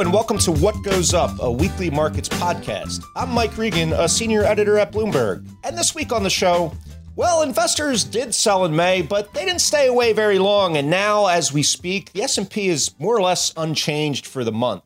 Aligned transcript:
And 0.00 0.12
welcome 0.12 0.38
to 0.38 0.52
What 0.52 0.80
Goes 0.84 1.12
Up, 1.12 1.32
a 1.40 1.50
weekly 1.50 1.90
markets 1.90 2.28
podcast. 2.28 3.02
I'm 3.16 3.30
Mike 3.30 3.58
Regan, 3.58 3.92
a 3.92 4.08
senior 4.08 4.44
editor 4.44 4.78
at 4.78 4.92
Bloomberg. 4.92 5.44
And 5.64 5.76
this 5.76 5.92
week 5.92 6.12
on 6.12 6.22
the 6.22 6.30
show, 6.30 6.72
well, 7.16 7.42
investors 7.42 8.04
did 8.04 8.32
sell 8.32 8.64
in 8.64 8.76
May, 8.76 9.02
but 9.02 9.34
they 9.34 9.44
didn't 9.44 9.60
stay 9.60 9.88
away 9.88 10.12
very 10.12 10.38
long, 10.38 10.76
and 10.76 10.88
now 10.88 11.26
as 11.26 11.52
we 11.52 11.64
speak, 11.64 12.12
the 12.12 12.22
S&P 12.22 12.68
is 12.68 12.96
more 13.00 13.16
or 13.16 13.22
less 13.22 13.52
unchanged 13.56 14.24
for 14.24 14.44
the 14.44 14.52
month. 14.52 14.84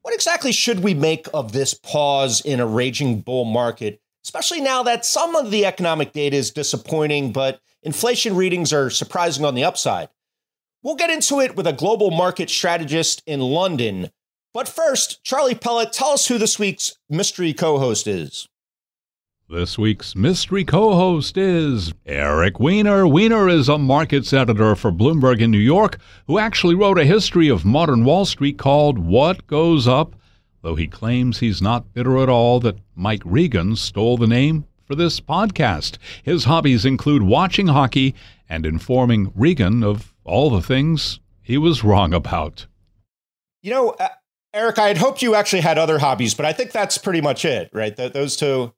What 0.00 0.14
exactly 0.14 0.52
should 0.52 0.80
we 0.80 0.94
make 0.94 1.26
of 1.34 1.52
this 1.52 1.74
pause 1.74 2.40
in 2.40 2.58
a 2.58 2.66
raging 2.66 3.20
bull 3.20 3.44
market, 3.44 4.00
especially 4.24 4.62
now 4.62 4.82
that 4.82 5.04
some 5.04 5.36
of 5.36 5.50
the 5.50 5.66
economic 5.66 6.14
data 6.14 6.36
is 6.36 6.52
disappointing, 6.52 7.32
but 7.32 7.60
inflation 7.82 8.34
readings 8.34 8.72
are 8.72 8.88
surprising 8.88 9.44
on 9.44 9.54
the 9.54 9.64
upside? 9.64 10.08
We'll 10.82 10.94
get 10.94 11.10
into 11.10 11.40
it 11.40 11.54
with 11.54 11.66
a 11.66 11.74
global 11.74 12.10
market 12.10 12.48
strategist 12.48 13.22
in 13.26 13.40
London, 13.40 14.08
but 14.58 14.66
first, 14.66 15.22
Charlie 15.22 15.54
Pellet, 15.54 15.92
tell 15.92 16.08
us 16.08 16.26
who 16.26 16.36
this 16.36 16.58
week's 16.58 16.96
mystery 17.08 17.52
co 17.52 17.78
host 17.78 18.08
is. 18.08 18.48
This 19.48 19.78
week's 19.78 20.16
mystery 20.16 20.64
co 20.64 20.96
host 20.96 21.36
is 21.36 21.94
Eric 22.04 22.58
Weiner. 22.58 23.06
Weiner 23.06 23.48
is 23.48 23.68
a 23.68 23.78
markets 23.78 24.32
editor 24.32 24.74
for 24.74 24.90
Bloomberg 24.90 25.40
in 25.40 25.52
New 25.52 25.58
York 25.58 25.98
who 26.26 26.40
actually 26.40 26.74
wrote 26.74 26.98
a 26.98 27.04
history 27.04 27.46
of 27.48 27.64
modern 27.64 28.04
Wall 28.04 28.24
Street 28.24 28.58
called 28.58 28.98
What 28.98 29.46
Goes 29.46 29.86
Up, 29.86 30.16
though 30.62 30.74
he 30.74 30.88
claims 30.88 31.38
he's 31.38 31.62
not 31.62 31.94
bitter 31.94 32.18
at 32.18 32.28
all 32.28 32.58
that 32.58 32.80
Mike 32.96 33.22
Regan 33.24 33.76
stole 33.76 34.16
the 34.16 34.26
name 34.26 34.64
for 34.84 34.96
this 34.96 35.20
podcast. 35.20 35.98
His 36.24 36.46
hobbies 36.46 36.84
include 36.84 37.22
watching 37.22 37.68
hockey 37.68 38.12
and 38.48 38.66
informing 38.66 39.30
Regan 39.36 39.84
of 39.84 40.12
all 40.24 40.50
the 40.50 40.62
things 40.62 41.20
he 41.42 41.56
was 41.56 41.84
wrong 41.84 42.12
about. 42.12 42.66
You 43.62 43.72
know, 43.72 43.90
uh, 43.90 44.08
Eric, 44.54 44.78
I 44.78 44.88
had 44.88 44.98
hoped 44.98 45.22
you 45.22 45.34
actually 45.34 45.60
had 45.60 45.78
other 45.78 45.98
hobbies, 45.98 46.34
but 46.34 46.46
I 46.46 46.52
think 46.52 46.72
that's 46.72 46.96
pretty 46.98 47.20
much 47.20 47.44
it, 47.44 47.70
right? 47.72 47.94
Th- 47.94 48.12
those 48.12 48.36
two. 48.36 48.72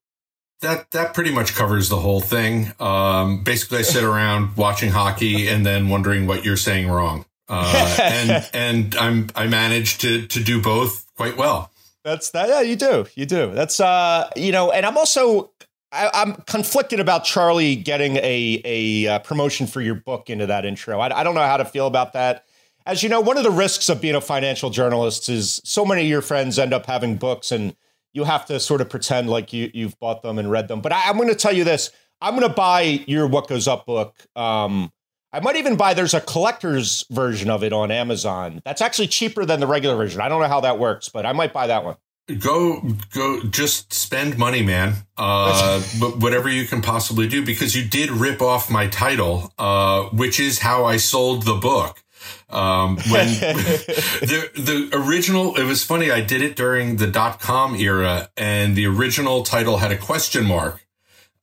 That 0.60 0.90
that 0.90 1.14
pretty 1.14 1.30
much 1.30 1.54
covers 1.54 1.88
the 1.88 1.96
whole 1.96 2.20
thing. 2.20 2.72
Um, 2.80 3.42
basically, 3.44 3.78
I 3.78 3.82
sit 3.82 4.04
around 4.04 4.56
watching 4.56 4.90
hockey 4.90 5.48
and 5.48 5.64
then 5.64 5.88
wondering 5.88 6.26
what 6.26 6.44
you're 6.44 6.56
saying 6.56 6.88
wrong, 6.88 7.24
uh, 7.48 7.96
and 8.02 8.50
and 8.52 8.96
I'm 8.96 9.30
I 9.34 9.46
managed 9.46 10.02
to 10.02 10.26
to 10.26 10.42
do 10.42 10.60
both 10.60 11.06
quite 11.16 11.36
well. 11.36 11.70
That's 12.04 12.30
that. 12.32 12.48
Yeah, 12.48 12.60
you 12.60 12.76
do. 12.76 13.06
You 13.14 13.26
do. 13.26 13.52
That's 13.52 13.80
uh, 13.80 14.28
you 14.36 14.52
know, 14.52 14.70
and 14.70 14.84
I'm 14.84 14.98
also 14.98 15.50
I, 15.92 16.10
am 16.12 16.34
conflicted 16.46 17.00
about 17.00 17.24
Charlie 17.24 17.76
getting 17.76 18.16
a 18.16 18.60
a 18.64 19.06
uh, 19.06 19.18
promotion 19.20 19.66
for 19.66 19.80
your 19.80 19.94
book 19.94 20.28
into 20.28 20.46
that 20.46 20.64
intro. 20.66 21.00
I, 21.00 21.20
I 21.20 21.22
don't 21.22 21.34
know 21.34 21.46
how 21.46 21.56
to 21.56 21.64
feel 21.64 21.86
about 21.86 22.12
that 22.12 22.44
as 22.86 23.02
you 23.02 23.08
know, 23.08 23.20
one 23.20 23.36
of 23.36 23.44
the 23.44 23.50
risks 23.50 23.88
of 23.88 24.00
being 24.00 24.14
a 24.14 24.20
financial 24.20 24.70
journalist 24.70 25.28
is 25.28 25.60
so 25.64 25.84
many 25.84 26.02
of 26.02 26.08
your 26.08 26.22
friends 26.22 26.58
end 26.58 26.72
up 26.72 26.86
having 26.86 27.16
books 27.16 27.52
and 27.52 27.76
you 28.12 28.24
have 28.24 28.46
to 28.46 28.58
sort 28.58 28.80
of 28.80 28.88
pretend 28.88 29.30
like 29.30 29.52
you, 29.52 29.70
you've 29.72 29.98
bought 29.98 30.22
them 30.22 30.38
and 30.38 30.50
read 30.50 30.68
them. 30.68 30.80
But 30.80 30.92
I, 30.92 31.08
am 31.08 31.16
going 31.16 31.28
to 31.28 31.34
tell 31.34 31.54
you 31.54 31.64
this 31.64 31.90
I'm 32.20 32.36
going 32.36 32.48
to 32.48 32.54
buy 32.54 32.82
your 33.06 33.26
What 33.26 33.48
Goes 33.48 33.68
Up 33.68 33.86
book. 33.86 34.14
Um, 34.36 34.92
I 35.32 35.40
might 35.40 35.56
even 35.56 35.76
buy, 35.76 35.94
there's 35.94 36.14
a 36.14 36.20
collector's 36.20 37.04
version 37.10 37.50
of 37.50 37.62
it 37.62 37.72
on 37.72 37.90
Amazon. 37.90 38.60
That's 38.64 38.82
actually 38.82 39.08
cheaper 39.08 39.44
than 39.44 39.60
the 39.60 39.66
regular 39.66 39.96
version. 39.96 40.20
I 40.20 40.28
don't 40.28 40.40
know 40.40 40.48
how 40.48 40.60
that 40.60 40.78
works, 40.78 41.08
but 41.08 41.24
I 41.24 41.32
might 41.32 41.52
buy 41.52 41.68
that 41.68 41.84
one. 41.84 41.96
Go, 42.38 42.80
go, 43.12 43.42
just 43.44 43.92
spend 43.92 44.38
money, 44.38 44.62
man. 44.62 44.94
Uh, 45.16 45.80
whatever 46.18 46.48
you 46.48 46.66
can 46.66 46.82
possibly 46.82 47.28
do, 47.28 47.44
because 47.44 47.76
you 47.76 47.88
did 47.88 48.10
rip 48.10 48.42
off 48.42 48.70
my 48.70 48.88
title, 48.88 49.52
uh, 49.58 50.04
which 50.06 50.40
is 50.40 50.58
how 50.58 50.84
I 50.84 50.96
sold 50.96 51.44
the 51.44 51.54
book. 51.54 52.02
Um, 52.48 52.96
when 52.96 53.26
the, 53.28 54.50
the 54.54 54.90
original, 54.92 55.56
it 55.56 55.64
was 55.64 55.84
funny. 55.84 56.10
I 56.10 56.20
did 56.20 56.42
it 56.42 56.56
during 56.56 56.96
the 56.96 57.06
dot 57.06 57.40
com 57.40 57.74
era 57.76 58.28
and 58.36 58.76
the 58.76 58.86
original 58.86 59.42
title 59.42 59.78
had 59.78 59.92
a 59.92 59.98
question 59.98 60.44
mark. 60.44 60.86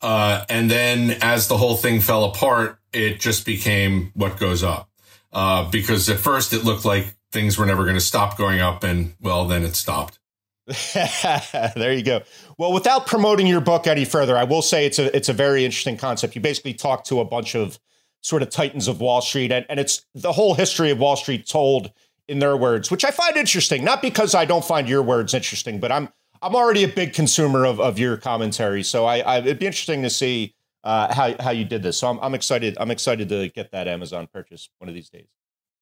Uh, 0.02 0.46
and 0.50 0.70
then 0.70 1.18
as 1.22 1.48
the 1.48 1.58
whole 1.58 1.76
thing 1.76 2.02
fell 2.02 2.26
apart, 2.26 2.80
it 2.94 3.20
just 3.20 3.46
became 3.46 4.12
what 4.14 4.38
goes 4.38 4.64
up. 4.64 4.90
Uh, 5.34 5.70
because 5.70 6.10
at 6.10 6.20
first 6.20 6.54
it 6.54 6.64
looked 6.64 6.86
like 6.86 7.16
things 7.32 7.58
were 7.58 7.66
never 7.66 7.84
going 7.84 7.96
to 7.96 8.02
stop 8.02 8.38
going 8.38 8.59
up 8.59 8.84
and 8.84 9.16
well, 9.20 9.46
then 9.48 9.64
it 9.64 9.76
stopped. 9.76 10.20
there 10.94 11.94
you 11.94 12.04
go. 12.04 12.22
Well, 12.58 12.74
without 12.74 13.08
promoting 13.08 13.48
your 13.48 13.62
book 13.62 13.88
any 13.88 14.04
further, 14.04 14.38
I 14.38 14.44
will 14.44 14.62
say 14.62 14.86
it's 14.86 15.00
a 15.00 15.16
it's 15.16 15.30
a 15.30 15.34
very 15.34 15.64
interesting 15.64 15.96
concept. 15.96 16.36
You 16.36 16.42
basically 16.42 16.74
talk 16.74 17.06
to 17.06 17.22
a 17.22 17.26
bunch 17.26 17.56
of 17.56 17.80
sort 18.22 18.41
of 18.41 18.50
titans 18.50 18.88
of 18.88 19.00
Wall 19.00 19.22
Street. 19.22 19.51
And, 19.51 19.66
and 19.69 19.79
it's 19.79 20.05
the 20.13 20.31
whole 20.31 20.53
history 20.53 20.91
of 20.91 21.00
Wall 21.00 21.16
Street 21.16 21.47
told 21.47 21.91
in 22.28 22.39
their 22.39 22.57
words, 22.57 22.91
which 22.91 23.05
I 23.05 23.11
find 23.11 23.38
interesting, 23.38 23.83
not 23.83 24.01
because 24.01 24.35
I 24.35 24.45
don't 24.45 24.66
find 24.66 24.89
your 24.89 25.01
words 25.01 25.33
interesting, 25.33 25.79
but 25.79 25.91
I'm 25.91 26.09
I'm 26.41 26.55
already 26.55 26.83
a 26.83 26.88
big 26.88 27.13
consumer 27.13 27.66
of, 27.66 27.79
of 27.79 27.97
your 27.97 28.16
commentary. 28.17 28.83
So 28.83 29.05
I, 29.05 29.19
I 29.19 29.38
it'd 29.39 29.59
be 29.59 29.66
interesting 29.66 30.03
to 30.03 30.09
see 30.09 30.55
uh, 30.83 31.13
how 31.13 31.35
how 31.41 31.51
you 31.51 31.66
did 31.66 31.83
this. 31.83 31.97
So 32.00 32.09
I'm, 32.09 32.19
I'm 32.19 32.35
excited. 32.35 32.78
I'm 32.79 32.91
excited 32.91 33.29
to 33.29 33.50
get 33.50 33.72
that 33.72 33.88
Amazon 33.88 34.28
purchase 34.31 34.69
one 34.78 34.89
of 34.89 34.95
these 34.95 35.09
days. 35.09 35.28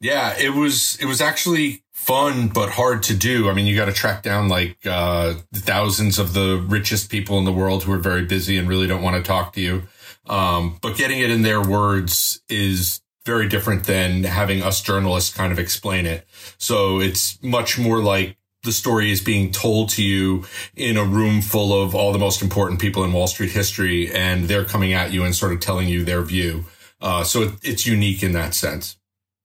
Yeah, 0.02 0.38
it 0.38 0.54
was 0.54 0.98
it 1.00 1.06
was 1.06 1.22
actually 1.22 1.84
fun 1.92 2.50
but 2.50 2.70
hard 2.72 3.02
to 3.04 3.16
do. 3.16 3.50
I 3.50 3.54
mean, 3.54 3.66
you 3.66 3.76
got 3.76 3.86
to 3.86 3.94
track 3.94 4.24
down 4.24 4.50
like 4.50 4.78
uh, 4.86 5.36
thousands 5.54 6.20
of 6.20 6.34
the 6.34 6.64
richest 6.68 7.10
people 7.10 7.38
in 7.40 7.46
the 7.46 7.54
world 7.54 7.84
who 7.84 7.94
are 7.94 7.98
very 7.98 8.26
busy 8.26 8.58
and 8.58 8.68
really 8.68 8.88
don't 8.88 9.02
want 9.02 9.16
to 9.16 9.24
talk 9.24 9.54
to 9.54 9.62
you. 9.62 9.84
Um, 10.28 10.78
but 10.82 10.98
getting 10.98 11.20
it 11.20 11.30
in 11.30 11.42
their 11.42 11.62
words 11.62 12.42
is 12.50 13.02
very 13.26 13.48
different 13.48 13.86
than 13.86 14.24
having 14.24 14.62
us 14.62 14.82
journalists 14.82 15.36
kind 15.36 15.52
of 15.52 15.60
explain 15.60 16.06
it. 16.06 16.28
So 16.58 17.00
it's 17.00 17.42
much 17.42 17.80
more 17.80 18.00
like 18.00 18.38
the 18.64 18.72
story 18.72 19.12
is 19.12 19.22
being 19.22 19.52
told 19.52 19.90
to 19.90 20.04
you 20.04 20.44
in 20.76 20.98
a 20.98 21.04
room 21.04 21.42
full 21.42 21.82
of 21.82 21.96
all 21.96 22.12
the 22.12 22.20
most 22.20 22.42
important 22.42 22.82
people 22.82 23.04
in 23.04 23.14
Wall 23.14 23.28
Street 23.28 23.52
history, 23.52 24.12
and 24.12 24.46
they're 24.46 24.66
coming 24.66 24.94
at 24.94 25.12
you 25.12 25.24
and 25.24 25.36
sort 25.36 25.54
of 25.54 25.60
telling 25.60 25.88
you 25.88 26.04
their 26.04 26.22
view. 26.22 26.66
Uh, 27.02 27.24
so 27.24 27.44
it, 27.44 27.54
it's 27.64 27.86
unique 27.86 28.24
in 28.24 28.32
that 28.34 28.54
sense. 28.54 28.98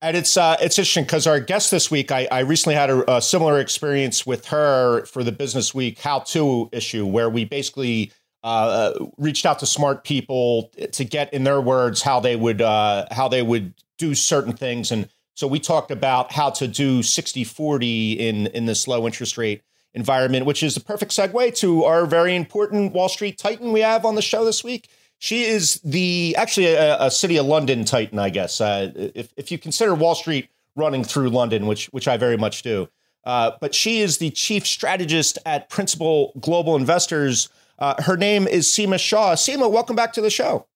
And 0.03 0.17
it's 0.17 0.35
uh, 0.35 0.57
it's 0.59 0.79
interesting 0.79 1.03
because 1.03 1.27
our 1.27 1.39
guest 1.39 1.69
this 1.69 1.91
week, 1.91 2.11
I, 2.11 2.27
I 2.31 2.39
recently 2.39 2.73
had 2.73 2.89
a, 2.89 3.17
a, 3.17 3.21
similar 3.21 3.59
experience 3.59 4.25
with 4.25 4.47
her 4.47 5.05
for 5.05 5.23
the 5.23 5.31
Business 5.31 5.75
Week 5.75 5.99
How 5.99 6.19
To 6.19 6.69
issue, 6.71 7.05
where 7.05 7.29
we 7.29 7.45
basically 7.45 8.11
uh, 8.43 8.93
reached 9.17 9.45
out 9.45 9.59
to 9.59 9.65
smart 9.65 10.03
people 10.03 10.71
to 10.91 11.03
get, 11.03 11.33
in 11.33 11.43
their 11.43 11.61
words, 11.61 12.01
how 12.01 12.19
they 12.19 12.35
would 12.35 12.61
uh, 12.61 13.05
how 13.11 13.27
they 13.27 13.41
would 13.41 13.73
do 13.97 14.15
certain 14.15 14.53
things. 14.53 14.91
And 14.91 15.09
so 15.35 15.47
we 15.47 15.59
talked 15.59 15.91
about 15.91 16.31
how 16.31 16.49
to 16.51 16.67
do 16.67 16.99
60-40 16.99 18.17
in 18.17 18.47
in 18.47 18.65
this 18.65 18.87
low 18.87 19.05
interest 19.05 19.37
rate 19.37 19.61
environment, 19.93 20.45
which 20.45 20.63
is 20.63 20.73
the 20.73 20.81
perfect 20.81 21.11
segue 21.11 21.55
to 21.57 21.83
our 21.83 22.05
very 22.05 22.35
important 22.35 22.93
Wall 22.93 23.09
Street 23.09 23.37
Titan 23.37 23.71
we 23.71 23.81
have 23.81 24.05
on 24.05 24.15
the 24.15 24.21
show 24.21 24.45
this 24.45 24.63
week. 24.63 24.89
She 25.19 25.43
is 25.43 25.79
the 25.83 26.35
actually 26.37 26.67
a, 26.67 26.99
a 26.99 27.11
city 27.11 27.37
of 27.37 27.45
London 27.45 27.85
Titan, 27.85 28.17
I 28.17 28.29
guess. 28.29 28.59
Uh, 28.59 28.91
if 28.95 29.31
if 29.37 29.51
you 29.51 29.59
consider 29.59 29.93
Wall 29.93 30.15
Street 30.15 30.49
running 30.75 31.03
through 31.03 31.29
London, 31.29 31.67
which 31.67 31.87
which 31.87 32.07
I 32.07 32.17
very 32.17 32.37
much 32.37 32.63
do. 32.63 32.89
Uh, 33.23 33.51
but 33.61 33.75
she 33.75 33.99
is 33.99 34.17
the 34.17 34.31
chief 34.31 34.65
strategist 34.65 35.37
at 35.45 35.69
Principal 35.69 36.33
Global 36.39 36.75
Investors 36.75 37.49
uh, 37.81 38.01
her 38.03 38.15
name 38.15 38.47
is 38.47 38.67
Seema 38.67 38.99
Shah. 38.99 39.33
Seema, 39.33 39.69
welcome 39.69 39.95
back 39.95 40.13
to 40.13 40.21
the 40.21 40.29
show. 40.29 40.67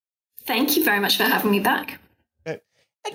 Thank 0.41 0.75
you 0.75 0.83
very 0.83 0.99
much 0.99 1.17
for 1.17 1.23
having 1.23 1.51
me 1.51 1.59
back. 1.59 1.99
Uh, 2.45 2.55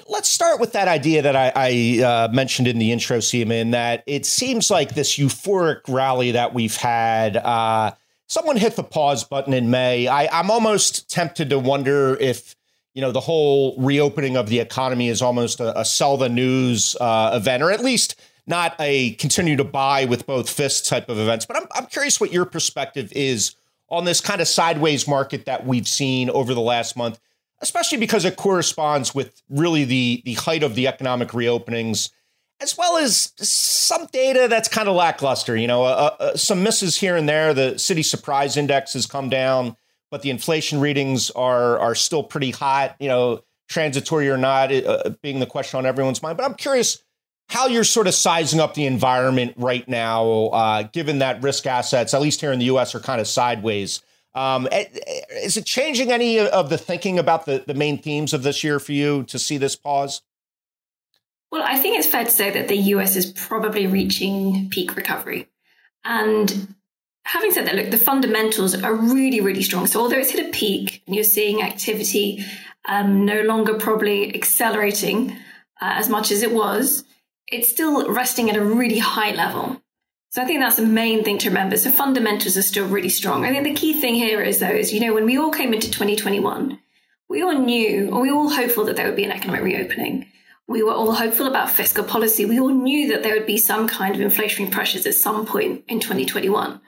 let's 0.09 0.29
start 0.29 0.61
with 0.61 0.73
that 0.73 0.87
idea 0.87 1.23
that 1.23 1.35
I, 1.35 1.53
I 1.55 2.03
uh, 2.03 2.29
mentioned 2.33 2.69
in 2.69 2.79
the 2.79 2.93
intro, 2.93 3.19
Seema, 3.19 3.61
in 3.61 3.73
that 3.73 4.05
it 4.07 4.25
seems 4.25 4.71
like 4.71 4.95
this 4.95 5.19
euphoric 5.19 5.81
rally 5.89 6.31
that 6.31 6.55
we've 6.55 6.77
had. 6.77 7.37
Uh, 7.37 7.91
someone 8.29 8.57
hit 8.57 8.77
the 8.77 8.85
pause 8.85 9.25
button 9.25 9.53
in 9.53 9.71
May. 9.71 10.07
I, 10.07 10.29
I'm 10.39 10.51
almost 10.51 11.11
tempted 11.11 11.51
to 11.51 11.59
wonder 11.59 12.17
if 12.21 12.55
you 12.95 13.03
know 13.03 13.11
the 13.11 13.21
whole 13.21 13.77
reopening 13.79 14.37
of 14.37 14.49
the 14.49 14.61
economy 14.61 15.09
is 15.09 15.21
almost 15.21 15.59
a, 15.59 15.79
a 15.81 15.85
sell 15.85 16.17
the 16.17 16.29
news 16.29 16.97
uh, 17.01 17.33
event, 17.35 17.63
or 17.63 17.73
at 17.73 17.83
least 17.83 18.21
not 18.47 18.75
a 18.79 19.13
continue 19.13 19.57
to 19.57 19.65
buy 19.65 20.05
with 20.05 20.27
both 20.27 20.49
fists 20.49 20.89
type 20.89 21.09
of 21.09 21.19
events. 21.19 21.45
But 21.45 21.57
I'm, 21.57 21.67
I'm 21.75 21.87
curious 21.87 22.21
what 22.21 22.33
your 22.33 22.45
perspective 22.45 23.13
is 23.13 23.55
on 23.91 24.05
this 24.05 24.21
kind 24.21 24.41
of 24.41 24.49
sideways 24.49 25.07
market 25.09 25.47
that 25.47 25.67
we've 25.67 25.89
seen 25.89 26.31
over 26.31 26.55
the 26.55 26.61
last 26.61 26.97
month, 26.97 27.19
especially 27.61 27.99
because 27.99 28.25
it 28.25 28.37
corresponds 28.37 29.15
with 29.15 29.43
really 29.49 29.85
the, 29.85 30.23
the 30.25 30.35
height 30.35 30.63
of 30.63 30.75
the 30.75 30.87
economic 30.87 31.29
reopenings, 31.29 32.11
as 32.61 32.77
well 32.79 32.97
as 32.97 33.33
some 33.37 34.07
data 34.13 34.47
that's 34.49 34.69
kind 34.69 34.89
of 34.89 34.95
lackluster. 34.95 35.57
You 35.57 35.67
know, 35.67 35.85
uh, 35.85 36.17
uh, 36.21 36.37
some 36.37 36.63
misses 36.63 36.97
here 36.97 37.17
and 37.17 37.29
there. 37.29 37.53
The 37.53 37.79
city 37.79 38.03
surprise 38.03 38.57
index 38.57 38.93
has 38.93 39.07
come 39.07 39.29
down, 39.29 39.77
but 40.11 40.23
the 40.23 40.31
inflation 40.31 40.81
readings 40.81 41.31
are 41.31 41.79
are 41.79 41.95
still 41.95 42.23
pretty 42.23 42.53
hot. 42.53 42.97
You 43.01 43.09
know, 43.09 43.43
transitory 43.69 44.29
or 44.29 44.37
not, 44.37 44.73
uh, 44.73 45.11
being 45.23 45.41
the 45.41 45.47
question 45.47 45.79
on 45.79 45.87
everyone's 45.87 46.23
mind. 46.23 46.37
But 46.37 46.45
I'm 46.45 46.55
curious 46.55 47.03
how 47.50 47.67
you're 47.67 47.82
sort 47.82 48.06
of 48.06 48.14
sizing 48.14 48.61
up 48.61 48.75
the 48.75 48.87
environment 48.87 49.55
right 49.56 49.87
now, 49.88 50.47
uh, 50.47 50.82
given 50.85 51.19
that 51.19 51.43
risk 51.43 51.67
assets, 51.67 52.14
at 52.14 52.20
least 52.20 52.41
here 52.41 52.52
in 52.52 52.61
the 52.61 52.67
U.S., 52.67 52.94
are 52.94 53.00
kind 53.00 53.20
of 53.20 53.26
sideways. 53.26 54.02
Um, 54.37 54.69
eh, 54.70 54.85
eh, 54.94 55.20
is 55.43 55.56
it 55.56 55.67
changing 55.67 56.12
any 56.12 56.38
of 56.38 56.70
the 56.70 56.79
thinking 56.79 57.19
about 57.19 57.47
the, 57.47 57.64
the 57.67 57.75
main 57.75 57.99
themes 57.99 58.32
of 58.32 58.44
this 58.44 58.62
year 58.62 58.79
for 58.79 58.93
you 58.93 59.25
to 59.25 59.37
see 59.37 59.58
this 59.58 59.75
pause? 59.75 60.23
Well, 61.50 61.64
I 61.67 61.76
think 61.79 61.99
it's 61.99 62.06
fair 62.06 62.25
to 62.25 62.31
say 62.31 62.50
that 62.50 62.69
the 62.69 62.76
US 62.76 63.17
is 63.17 63.32
probably 63.32 63.88
reaching 63.88 64.70
peak 64.70 64.94
recovery. 64.94 65.49
And 66.05 66.76
having 67.25 67.50
said 67.50 67.67
that, 67.67 67.75
look, 67.75 67.91
the 67.91 67.99
fundamentals 67.99 68.81
are 68.81 68.94
really, 68.94 69.41
really 69.41 69.62
strong. 69.62 69.88
So 69.88 70.00
although 70.00 70.19
it's 70.19 70.31
hit 70.31 70.46
a 70.46 70.50
peak 70.53 71.03
and 71.08 71.17
you're 71.17 71.25
seeing 71.25 71.62
activity 71.62 72.44
um, 72.85 73.25
no 73.25 73.43
longer 73.43 73.75
probably 73.75 74.32
accelerating 74.37 75.32
uh, 75.81 75.94
as 75.99 76.08
much 76.08 76.31
as 76.31 76.43
it 76.43 76.53
was, 76.53 77.03
it's 77.50 77.69
still 77.69 78.11
resting 78.11 78.49
at 78.50 78.56
a 78.56 78.64
really 78.64 78.99
high 78.99 79.32
level. 79.32 79.82
So 80.31 80.41
I 80.41 80.44
think 80.44 80.61
that's 80.61 80.76
the 80.76 80.87
main 80.87 81.25
thing 81.25 81.38
to 81.38 81.49
remember. 81.49 81.76
So 81.76 81.91
fundamentals 81.91 82.56
are 82.56 82.62
still 82.62 82.87
really 82.87 83.08
strong. 83.08 83.44
I 83.44 83.50
think 83.50 83.64
the 83.64 83.75
key 83.75 84.00
thing 84.00 84.14
here 84.14 84.41
is 84.41 84.61
though, 84.61 84.69
is, 84.69 84.93
you 84.93 85.00
know, 85.00 85.12
when 85.12 85.26
we 85.26 85.37
all 85.37 85.50
came 85.50 85.75
into 85.75 85.91
2021, 85.91 86.79
we 87.29 87.43
all 87.43 87.52
knew, 87.52 88.11
or 88.11 88.23
we 88.23 88.31
were 88.31 88.38
all 88.38 88.50
hopeful 88.50 88.85
that 88.85 88.97
there 88.97 89.06
would 89.06 89.17
be 89.17 89.25
an 89.25 89.32
economic 89.32 89.62
reopening. 89.62 90.26
We 90.69 90.85
were 90.85 90.93
all 90.93 91.12
hopeful 91.12 91.49
about 91.49 91.70
fiscal 91.70 92.05
policy. 92.05 92.44
We 92.44 92.61
all 92.61 92.70
knew 92.70 93.08
that 93.08 93.25
there 93.25 93.35
would 93.35 93.47
be 93.47 93.58
some 93.58 93.88
kind 93.88 94.14
of 94.14 94.20
inflationary 94.20 94.70
pressures 94.70 95.05
at 95.05 95.14
some 95.14 95.46
point 95.46 95.85
in 95.88 95.99
2021. 95.99 96.81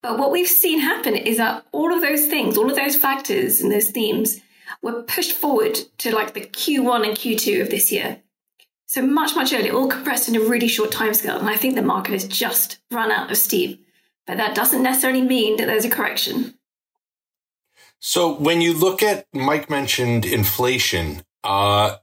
But 0.00 0.18
what 0.18 0.30
we've 0.30 0.48
seen 0.48 0.80
happen 0.80 1.14
is 1.14 1.36
that 1.36 1.66
all 1.72 1.92
of 1.92 2.00
those 2.00 2.24
things, 2.24 2.56
all 2.56 2.70
of 2.70 2.76
those 2.76 2.96
factors 2.96 3.60
and 3.60 3.70
those 3.70 3.90
themes 3.90 4.40
were 4.80 5.02
pushed 5.02 5.32
forward 5.32 5.74
to 5.98 6.14
like 6.14 6.32
the 6.32 6.40
Q1 6.40 7.06
and 7.06 7.16
Q2 7.16 7.60
of 7.60 7.70
this 7.70 7.92
year. 7.92 8.22
So 8.88 9.02
much, 9.02 9.36
much 9.36 9.52
earlier, 9.52 9.74
all 9.74 9.86
compressed 9.86 10.30
in 10.30 10.36
a 10.36 10.40
really 10.40 10.66
short 10.66 10.90
timescale. 10.90 11.38
And 11.38 11.48
I 11.48 11.56
think 11.56 11.74
the 11.74 11.82
market 11.82 12.12
has 12.12 12.24
just 12.24 12.78
run 12.90 13.12
out 13.12 13.30
of 13.30 13.36
steam. 13.36 13.78
But 14.26 14.38
that 14.38 14.54
doesn't 14.54 14.82
necessarily 14.82 15.20
mean 15.20 15.58
that 15.58 15.66
there's 15.66 15.84
a 15.84 15.90
correction. 15.90 16.54
So 18.00 18.34
when 18.34 18.62
you 18.62 18.72
look 18.72 19.02
at 19.02 19.26
Mike 19.34 19.68
mentioned 19.68 20.24
inflation, 20.24 21.22
uh, 21.44 21.96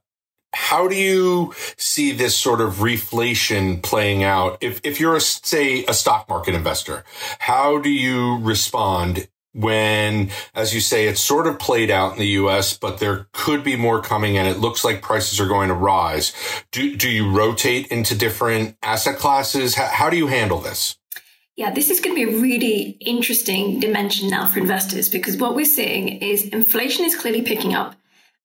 how 0.53 0.87
do 0.87 0.95
you 0.95 1.55
see 1.75 2.11
this 2.11 2.37
sort 2.37 2.61
of 2.61 2.75
reflation 2.75 3.81
playing 3.81 4.23
out? 4.23 4.59
If, 4.61 4.79
if 4.83 4.99
you're 4.99 5.15
a, 5.15 5.21
say 5.21 5.85
a 5.85 5.93
stock 5.93 6.29
market 6.29 6.53
investor, 6.53 7.03
how 7.39 7.79
do 7.79 7.89
you 7.89 8.37
respond 8.37 9.27
when, 9.55 10.29
as 10.53 10.73
you 10.73 10.81
say, 10.81 11.07
it's 11.07 11.21
sort 11.21 11.47
of 11.47 11.57
played 11.57 11.89
out 11.89 12.13
in 12.13 12.19
the 12.19 12.27
US, 12.27 12.77
but 12.77 12.99
there 12.99 13.27
could 13.31 13.63
be 13.63 13.77
more 13.77 14.01
coming 14.01 14.37
and 14.37 14.47
it 14.47 14.59
looks 14.59 14.83
like 14.83 15.01
prices 15.01 15.39
are 15.39 15.47
going 15.47 15.69
to 15.69 15.73
rise. 15.73 16.33
Do, 16.71 16.95
do 16.95 17.09
you 17.09 17.31
rotate 17.31 17.87
into 17.87 18.15
different 18.15 18.77
asset 18.83 19.17
classes? 19.17 19.75
How, 19.75 19.87
how 19.87 20.09
do 20.09 20.17
you 20.17 20.27
handle 20.27 20.59
this? 20.59 20.97
Yeah, 21.55 21.71
this 21.71 21.89
is 21.89 22.01
going 22.01 22.17
to 22.17 22.25
be 22.25 22.35
a 22.35 22.41
really 22.41 22.97
interesting 22.99 23.79
dimension 23.79 24.29
now 24.29 24.45
for 24.45 24.59
investors 24.59 25.07
because 25.07 25.37
what 25.37 25.55
we're 25.55 25.63
seeing 25.63 26.09
is 26.21 26.43
inflation 26.43 27.05
is 27.05 27.15
clearly 27.15 27.41
picking 27.41 27.73
up, 27.73 27.95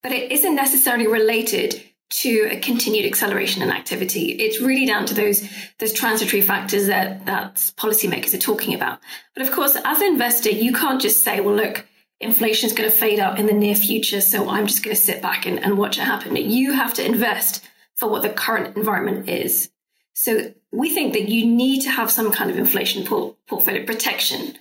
but 0.05 0.13
it 0.13 0.31
isn't 0.31 0.55
necessarily 0.55 1.09
related 1.09 1.83
to 2.11 2.49
a 2.51 2.59
continued 2.59 3.07
acceleration 3.07 3.63
in 3.63 3.71
activity. 3.71 4.33
It's 4.33 4.61
really 4.61 4.85
down 4.85 5.07
to 5.07 5.15
those 5.15 5.49
those 5.79 5.93
transitory 5.93 6.43
factors 6.43 6.87
that 6.87 7.27
that 7.27 7.55
policymakers 7.77 8.35
are 8.35 8.39
talking 8.39 8.75
about. 8.75 8.99
But 9.35 9.47
of 9.47 9.53
course, 9.53 9.77
as 9.85 10.01
an 10.01 10.09
investor, 10.09 10.51
you 10.51 10.73
can't 10.73 11.01
just 11.01 11.23
say, 11.23 11.41
"Well, 11.41 11.55
look, 11.55 11.87
inflation 12.21 12.67
is 12.67 12.73
going 12.73 12.91
to 12.91 12.97
fade 12.97 13.21
out 13.21 13.39
in 13.39 13.47
the 13.47 13.53
near 13.53 13.75
future, 13.75 14.21
so 14.21 14.49
I'm 14.49 14.67
just 14.67 14.85
going 14.85 14.95
to 14.95 15.01
sit 15.01 15.23
back 15.23 15.47
and, 15.47 15.63
and 15.63 15.79
watch 15.79 15.99
it 15.99 16.03
happen." 16.03 16.37
You 16.37 16.73
have 16.73 16.95
to 16.95 17.05
invest 17.05 17.65
for 17.95 18.09
what 18.09 18.23
the 18.23 18.31
current 18.31 18.77
environment 18.77 19.29
is. 19.29 19.71
So 20.15 20.53
we 20.73 20.91
think 20.91 21.13
that 21.13 21.29
you 21.29 21.47
need 21.47 21.83
to 21.83 21.91
have 21.91 22.11
some 22.11 22.33
kind 22.33 22.51
of 22.51 22.59
inflation 22.59 23.07
port- 23.07 23.37
portfolio 23.47 23.85
protection. 23.87 24.57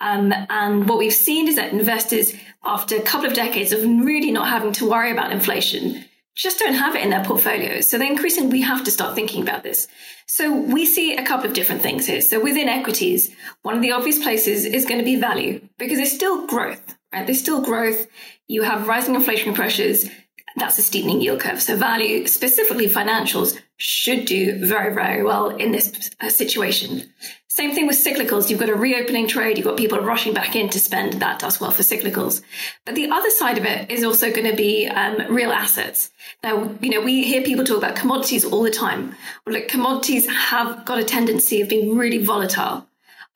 Um, 0.00 0.32
and 0.48 0.88
what 0.88 0.98
we've 0.98 1.12
seen 1.12 1.48
is 1.48 1.56
that 1.56 1.72
investors, 1.72 2.32
after 2.64 2.96
a 2.96 3.02
couple 3.02 3.26
of 3.26 3.34
decades 3.34 3.72
of 3.72 3.82
really 3.82 4.30
not 4.30 4.48
having 4.48 4.72
to 4.74 4.88
worry 4.88 5.10
about 5.10 5.32
inflation, 5.32 6.04
just 6.40 6.58
don't 6.58 6.74
have 6.74 6.94
it 6.96 7.02
in 7.02 7.10
their 7.10 7.22
portfolios. 7.22 7.86
So 7.86 7.98
they're 7.98 8.10
increasingly, 8.10 8.50
we 8.50 8.62
have 8.62 8.82
to 8.84 8.90
start 8.90 9.14
thinking 9.14 9.42
about 9.42 9.62
this. 9.62 9.86
So 10.26 10.50
we 10.54 10.86
see 10.86 11.14
a 11.14 11.24
couple 11.24 11.46
of 11.46 11.52
different 11.52 11.82
things 11.82 12.06
here. 12.06 12.22
So 12.22 12.40
within 12.40 12.66
equities, 12.66 13.30
one 13.60 13.76
of 13.76 13.82
the 13.82 13.92
obvious 13.92 14.18
places 14.18 14.64
is 14.64 14.86
going 14.86 14.98
to 14.98 15.04
be 15.04 15.16
value 15.16 15.60
because 15.78 15.98
there's 15.98 16.12
still 16.12 16.46
growth, 16.46 16.96
right? 17.12 17.26
There's 17.26 17.40
still 17.40 17.62
growth. 17.62 18.06
You 18.48 18.62
have 18.62 18.88
rising 18.88 19.14
inflationary 19.14 19.54
pressures. 19.54 20.08
That's 20.56 20.78
a 20.78 20.82
steepening 20.82 21.20
yield 21.20 21.40
curve. 21.40 21.62
So 21.62 21.76
value, 21.76 22.26
specifically 22.26 22.88
financials, 22.88 23.58
should 23.76 24.26
do 24.26 24.64
very, 24.64 24.92
very 24.92 25.22
well 25.22 25.48
in 25.48 25.72
this 25.72 26.10
uh, 26.20 26.28
situation. 26.28 27.10
Same 27.48 27.74
thing 27.74 27.86
with 27.86 27.96
cyclicals. 27.96 28.48
You've 28.48 28.60
got 28.60 28.68
a 28.68 28.74
reopening 28.74 29.26
trade. 29.26 29.56
You've 29.56 29.66
got 29.66 29.76
people 29.76 29.98
rushing 30.00 30.34
back 30.34 30.54
in 30.54 30.68
to 30.70 30.78
spend. 30.78 31.14
That 31.14 31.40
does 31.40 31.60
well 31.60 31.70
for 31.70 31.82
cyclicals. 31.82 32.42
But 32.84 32.94
the 32.94 33.10
other 33.10 33.30
side 33.30 33.58
of 33.58 33.64
it 33.64 33.90
is 33.90 34.04
also 34.04 34.30
going 34.30 34.48
to 34.48 34.56
be 34.56 34.86
um, 34.86 35.34
real 35.34 35.50
assets. 35.50 36.10
Now, 36.42 36.76
you 36.80 36.90
know, 36.90 37.00
we 37.00 37.24
hear 37.24 37.42
people 37.42 37.64
talk 37.64 37.78
about 37.78 37.96
commodities 37.96 38.44
all 38.44 38.62
the 38.62 38.70
time. 38.70 39.16
Well, 39.44 39.56
look, 39.56 39.68
commodities 39.68 40.28
have 40.28 40.84
got 40.84 40.98
a 40.98 41.04
tendency 41.04 41.60
of 41.60 41.68
being 41.68 41.96
really 41.96 42.24
volatile. 42.24 42.86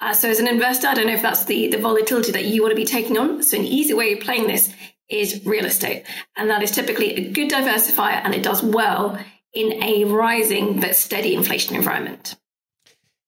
Uh, 0.00 0.12
so 0.12 0.28
as 0.28 0.40
an 0.40 0.49
investor, 0.49 0.88
I 0.88 0.94
don't 0.94 1.06
know 1.06 1.14
if 1.14 1.22
that's 1.22 1.44
the, 1.44 1.69
the 1.69 1.78
volatility 1.78 2.32
that 2.32 2.44
you 2.44 2.62
want 2.62 2.72
to 2.72 2.76
be 2.76 2.84
taking 2.84 3.17
on. 3.17 3.43
So 3.43 3.56
an 3.56 3.64
easy 3.64 3.94
way 3.94 4.12
of 4.12 4.20
playing 4.20 4.46
this 4.46 4.74
is 5.09 5.45
real 5.45 5.65
estate. 5.65 6.05
And 6.37 6.51
that 6.51 6.62
is 6.62 6.71
typically 6.71 7.15
a 7.15 7.31
good 7.31 7.51
diversifier 7.51 8.21
and 8.25 8.35
it 8.35 8.43
does 8.43 8.62
well 8.62 9.19
in 9.53 9.83
a 9.83 10.05
rising 10.05 10.81
but 10.81 10.97
steady 10.97 11.35
inflation 11.35 11.77
environment. 11.77 12.37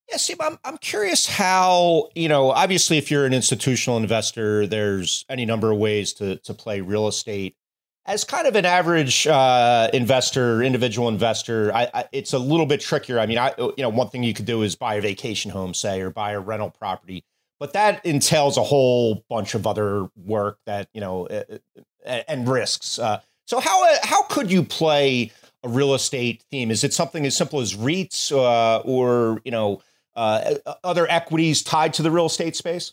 Yeah, 0.09 0.19
Steve, 0.19 0.41
I'm, 0.41 0.59
I'm 0.65 0.79
curious 0.79 1.27
how, 1.27 2.11
you 2.15 2.29
know, 2.29 2.51
obviously, 2.53 2.97
if 2.97 3.11
you're 3.11 3.27
an 3.27 3.35
institutional 3.35 3.97
investor, 3.97 4.67
there's 4.67 5.25
any 5.29 5.45
number 5.45 5.73
of 5.73 5.79
ways 5.79 6.13
to, 6.15 6.37
to 6.37 6.55
play 6.55 6.81
real 6.81 7.09
estate. 7.09 7.57
As 8.09 8.23
kind 8.23 8.47
of 8.47 8.55
an 8.55 8.65
average 8.65 9.27
uh, 9.27 9.91
investor, 9.93 10.63
individual 10.63 11.09
investor, 11.09 11.75
I, 11.75 11.91
I, 11.93 12.05
it's 12.13 12.33
a 12.33 12.39
little 12.39 12.67
bit 12.67 12.81
trickier. 12.81 13.19
I 13.19 13.27
mean, 13.27 13.39
I, 13.39 13.53
you 13.59 13.75
know, 13.79 13.89
one 13.89 14.09
thing 14.09 14.23
you 14.23 14.33
could 14.33 14.45
do 14.45 14.63
is 14.63 14.77
buy 14.77 14.95
a 14.95 15.01
vacation 15.01 15.51
home, 15.51 15.75
say, 15.75 16.01
or 16.01 16.11
buy 16.11 16.33
a 16.33 16.41
rental 16.41 16.71
property, 16.71 17.25
but 17.59 17.73
that 17.73 18.05
entails 18.05 18.57
a 18.57 18.63
whole 18.63 19.25
bunch 19.29 19.55
of 19.55 19.67
other 19.67 20.09
work 20.17 20.59
that, 20.67 20.89
you 20.93 21.01
know, 21.01 21.27
and 22.05 22.49
risks. 22.49 22.99
Uh, 22.99 23.21
so 23.47 23.61
how 23.61 23.85
how 24.03 24.23
could 24.25 24.51
you 24.51 24.63
play 24.63 25.31
a 25.63 25.69
real 25.69 25.95
estate 25.95 26.45
theme? 26.51 26.71
Is 26.71 26.85
it 26.85 26.93
something 26.93 27.25
as 27.25 27.37
simple 27.37 27.61
as 27.61 27.75
REITs 27.75 28.33
uh, 28.33 28.81
or 28.81 29.41
you 29.45 29.51
know 29.51 29.83
uh, 30.15 30.55
other 30.83 31.09
equities 31.11 31.63
tied 31.63 31.95
to 31.95 32.03
the 32.03 32.11
real 32.11 32.27
estate 32.27 32.57
space? 32.57 32.93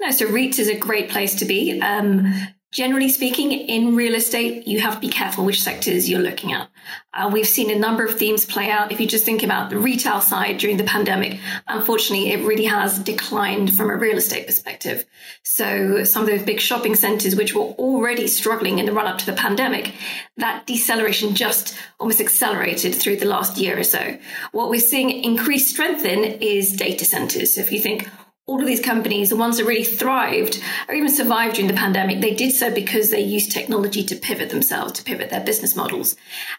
No, 0.00 0.10
so 0.10 0.26
REITs 0.26 0.58
is 0.58 0.68
a 0.68 0.76
great 0.76 1.08
place 1.08 1.34
to 1.36 1.44
be. 1.44 1.80
Um, 1.80 2.32
Generally 2.74 3.10
speaking, 3.10 3.52
in 3.52 3.94
real 3.94 4.16
estate, 4.16 4.66
you 4.66 4.80
have 4.80 4.96
to 4.96 5.00
be 5.00 5.08
careful 5.08 5.44
which 5.44 5.62
sectors 5.62 6.10
you're 6.10 6.18
looking 6.18 6.52
at. 6.52 6.68
Uh, 7.14 7.30
we've 7.32 7.46
seen 7.46 7.70
a 7.70 7.78
number 7.78 8.04
of 8.04 8.18
themes 8.18 8.44
play 8.44 8.68
out. 8.68 8.90
If 8.90 9.00
you 9.00 9.06
just 9.06 9.24
think 9.24 9.44
about 9.44 9.70
the 9.70 9.78
retail 9.78 10.20
side 10.20 10.58
during 10.58 10.76
the 10.76 10.82
pandemic, 10.82 11.38
unfortunately, 11.68 12.32
it 12.32 12.44
really 12.44 12.64
has 12.64 12.98
declined 12.98 13.76
from 13.76 13.90
a 13.90 13.96
real 13.96 14.16
estate 14.16 14.48
perspective. 14.48 15.04
So 15.44 16.02
some 16.02 16.22
of 16.22 16.28
those 16.28 16.42
big 16.42 16.58
shopping 16.58 16.96
centers, 16.96 17.36
which 17.36 17.54
were 17.54 17.62
already 17.62 18.26
struggling 18.26 18.80
in 18.80 18.86
the 18.86 18.92
run 18.92 19.06
up 19.06 19.18
to 19.18 19.26
the 19.26 19.34
pandemic, 19.34 19.94
that 20.38 20.66
deceleration 20.66 21.36
just 21.36 21.76
almost 22.00 22.20
accelerated 22.20 22.92
through 22.92 23.18
the 23.18 23.24
last 23.24 23.56
year 23.56 23.78
or 23.78 23.84
so. 23.84 24.18
What 24.50 24.68
we're 24.68 24.80
seeing 24.80 25.10
increased 25.10 25.70
strength 25.70 26.04
in 26.04 26.24
is 26.24 26.72
data 26.72 27.04
centers. 27.04 27.54
So 27.54 27.60
if 27.60 27.70
you 27.70 27.78
think 27.78 28.08
all 28.46 28.60
of 28.60 28.66
these 28.66 28.80
companies, 28.80 29.30
the 29.30 29.36
ones 29.36 29.56
that 29.56 29.64
really 29.64 29.84
thrived 29.84 30.62
or 30.86 30.94
even 30.94 31.08
survived 31.08 31.54
during 31.54 31.68
the 31.68 31.74
pandemic, 31.76 32.20
they 32.20 32.34
did 32.34 32.52
so 32.52 32.70
because 32.70 33.10
they 33.10 33.20
used 33.20 33.50
technology 33.50 34.04
to 34.04 34.14
pivot 34.14 34.50
themselves, 34.50 34.92
to 34.92 35.02
pivot 35.02 35.30
their 35.30 35.42
business 35.42 35.74
models. 35.74 36.14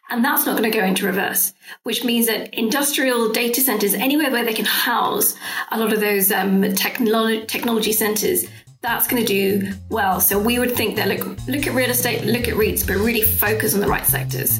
And 0.09 0.25
that's 0.25 0.47
not 0.47 0.57
going 0.57 0.71
to 0.71 0.75
go 0.75 0.83
into 0.83 1.05
reverse, 1.05 1.53
which 1.83 2.03
means 2.03 2.25
that 2.25 2.51
industrial 2.55 3.31
data 3.31 3.61
centers, 3.61 3.93
anywhere 3.93 4.31
where 4.31 4.43
they 4.43 4.53
can 4.53 4.65
house 4.65 5.35
a 5.71 5.79
lot 5.79 5.93
of 5.93 5.99
those 5.99 6.31
um, 6.31 6.63
technolo- 6.63 7.47
technology 7.47 7.93
centers, 7.93 8.45
that's 8.81 9.07
going 9.07 9.23
to 9.23 9.27
do 9.27 9.71
well. 9.89 10.19
So 10.19 10.39
we 10.39 10.57
would 10.57 10.71
think 10.71 10.95
that 10.95 11.07
look, 11.07 11.37
look 11.47 11.67
at 11.67 11.75
real 11.75 11.91
estate, 11.91 12.23
look 12.25 12.47
at 12.47 12.55
REITs, 12.55 12.85
but 12.85 12.95
really 12.97 13.21
focus 13.21 13.75
on 13.75 13.79
the 13.79 13.87
right 13.87 14.05
sectors. 14.05 14.59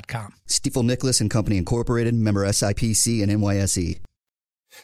com. 0.00 0.34
Stifel 0.46 0.84
Nicolaus 0.84 1.20
and 1.20 1.30
Company 1.30 1.56
Incorporated, 1.56 2.14
member 2.14 2.44
SIPC 2.46 3.22
and 3.22 3.30
NYSE. 3.30 3.98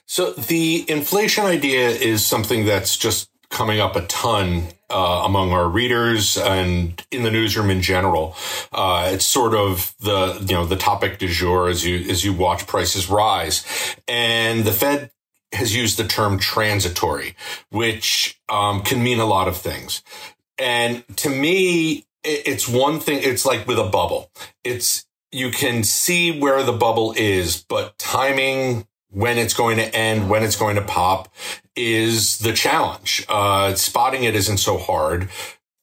So 0.07 0.33
the 0.33 0.85
inflation 0.88 1.45
idea 1.45 1.88
is 1.88 2.25
something 2.25 2.67
that's 2.67 2.97
just 2.97 3.31
coming 3.50 3.81
up 3.81 3.97
a 3.97 4.03
ton 4.03 4.69
uh, 4.91 5.23
among 5.25 5.53
our 5.53 5.69
readers 5.69 6.37
and 6.37 7.03
in 7.11 7.23
the 7.23 7.31
newsroom 7.31 7.71
in 7.71 7.83
general. 7.83 8.37
Uh, 8.73 9.11
it's 9.12 9.25
sort 9.25 9.55
of 9.55 9.95
the 10.00 10.38
you 10.47 10.55
know 10.55 10.65
the 10.65 10.77
topic 10.77 11.19
du 11.19 11.29
jour 11.29 11.69
as 11.69 11.85
you 11.85 12.11
as 12.11 12.25
you 12.25 12.33
watch 12.33 12.67
prices 12.67 13.09
rise, 13.09 13.65
and 14.07 14.65
the 14.65 14.73
Fed 14.73 15.11
has 15.53 15.75
used 15.75 15.99
the 15.99 16.05
term 16.05 16.38
transitory, 16.38 17.35
which 17.71 18.38
um, 18.49 18.83
can 18.83 19.03
mean 19.03 19.19
a 19.19 19.27
lot 19.27 19.49
of 19.49 19.57
things. 19.57 20.03
And 20.59 21.05
to 21.19 21.31
me, 21.31 22.05
it's 22.28 22.68
one 22.68 23.00
thing. 23.00 23.20
It's 23.23 23.47
like 23.47 23.66
with 23.66 23.78
a 23.78 23.88
bubble. 23.88 24.30
It's, 24.64 25.06
you 25.32 25.50
can 25.50 25.85
see 25.85 26.38
where 26.38 26.62
the 26.62 26.73
bubble 26.73 27.14
is, 27.16 27.64
but 27.68 27.99
timing 27.99 28.87
when 29.11 29.38
it's 29.38 29.54
going 29.54 29.78
to 29.78 29.94
end, 29.94 30.28
when 30.28 30.42
it's 30.42 30.56
going 30.56 30.76
to 30.76 30.82
pop 30.82 31.32
is 31.75 32.38
the 32.38 32.52
challenge. 32.52 33.25
Uh, 33.28 33.75
spotting 33.75 34.25
it 34.25 34.35
isn't 34.35 34.58
so 34.58 34.78
hard. 34.78 35.28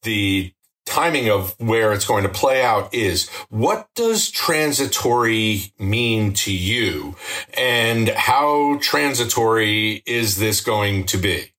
The 0.04 0.54
timing 0.86 1.30
of 1.30 1.60
where 1.60 1.94
it's 1.94 2.06
going 2.06 2.24
to 2.24 2.30
play 2.30 2.64
out 2.64 2.94
is 2.94 3.28
what 3.50 3.88
does 3.96 4.30
transitory 4.30 5.74
mean 5.80 6.32
to 6.34 6.54
you 6.54 7.16
and 7.58 8.10
how 8.10 8.78
transitory 8.82 10.04
is 10.06 10.38
this 10.38 10.62
going 10.62 11.06
to 11.06 11.18
be? 11.18 11.55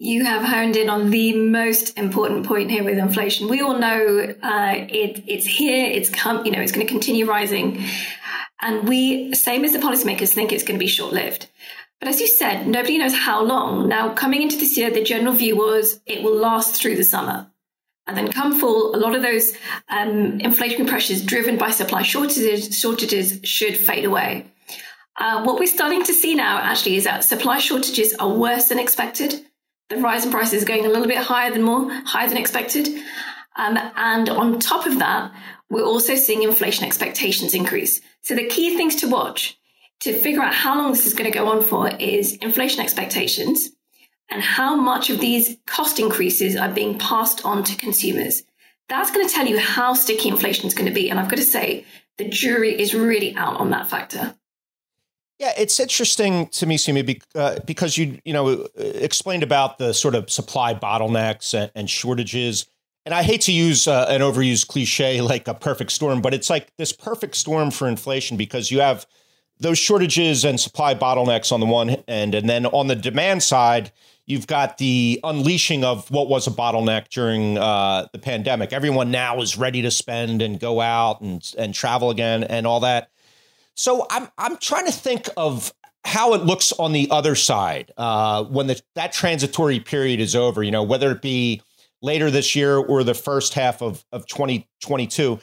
You 0.00 0.24
have 0.24 0.44
honed 0.44 0.76
in 0.76 0.88
on 0.88 1.10
the 1.10 1.36
most 1.36 1.98
important 1.98 2.46
point 2.46 2.70
here 2.70 2.84
with 2.84 2.98
inflation. 2.98 3.48
We 3.48 3.60
all 3.60 3.78
know 3.78 4.32
uh, 4.42 4.74
it, 4.88 5.24
it's 5.26 5.44
here, 5.44 5.86
it's 5.86 6.08
come, 6.08 6.46
you 6.46 6.52
know, 6.52 6.60
it's 6.60 6.70
going 6.70 6.86
to 6.86 6.92
continue 6.92 7.26
rising, 7.26 7.84
and 8.60 8.88
we, 8.88 9.34
same 9.34 9.64
as 9.64 9.72
the 9.72 9.80
policymakers, 9.80 10.32
think 10.32 10.52
it's 10.52 10.62
going 10.62 10.78
to 10.78 10.84
be 10.84 10.86
short 10.86 11.12
lived. 11.12 11.48
But 11.98 12.08
as 12.08 12.20
you 12.20 12.28
said, 12.28 12.68
nobody 12.68 12.96
knows 12.98 13.14
how 13.14 13.42
long. 13.42 13.88
Now, 13.88 14.14
coming 14.14 14.40
into 14.40 14.56
this 14.56 14.76
year, 14.76 14.88
the 14.88 15.02
general 15.02 15.34
view 15.34 15.56
was 15.56 16.00
it 16.06 16.22
will 16.22 16.36
last 16.36 16.80
through 16.80 16.94
the 16.94 17.02
summer. 17.02 17.50
And 18.06 18.16
then 18.16 18.30
come 18.30 18.58
fall, 18.58 18.94
a 18.94 18.98
lot 18.98 19.16
of 19.16 19.22
those 19.22 19.52
um, 19.88 20.38
inflationary 20.38 20.88
pressures 20.88 21.24
driven 21.24 21.58
by 21.58 21.70
supply 21.70 22.02
shortages, 22.02 22.78
shortages 22.78 23.40
should 23.42 23.76
fade 23.76 24.04
away. 24.04 24.46
Uh, 25.16 25.42
what 25.42 25.58
we're 25.58 25.66
starting 25.66 26.04
to 26.04 26.14
see 26.14 26.36
now 26.36 26.58
actually 26.58 26.96
is 26.96 27.04
that 27.04 27.24
supply 27.24 27.58
shortages 27.58 28.14
are 28.14 28.32
worse 28.32 28.68
than 28.68 28.78
expected 28.78 29.44
the 29.88 29.96
rise 29.96 30.24
in 30.24 30.30
prices 30.30 30.54
is 30.54 30.64
going 30.64 30.84
a 30.84 30.88
little 30.88 31.06
bit 31.06 31.18
higher 31.18 31.50
than 31.50 31.62
more, 31.62 31.90
higher 32.04 32.28
than 32.28 32.36
expected. 32.36 32.88
Um, 33.56 33.78
and 33.96 34.28
on 34.28 34.60
top 34.60 34.86
of 34.86 34.98
that, 34.98 35.32
we're 35.70 35.84
also 35.84 36.14
seeing 36.14 36.42
inflation 36.42 36.84
expectations 36.84 37.54
increase. 37.54 38.00
So 38.22 38.34
the 38.34 38.46
key 38.46 38.76
things 38.76 38.96
to 38.96 39.08
watch 39.08 39.58
to 40.00 40.12
figure 40.12 40.42
out 40.42 40.54
how 40.54 40.78
long 40.78 40.92
this 40.92 41.06
is 41.06 41.14
going 41.14 41.30
to 41.30 41.36
go 41.36 41.48
on 41.48 41.62
for 41.62 41.88
is 41.96 42.34
inflation 42.36 42.80
expectations 42.80 43.70
and 44.30 44.42
how 44.42 44.76
much 44.76 45.10
of 45.10 45.20
these 45.20 45.56
cost 45.66 45.98
increases 45.98 46.54
are 46.54 46.70
being 46.70 46.98
passed 46.98 47.44
on 47.44 47.64
to 47.64 47.76
consumers. 47.76 48.42
That's 48.88 49.10
going 49.10 49.26
to 49.26 49.34
tell 49.34 49.46
you 49.46 49.58
how 49.58 49.94
sticky 49.94 50.28
inflation 50.28 50.66
is 50.66 50.74
going 50.74 50.88
to 50.88 50.94
be. 50.94 51.10
And 51.10 51.18
I've 51.18 51.28
got 51.28 51.36
to 51.36 51.42
say, 51.42 51.84
the 52.16 52.28
jury 52.28 52.78
is 52.78 52.94
really 52.94 53.34
out 53.36 53.60
on 53.60 53.70
that 53.70 53.88
factor. 53.88 54.34
Yeah, 55.38 55.52
it's 55.56 55.78
interesting 55.78 56.48
to 56.48 56.66
me, 56.66 56.76
Seema, 56.76 57.22
uh, 57.34 57.60
because 57.64 57.96
you 57.96 58.18
you 58.24 58.32
know 58.32 58.66
explained 58.76 59.42
about 59.44 59.78
the 59.78 59.94
sort 59.94 60.14
of 60.16 60.30
supply 60.30 60.74
bottlenecks 60.74 61.54
and, 61.54 61.70
and 61.74 61.88
shortages. 61.88 62.66
And 63.06 63.14
I 63.14 63.22
hate 63.22 63.42
to 63.42 63.52
use 63.52 63.86
uh, 63.88 64.06
an 64.08 64.20
overused 64.20 64.66
cliche 64.66 65.20
like 65.20 65.48
a 65.48 65.54
perfect 65.54 65.92
storm, 65.92 66.20
but 66.20 66.34
it's 66.34 66.50
like 66.50 66.76
this 66.76 66.92
perfect 66.92 67.36
storm 67.36 67.70
for 67.70 67.88
inflation 67.88 68.36
because 68.36 68.70
you 68.70 68.80
have 68.80 69.06
those 69.60 69.78
shortages 69.78 70.44
and 70.44 70.58
supply 70.60 70.94
bottlenecks 70.94 71.52
on 71.52 71.60
the 71.60 71.66
one 71.66 71.90
end, 72.08 72.34
and 72.34 72.48
then 72.48 72.66
on 72.66 72.88
the 72.88 72.96
demand 72.96 73.42
side, 73.42 73.92
you've 74.26 74.46
got 74.46 74.78
the 74.78 75.20
unleashing 75.24 75.84
of 75.84 76.10
what 76.10 76.28
was 76.28 76.46
a 76.48 76.50
bottleneck 76.50 77.08
during 77.08 77.58
uh, 77.58 78.06
the 78.12 78.18
pandemic. 78.18 78.72
Everyone 78.72 79.10
now 79.12 79.40
is 79.40 79.56
ready 79.56 79.82
to 79.82 79.90
spend 79.90 80.42
and 80.42 80.58
go 80.58 80.80
out 80.80 81.20
and 81.20 81.54
and 81.56 81.74
travel 81.74 82.10
again 82.10 82.42
and 82.42 82.66
all 82.66 82.80
that. 82.80 83.10
So 83.78 84.08
I'm 84.10 84.28
I'm 84.36 84.56
trying 84.56 84.86
to 84.86 84.92
think 84.92 85.28
of 85.36 85.72
how 86.04 86.34
it 86.34 86.42
looks 86.42 86.72
on 86.72 86.92
the 86.92 87.08
other 87.12 87.36
side 87.36 87.92
uh, 87.96 88.42
when 88.42 88.66
the, 88.66 88.82
that 88.96 89.12
transitory 89.12 89.78
period 89.78 90.18
is 90.18 90.34
over. 90.34 90.64
You 90.64 90.72
know, 90.72 90.82
whether 90.82 91.12
it 91.12 91.22
be 91.22 91.62
later 92.02 92.28
this 92.28 92.56
year 92.56 92.76
or 92.76 93.04
the 93.04 93.14
first 93.14 93.54
half 93.54 93.80
of 93.80 94.04
of 94.10 94.26
2022. 94.26 95.38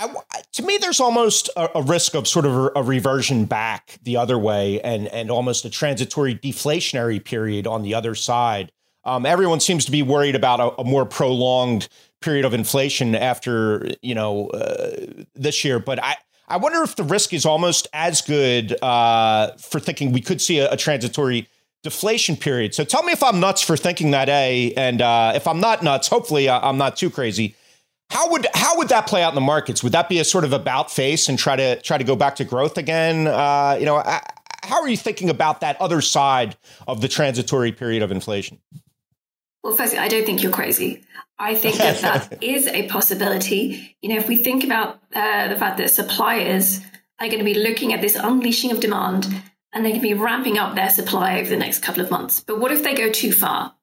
I, 0.00 0.14
to 0.52 0.62
me, 0.62 0.76
there's 0.76 1.00
almost 1.00 1.50
a, 1.56 1.78
a, 1.78 1.82
risk 1.82 2.14
of 2.14 2.28
sort 2.28 2.46
of 2.46 2.70
a, 2.76 2.82
reversion 2.84 3.46
back 3.46 3.98
the 4.02 4.18
other 4.18 4.38
way, 4.38 4.80
and 4.82 5.08
and 5.08 5.30
almost 5.30 5.64
a 5.64 5.70
transitory 5.70 6.34
deflationary 6.34 7.24
period 7.24 7.66
on 7.66 7.82
the 7.82 7.94
other 7.94 8.14
side. 8.14 8.70
Um, 9.04 9.24
everyone 9.24 9.60
seems 9.60 9.86
to 9.86 9.90
be 9.90 10.02
worried 10.02 10.36
about 10.36 10.60
a, 10.60 10.82
a, 10.82 10.84
more 10.84 11.06
prolonged 11.06 11.88
period 12.20 12.44
of 12.44 12.52
inflation 12.52 13.14
after 13.14 13.90
you 14.02 14.14
know 14.14 14.48
uh, 14.48 15.24
this 15.34 15.64
year, 15.64 15.80
but 15.80 15.98
I 16.04 16.16
I 16.48 16.56
wonder 16.56 16.82
if 16.82 16.96
the 16.96 17.04
risk 17.04 17.32
is 17.32 17.44
almost 17.44 17.86
as 17.92 18.22
good 18.22 18.82
uh, 18.82 19.52
for 19.58 19.78
thinking 19.78 20.12
we 20.12 20.20
could 20.20 20.40
see 20.40 20.58
a, 20.58 20.72
a, 20.72 20.76
transitory 20.76 21.46
deflation 21.82 22.36
period. 22.36 22.74
So 22.74 22.84
tell 22.84 23.02
me 23.02 23.12
if 23.12 23.22
I'm 23.22 23.38
nuts 23.38 23.62
for 23.62 23.76
thinking 23.76 24.12
that, 24.12 24.28
A, 24.28 24.72
and 24.74 25.02
uh, 25.02 25.32
if 25.34 25.46
I'm 25.46 25.60
not 25.60 25.82
nuts, 25.82 26.08
hopefully 26.08 26.48
uh, 26.48 26.60
I'm 26.60 26.78
not 26.78 26.96
too 26.96 27.10
crazy. 27.10 27.54
How 28.10 28.30
would 28.30 28.46
how 28.54 28.78
would 28.78 28.88
that 28.88 29.06
play 29.06 29.22
out 29.22 29.30
in 29.30 29.34
the 29.34 29.42
markets? 29.42 29.82
Would 29.82 29.92
that 29.92 30.08
be 30.08 30.18
a 30.18 30.24
sort 30.24 30.44
of 30.44 30.54
about 30.54 30.90
face 30.90 31.28
and 31.28 31.38
try 31.38 31.56
to 31.56 31.80
try 31.82 31.98
to 31.98 32.04
go 32.04 32.16
back 32.16 32.36
to 32.36 32.44
growth 32.44 32.78
again? 32.78 33.26
Uh, 33.26 33.76
you 33.78 33.84
know, 33.84 34.02
how 34.62 34.80
are 34.80 34.88
you 34.88 34.96
thinking 34.96 35.28
about 35.28 35.60
that 35.60 35.78
other 35.80 36.00
side 36.00 36.56
of 36.86 37.02
the 37.02 37.08
transitory 37.08 37.70
period 37.70 38.02
of 38.02 38.10
inflation? 38.10 38.58
Well, 39.68 39.76
firstly, 39.76 39.98
I 39.98 40.08
don't 40.08 40.24
think 40.24 40.42
you're 40.42 40.50
crazy. 40.50 41.02
I 41.38 41.54
think 41.54 41.76
that 41.76 42.00
that 42.30 42.42
is 42.42 42.66
a 42.66 42.88
possibility. 42.88 43.94
You 44.00 44.08
know, 44.08 44.16
if 44.16 44.26
we 44.26 44.38
think 44.38 44.64
about 44.64 44.98
uh, 45.14 45.48
the 45.48 45.56
fact 45.56 45.76
that 45.76 45.90
suppliers 45.90 46.80
are 47.20 47.26
going 47.26 47.40
to 47.40 47.44
be 47.44 47.52
looking 47.52 47.92
at 47.92 48.00
this 48.00 48.16
unleashing 48.16 48.72
of 48.72 48.80
demand 48.80 49.26
and 49.74 49.84
they're 49.84 49.92
going 49.92 50.00
to 50.00 50.08
be 50.08 50.14
ramping 50.14 50.56
up 50.56 50.74
their 50.74 50.88
supply 50.88 51.38
over 51.38 51.50
the 51.50 51.58
next 51.58 51.80
couple 51.80 52.00
of 52.00 52.10
months. 52.10 52.40
But 52.40 52.60
what 52.60 52.72
if 52.72 52.82
they 52.82 52.94
go 52.94 53.10
too 53.10 53.30
far? 53.30 53.74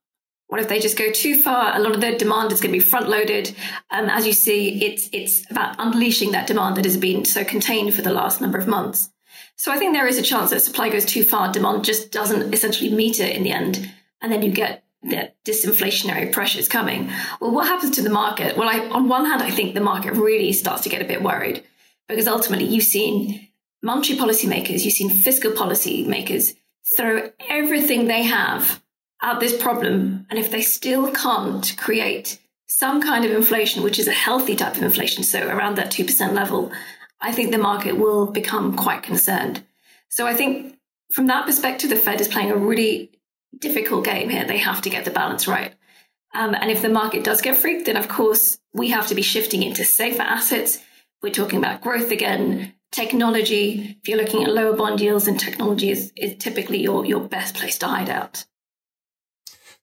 What 0.47 0.59
if 0.59 0.69
they 0.69 0.79
just 0.79 0.97
go 0.97 1.11
too 1.11 1.39
far? 1.39 1.75
A 1.75 1.79
lot 1.79 1.93
of 1.93 2.01
their 2.01 2.17
demand 2.17 2.51
is 2.51 2.61
going 2.61 2.73
to 2.73 2.79
be 2.79 2.83
front 2.83 3.07
loaded. 3.07 3.55
Um, 3.91 4.09
as 4.09 4.25
you 4.25 4.33
see, 4.33 4.83
it's 4.83 5.07
it's 5.13 5.49
about 5.51 5.75
unleashing 5.77 6.31
that 6.31 6.47
demand 6.47 6.77
that 6.77 6.85
has 6.85 6.97
been 6.97 7.25
so 7.25 7.45
contained 7.45 7.93
for 7.93 8.01
the 8.01 8.11
last 8.11 8.41
number 8.41 8.57
of 8.57 8.67
months. 8.67 9.11
So 9.55 9.71
I 9.71 9.77
think 9.77 9.93
there 9.93 10.07
is 10.07 10.17
a 10.17 10.23
chance 10.23 10.49
that 10.49 10.63
supply 10.63 10.89
goes 10.89 11.05
too 11.05 11.23
far, 11.23 11.51
demand 11.51 11.85
just 11.85 12.11
doesn't 12.11 12.55
essentially 12.55 12.89
meet 12.89 13.19
it 13.19 13.35
in 13.35 13.43
the 13.43 13.51
end, 13.51 13.91
and 14.19 14.31
then 14.31 14.41
you 14.41 14.51
get 14.51 14.84
that 15.11 15.35
disinflationary 15.43 16.31
pressures 16.31 16.67
coming. 16.67 17.11
Well, 17.39 17.51
what 17.51 17.67
happens 17.67 17.95
to 17.95 18.01
the 18.01 18.09
market? 18.09 18.57
Well, 18.57 18.69
I, 18.69 18.79
on 18.89 19.07
one 19.07 19.25
hand, 19.25 19.41
I 19.41 19.51
think 19.51 19.73
the 19.73 19.81
market 19.81 20.13
really 20.13 20.53
starts 20.53 20.83
to 20.83 20.89
get 20.89 21.01
a 21.01 21.05
bit 21.05 21.21
worried 21.21 21.63
because 22.07 22.27
ultimately 22.27 22.65
you've 22.65 22.83
seen 22.83 23.47
monetary 23.83 24.17
policymakers, 24.17 24.83
you've 24.83 24.93
seen 24.93 25.09
fiscal 25.09 25.51
policymakers 25.51 26.55
throw 26.97 27.31
everything 27.49 28.07
they 28.07 28.23
have 28.23 28.81
at 29.21 29.39
this 29.39 29.59
problem. 29.61 30.25
And 30.29 30.39
if 30.39 30.51
they 30.51 30.61
still 30.61 31.11
can't 31.11 31.75
create 31.77 32.39
some 32.67 33.01
kind 33.01 33.25
of 33.25 33.31
inflation, 33.31 33.83
which 33.83 33.99
is 33.99 34.07
a 34.07 34.13
healthy 34.13 34.55
type 34.55 34.75
of 34.75 34.83
inflation, 34.83 35.23
so 35.23 35.47
around 35.47 35.75
that 35.75 35.91
2% 35.91 36.33
level, 36.33 36.71
I 37.21 37.31
think 37.31 37.51
the 37.51 37.57
market 37.57 37.97
will 37.97 38.27
become 38.27 38.75
quite 38.75 39.03
concerned. 39.03 39.63
So 40.09 40.27
I 40.27 40.33
think 40.33 40.77
from 41.11 41.27
that 41.27 41.45
perspective, 41.45 41.89
the 41.89 41.95
Fed 41.95 42.21
is 42.21 42.27
playing 42.27 42.51
a 42.51 42.57
really 42.57 43.14
difficult 43.59 44.05
game 44.05 44.29
here. 44.29 44.45
They 44.45 44.57
have 44.57 44.81
to 44.83 44.89
get 44.89 45.05
the 45.05 45.11
balance 45.11 45.47
right. 45.47 45.73
Um, 46.33 46.53
and 46.53 46.69
if 46.69 46.81
the 46.81 46.89
market 46.89 47.23
does 47.23 47.41
get 47.41 47.55
freaked, 47.55 47.85
then 47.85 47.97
of 47.97 48.07
course 48.07 48.57
we 48.73 48.89
have 48.89 49.07
to 49.07 49.15
be 49.15 49.21
shifting 49.21 49.63
into 49.63 49.85
safer 49.85 50.21
assets. 50.21 50.79
We're 51.21 51.31
talking 51.31 51.59
about 51.59 51.81
growth 51.81 52.11
again, 52.11 52.73
technology. 52.91 53.97
If 54.01 54.07
you're 54.07 54.17
looking 54.17 54.43
at 54.43 54.51
lower 54.51 54.75
bond 54.75 54.99
yields, 54.99 55.27
and 55.27 55.39
technology 55.39 55.89
is, 55.89 56.11
is 56.15 56.35
typically 56.37 56.81
your, 56.81 57.05
your 57.05 57.21
best 57.21 57.55
place 57.55 57.77
to 57.79 57.87
hide 57.87 58.09
out. 58.09 58.45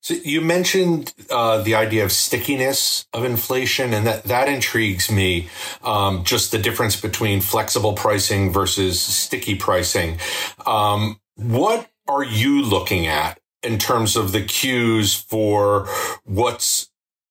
So 0.00 0.14
you 0.14 0.40
mentioned 0.40 1.14
uh, 1.30 1.62
the 1.62 1.76
idea 1.76 2.04
of 2.04 2.10
stickiness 2.10 3.06
of 3.12 3.24
inflation, 3.24 3.94
and 3.94 4.04
that 4.06 4.24
that 4.24 4.48
intrigues 4.48 5.12
me. 5.12 5.48
Um, 5.84 6.24
just 6.24 6.50
the 6.50 6.58
difference 6.58 7.00
between 7.00 7.40
flexible 7.40 7.92
pricing 7.92 8.52
versus 8.52 9.00
sticky 9.00 9.54
pricing. 9.54 10.18
Um, 10.66 11.20
what 11.36 11.88
are 12.08 12.24
you 12.24 12.62
looking 12.62 13.06
at 13.06 13.38
in 13.62 13.78
terms 13.78 14.16
of 14.16 14.32
the 14.32 14.42
cues 14.42 15.14
for 15.14 15.86
what's 16.24 16.88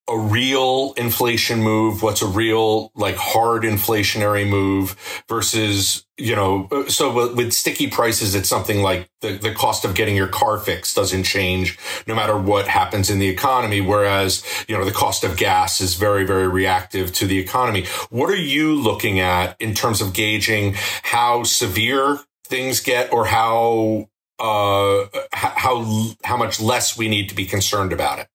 a 0.09 0.17
real 0.17 0.93
inflation 0.97 1.61
move, 1.61 2.01
what's 2.01 2.21
a 2.21 2.27
real 2.27 2.91
like 2.95 3.15
hard 3.15 3.63
inflationary 3.63 4.47
move 4.47 5.23
versus, 5.29 6.05
you 6.17 6.35
know, 6.35 6.67
so 6.87 7.33
with 7.33 7.53
sticky 7.53 7.87
prices, 7.87 8.35
it's 8.35 8.49
something 8.49 8.81
like 8.81 9.09
the, 9.21 9.33
the 9.37 9.53
cost 9.53 9.85
of 9.85 9.95
getting 9.95 10.15
your 10.15 10.27
car 10.27 10.57
fixed 10.57 10.95
doesn't 10.95 11.23
change 11.23 11.77
no 12.07 12.15
matter 12.15 12.35
what 12.35 12.67
happens 12.67 13.09
in 13.09 13.19
the 13.19 13.29
economy. 13.29 13.79
Whereas, 13.79 14.43
you 14.67 14.77
know, 14.77 14.83
the 14.83 14.91
cost 14.91 15.23
of 15.23 15.37
gas 15.37 15.79
is 15.79 15.95
very, 15.95 16.25
very 16.25 16.47
reactive 16.47 17.13
to 17.13 17.27
the 17.27 17.39
economy. 17.39 17.85
What 18.09 18.29
are 18.29 18.35
you 18.35 18.75
looking 18.75 19.19
at 19.21 19.55
in 19.61 19.73
terms 19.73 20.01
of 20.01 20.13
gauging 20.13 20.73
how 21.03 21.43
severe 21.43 22.19
things 22.43 22.81
get 22.81 23.13
or 23.13 23.27
how, 23.27 24.09
uh, 24.41 25.07
how, 25.31 25.85
how 26.23 26.35
much 26.35 26.59
less 26.59 26.97
we 26.97 27.07
need 27.07 27.29
to 27.29 27.35
be 27.35 27.45
concerned 27.45 27.93
about 27.93 28.19
it? 28.19 28.27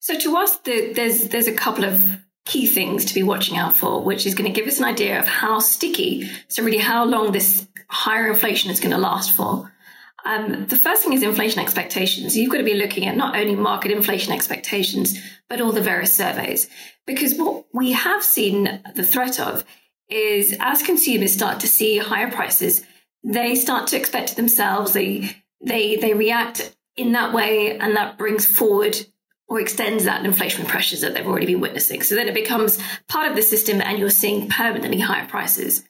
So 0.00 0.18
to 0.18 0.36
us, 0.36 0.58
the, 0.58 0.92
there's 0.92 1.28
there's 1.28 1.46
a 1.46 1.54
couple 1.54 1.84
of 1.84 2.18
key 2.44 2.66
things 2.66 3.06
to 3.06 3.14
be 3.14 3.22
watching 3.22 3.56
out 3.56 3.74
for, 3.74 4.02
which 4.02 4.26
is 4.26 4.34
going 4.34 4.52
to 4.52 4.60
give 4.60 4.68
us 4.68 4.78
an 4.78 4.84
idea 4.84 5.18
of 5.18 5.26
how 5.26 5.60
sticky, 5.60 6.30
so 6.48 6.62
really 6.62 6.78
how 6.78 7.06
long 7.06 7.32
this 7.32 7.66
higher 7.88 8.28
inflation 8.28 8.70
is 8.70 8.80
going 8.80 8.90
to 8.90 8.98
last 8.98 9.34
for. 9.34 9.72
Um, 10.26 10.66
the 10.66 10.76
first 10.76 11.02
thing 11.02 11.14
is 11.14 11.22
inflation 11.22 11.60
expectations. 11.60 12.36
You've 12.36 12.50
got 12.50 12.58
to 12.58 12.64
be 12.64 12.74
looking 12.74 13.06
at 13.06 13.16
not 13.16 13.36
only 13.36 13.54
market 13.54 13.92
inflation 13.92 14.32
expectations, 14.32 15.18
but 15.48 15.60
all 15.60 15.72
the 15.72 15.80
various 15.80 16.14
surveys. 16.14 16.68
Because 17.06 17.34
what 17.34 17.64
we 17.72 17.92
have 17.92 18.22
seen 18.22 18.82
the 18.94 19.04
threat 19.04 19.40
of 19.40 19.64
is 20.08 20.54
as 20.60 20.82
consumers 20.82 21.32
start 21.32 21.60
to 21.60 21.68
see 21.68 21.98
higher 21.98 22.30
prices, 22.30 22.84
they 23.24 23.54
start 23.54 23.88
to 23.88 23.96
expect 23.96 24.32
it 24.32 24.36
themselves. 24.36 24.92
They, 24.92 25.36
they, 25.60 25.96
they 25.96 26.14
react 26.14 26.74
in 26.96 27.12
that 27.12 27.32
way, 27.32 27.76
and 27.78 27.96
that 27.96 28.18
brings 28.18 28.46
forward 28.46 28.96
or 29.48 29.60
extends 29.60 30.04
that 30.04 30.22
inflationary 30.22 30.68
pressures 30.68 31.00
that 31.00 31.14
they've 31.14 31.26
already 31.26 31.46
been 31.46 31.60
witnessing. 31.60 32.02
So 32.02 32.14
then 32.14 32.28
it 32.28 32.34
becomes 32.34 32.78
part 33.08 33.28
of 33.28 33.36
the 33.36 33.42
system 33.42 33.80
and 33.80 33.98
you're 33.98 34.10
seeing 34.10 34.48
permanently 34.48 35.00
higher 35.00 35.26
prices. 35.26 35.84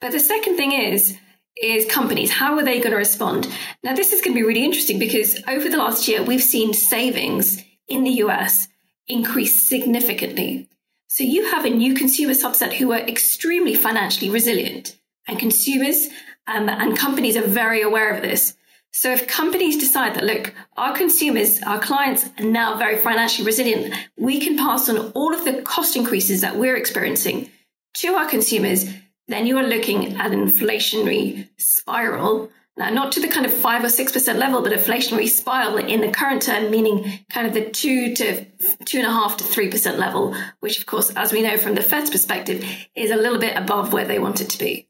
But 0.00 0.12
the 0.12 0.20
second 0.20 0.56
thing 0.56 0.72
is, 0.72 1.18
is 1.60 1.90
companies. 1.90 2.30
How 2.30 2.56
are 2.56 2.64
they 2.64 2.78
going 2.78 2.92
to 2.92 2.96
respond? 2.96 3.48
Now, 3.82 3.94
this 3.94 4.12
is 4.12 4.22
going 4.22 4.34
to 4.34 4.40
be 4.40 4.46
really 4.46 4.64
interesting 4.64 4.98
because 4.98 5.42
over 5.48 5.68
the 5.68 5.76
last 5.76 6.08
year, 6.08 6.22
we've 6.22 6.42
seen 6.42 6.72
savings 6.72 7.62
in 7.88 8.04
the 8.04 8.22
US 8.22 8.68
increase 9.08 9.68
significantly. 9.68 10.68
So 11.08 11.24
you 11.24 11.50
have 11.50 11.64
a 11.64 11.70
new 11.70 11.94
consumer 11.94 12.34
subset 12.34 12.74
who 12.74 12.92
are 12.92 13.00
extremely 13.00 13.74
financially 13.74 14.30
resilient 14.30 14.96
and 15.26 15.38
consumers 15.38 16.08
um, 16.50 16.68
and 16.68 16.96
companies 16.96 17.36
are 17.36 17.46
very 17.46 17.82
aware 17.82 18.12
of 18.12 18.22
this. 18.22 18.56
So 18.92 19.12
if 19.12 19.28
companies 19.28 19.78
decide 19.78 20.14
that, 20.14 20.24
look, 20.24 20.52
our 20.76 20.96
consumers, 20.96 21.62
our 21.62 21.78
clients 21.78 22.28
are 22.38 22.44
now 22.44 22.76
very 22.76 22.96
financially 22.96 23.46
resilient, 23.46 23.94
we 24.16 24.40
can 24.40 24.58
pass 24.58 24.88
on 24.88 25.12
all 25.12 25.32
of 25.32 25.44
the 25.44 25.62
cost 25.62 25.94
increases 25.94 26.40
that 26.40 26.56
we're 26.56 26.76
experiencing 26.76 27.50
to 27.94 28.14
our 28.14 28.28
consumers, 28.28 28.92
then 29.28 29.46
you 29.46 29.58
are 29.58 29.66
looking 29.66 30.16
at 30.16 30.32
an 30.32 30.44
inflationary 30.44 31.48
spiral. 31.56 32.50
Now, 32.76 32.90
not 32.90 33.12
to 33.12 33.20
the 33.20 33.28
kind 33.28 33.46
of 33.46 33.52
five 33.52 33.84
or 33.84 33.88
6% 33.88 34.36
level, 34.36 34.62
but 34.62 34.72
inflationary 34.72 35.28
spiral 35.28 35.76
in 35.76 36.00
the 36.00 36.10
current 36.10 36.42
term, 36.42 36.70
meaning 36.70 37.20
kind 37.30 37.46
of 37.46 37.54
the 37.54 37.70
two 37.70 38.14
to 38.16 38.44
two 38.86 38.98
and 38.98 39.06
a 39.06 39.12
half 39.12 39.36
to 39.36 39.44
3% 39.44 39.98
level, 39.98 40.34
which 40.60 40.78
of 40.78 40.86
course, 40.86 41.10
as 41.10 41.32
we 41.32 41.42
know 41.42 41.56
from 41.56 41.74
the 41.74 41.82
Fed's 41.82 42.10
perspective, 42.10 42.64
is 42.96 43.12
a 43.12 43.16
little 43.16 43.38
bit 43.38 43.56
above 43.56 43.92
where 43.92 44.04
they 44.06 44.18
want 44.18 44.40
it 44.40 44.50
to 44.50 44.58
be. 44.58 44.88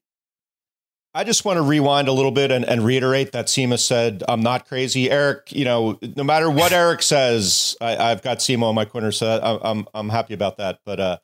I 1.13 1.25
just 1.25 1.45
want 1.45 1.57
to 1.57 1.63
rewind 1.63 2.07
a 2.07 2.13
little 2.13 2.31
bit 2.31 2.53
and, 2.53 2.65
and, 2.65 2.85
reiterate 2.85 3.33
that 3.33 3.47
Seema 3.47 3.81
said, 3.81 4.23
I'm 4.29 4.43
not 4.43 4.69
crazy. 4.69 5.11
Eric, 5.11 5.51
you 5.51 5.65
know, 5.65 5.99
no 6.17 6.23
matter 6.23 6.49
what 6.49 6.73
Eric 6.73 7.03
says, 7.03 7.77
I, 7.81 8.11
have 8.11 8.23
got 8.23 8.39
Seema 8.39 8.65
on 8.65 8.77
my 8.77 8.85
corner, 8.85 9.11
so 9.11 9.27
I, 9.27 9.71
I'm, 9.71 9.89
I'm 9.93 10.09
happy 10.09 10.35
about 10.35 10.59
that. 10.59 10.79
But 10.85 11.01
uh, 11.01 11.19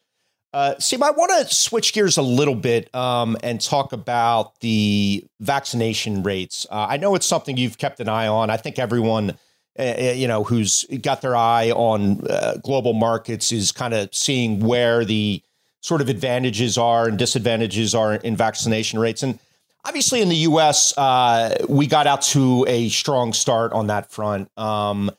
uh, 0.53 0.75
Seema, 0.79 1.03
I 1.03 1.11
want 1.13 1.49
to 1.49 1.55
switch 1.55 1.93
gears 1.93 2.17
a 2.17 2.23
little 2.23 2.57
bit 2.57 2.93
um, 2.97 3.37
and 3.45 3.61
talk 3.61 3.93
about 3.93 4.59
the 4.59 5.25
vaccination 5.39 6.25
rates. 6.25 6.67
Uh, 6.69 6.87
I 6.89 6.97
know 6.97 7.15
it's 7.15 7.27
something 7.27 7.57
you've 7.57 7.79
kept 7.79 8.01
an 8.01 8.09
eye 8.09 8.27
on. 8.27 8.51
I 8.51 8.57
think 8.57 8.81
everyone, 8.81 9.39
uh 9.79 9.95
you 10.17 10.27
know, 10.27 10.43
who's 10.43 10.85
got 11.01 11.23
their 11.23 11.37
eye 11.37 11.71
on 11.71 12.27
uh, 12.27 12.57
global 12.65 12.93
markets 12.93 13.53
is 13.53 13.71
kind 13.71 13.95
of 13.95 14.13
seeing 14.13 14.59
where 14.61 15.05
the 15.05 15.43
sort 15.81 16.01
of 16.01 16.09
advantages 16.09 16.77
are 16.77 17.07
and 17.07 17.17
disadvantages 17.17 17.95
are 17.95 18.15
in 18.15 18.35
vaccination 18.35 18.99
rates. 18.99 19.23
And 19.23 19.39
obviously 19.87 20.21
in 20.21 20.29
the 20.29 20.37
U.S., 20.37 20.97
uh, 20.99 21.65
we 21.69 21.87
got 21.87 22.07
out 22.07 22.23
to 22.23 22.65
a 22.69 22.89
strong 22.89 23.33
start 23.33 23.73
on 23.73 23.87
that 23.87 24.11
front. 24.11 24.51
Um, 24.59 25.11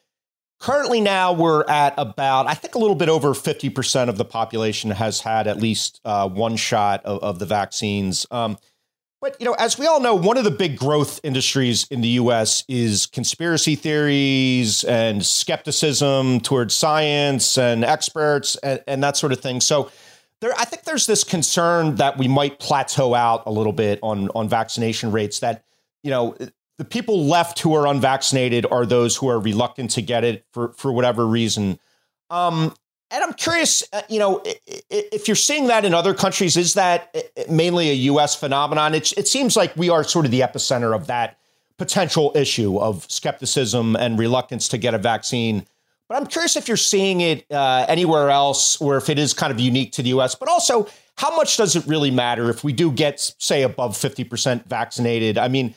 currently, 0.60 1.02
now 1.02 1.34
we're 1.34 1.64
at 1.70 1.94
about, 1.98 2.48
I 2.48 2.54
think, 2.54 2.76
a 2.76 2.78
little 2.78 2.96
bit 2.96 3.10
over 3.10 3.30
50% 3.30 4.10
of 4.10 4.18
the 4.18 4.26
population 4.26 4.92
has 4.92 5.22
had 5.22 5.48
at 5.48 5.58
least 5.58 6.02
uh, 6.04 6.28
one 6.28 6.58
shot 6.58 7.06
of, 7.06 7.24
of 7.24 7.40
the 7.40 7.46
vaccines. 7.46 8.26
Um, 8.30 8.58
but 9.20 9.36
you 9.40 9.46
know, 9.48 9.54
as 9.54 9.80
we 9.80 9.88
all 9.88 10.00
know, 10.00 10.14
one 10.14 10.38
of 10.38 10.44
the 10.44 10.52
big 10.52 10.78
growth 10.78 11.20
industries 11.24 11.88
in 11.90 12.02
the 12.02 12.10
U.S. 12.10 12.64
is 12.68 13.08
conspiracy 13.08 13.76
theories 13.76 14.84
and 14.84 15.26
skepticism 15.26 16.40
towards 16.40 16.76
science 16.76 17.58
and 17.58 17.84
experts 17.84 18.58
and, 18.58 18.80
and 18.86 19.04
that 19.04 19.18
sort 19.18 19.32
of 19.32 19.40
thing. 19.40 19.60
So 19.60 19.92
there, 20.42 20.54
I 20.58 20.66
think 20.66 20.84
there's 20.84 21.08
this 21.08 21.24
concern 21.24 21.96
that 21.96 22.18
we 22.18 22.28
might 22.28 22.60
plateau 22.60 23.14
out 23.14 23.44
a 23.46 23.52
little 23.52 23.74
bit 23.74 24.00
on 24.04 24.30
on 24.30 24.48
vaccination 24.48 25.12
rates. 25.12 25.40
That 25.40 25.64
you 26.04 26.12
know, 26.12 26.36
the 26.78 26.86
people 26.86 27.26
left 27.26 27.60
who 27.60 27.74
are 27.76 27.88
unvaccinated 27.88 28.66
are 28.70 28.86
those 28.86 29.16
who 29.16 29.30
are 29.30 29.40
reluctant 29.40 29.92
to 29.92 30.02
get 30.02 30.24
it 30.24 30.46
for 30.52 30.70
for 30.74 30.92
whatever 30.92 31.26
reason. 31.26 31.80
Um, 32.30 32.74
and 33.10 33.24
I'm 33.24 33.34
curious, 33.34 33.84
uh, 33.94 34.02
you 34.10 34.20
know, 34.20 34.44
if 34.90 35.30
you're 35.30 35.36
seeing 35.36 35.68
that 35.68 35.86
in 35.86 35.94
other 35.94 36.14
countries, 36.14 36.58
is 36.58 36.74
that 36.74 37.16
mainly 37.50 37.90
a 37.90 37.94
U.S. 37.94 38.36
phenomenon? 38.36 38.94
It, 38.94 39.14
it 39.18 39.30
seems 39.30 39.56
like 39.56 39.76
we 39.78 39.90
are 39.90 40.04
sort 40.04 40.26
of 40.26 40.32
the 40.32 40.42
epicenter 40.42 40.94
of 40.94 41.08
that 41.08 41.38
potential 41.78 42.34
issue 42.36 42.78
of 42.78 43.10
skepticism 43.10 43.96
and 43.96 44.20
reluctance 44.20 44.68
to 44.70 44.78
get 44.78 44.94
a 44.94 44.98
vaccine 44.98 45.66
but 46.10 46.16
I'm 46.16 46.28
curious 46.28 46.56
if 46.56 46.68
you're 46.68 46.78
seeing 46.78 47.22
it 47.22 47.46
uh, 47.52 47.86
anywhere 47.88 48.30
else 48.30 48.80
or 48.82 48.98
if 48.98 49.10
it 49.10 49.20
is 49.20 49.34
kind 49.34 49.52
of 49.52 49.60
unique 49.60 49.92
to 49.94 50.04
the 50.04 50.10
US, 50.10 50.36
but 50.36 50.50
also 50.50 50.88
how 51.18 51.36
much 51.36 51.58
does 51.58 51.76
it 51.76 51.86
really 51.88 52.12
matter 52.12 52.50
if 52.50 52.64
we 52.64 52.72
do 52.72 52.92
get, 52.92 53.34
say, 53.40 53.64
above 53.64 53.96
50% 53.96 54.66
vaccinated? 54.66 55.38
I 55.38 55.48
mean, 55.48 55.74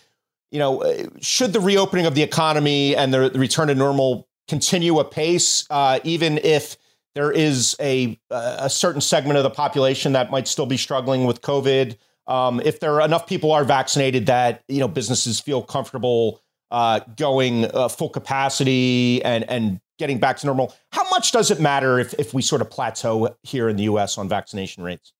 you 0.50 0.58
know, 0.58 0.82
uh, 0.82 1.04
should 1.20 1.52
the 1.52 1.60
reopening 1.60 2.06
of 2.06 2.14
the 2.14 2.22
economy 2.22 2.94
and 2.94 3.12
the 3.14 3.30
return 3.30 3.68
to 3.68 3.74
normal 3.74 4.28
continue 4.48 4.98
apace, 4.98 5.66
uh, 5.70 6.00
even 6.04 6.38
if 6.38 6.76
there 7.14 7.32
is 7.32 7.76
a, 7.80 8.18
a 8.30 8.68
certain 8.70 9.00
segment 9.00 9.36
of 9.36 9.42
the 9.42 9.50
population 9.50 10.12
that 10.12 10.30
might 10.30 10.46
still 10.46 10.66
be 10.66 10.76
struggling 10.76 11.24
with 11.24 11.40
COVID? 11.40 11.96
Um, 12.26 12.60
if 12.64 12.78
there 12.80 12.94
are 12.94 13.04
enough 13.04 13.26
people 13.26 13.50
are 13.50 13.64
vaccinated 13.64 14.26
that 14.26 14.62
you 14.68 14.78
know 14.78 14.86
businesses 14.86 15.40
feel 15.40 15.62
comfortable 15.62 16.40
uh, 16.70 17.00
going 17.16 17.64
uh, 17.64 17.88
full 17.88 18.08
capacity 18.08 19.22
and 19.24 19.48
and 19.50 19.80
getting 20.00 20.18
back 20.18 20.38
to 20.38 20.46
normal. 20.46 20.74
How 20.90 21.08
much 21.10 21.30
does 21.30 21.52
it 21.52 21.60
matter 21.60 22.00
if, 22.00 22.14
if 22.14 22.34
we 22.34 22.42
sort 22.42 22.62
of 22.62 22.70
plateau 22.70 23.36
here 23.42 23.68
in 23.68 23.76
the 23.76 23.84
US 23.84 24.18
on 24.18 24.28
vaccination 24.28 24.82
rates? 24.82 25.12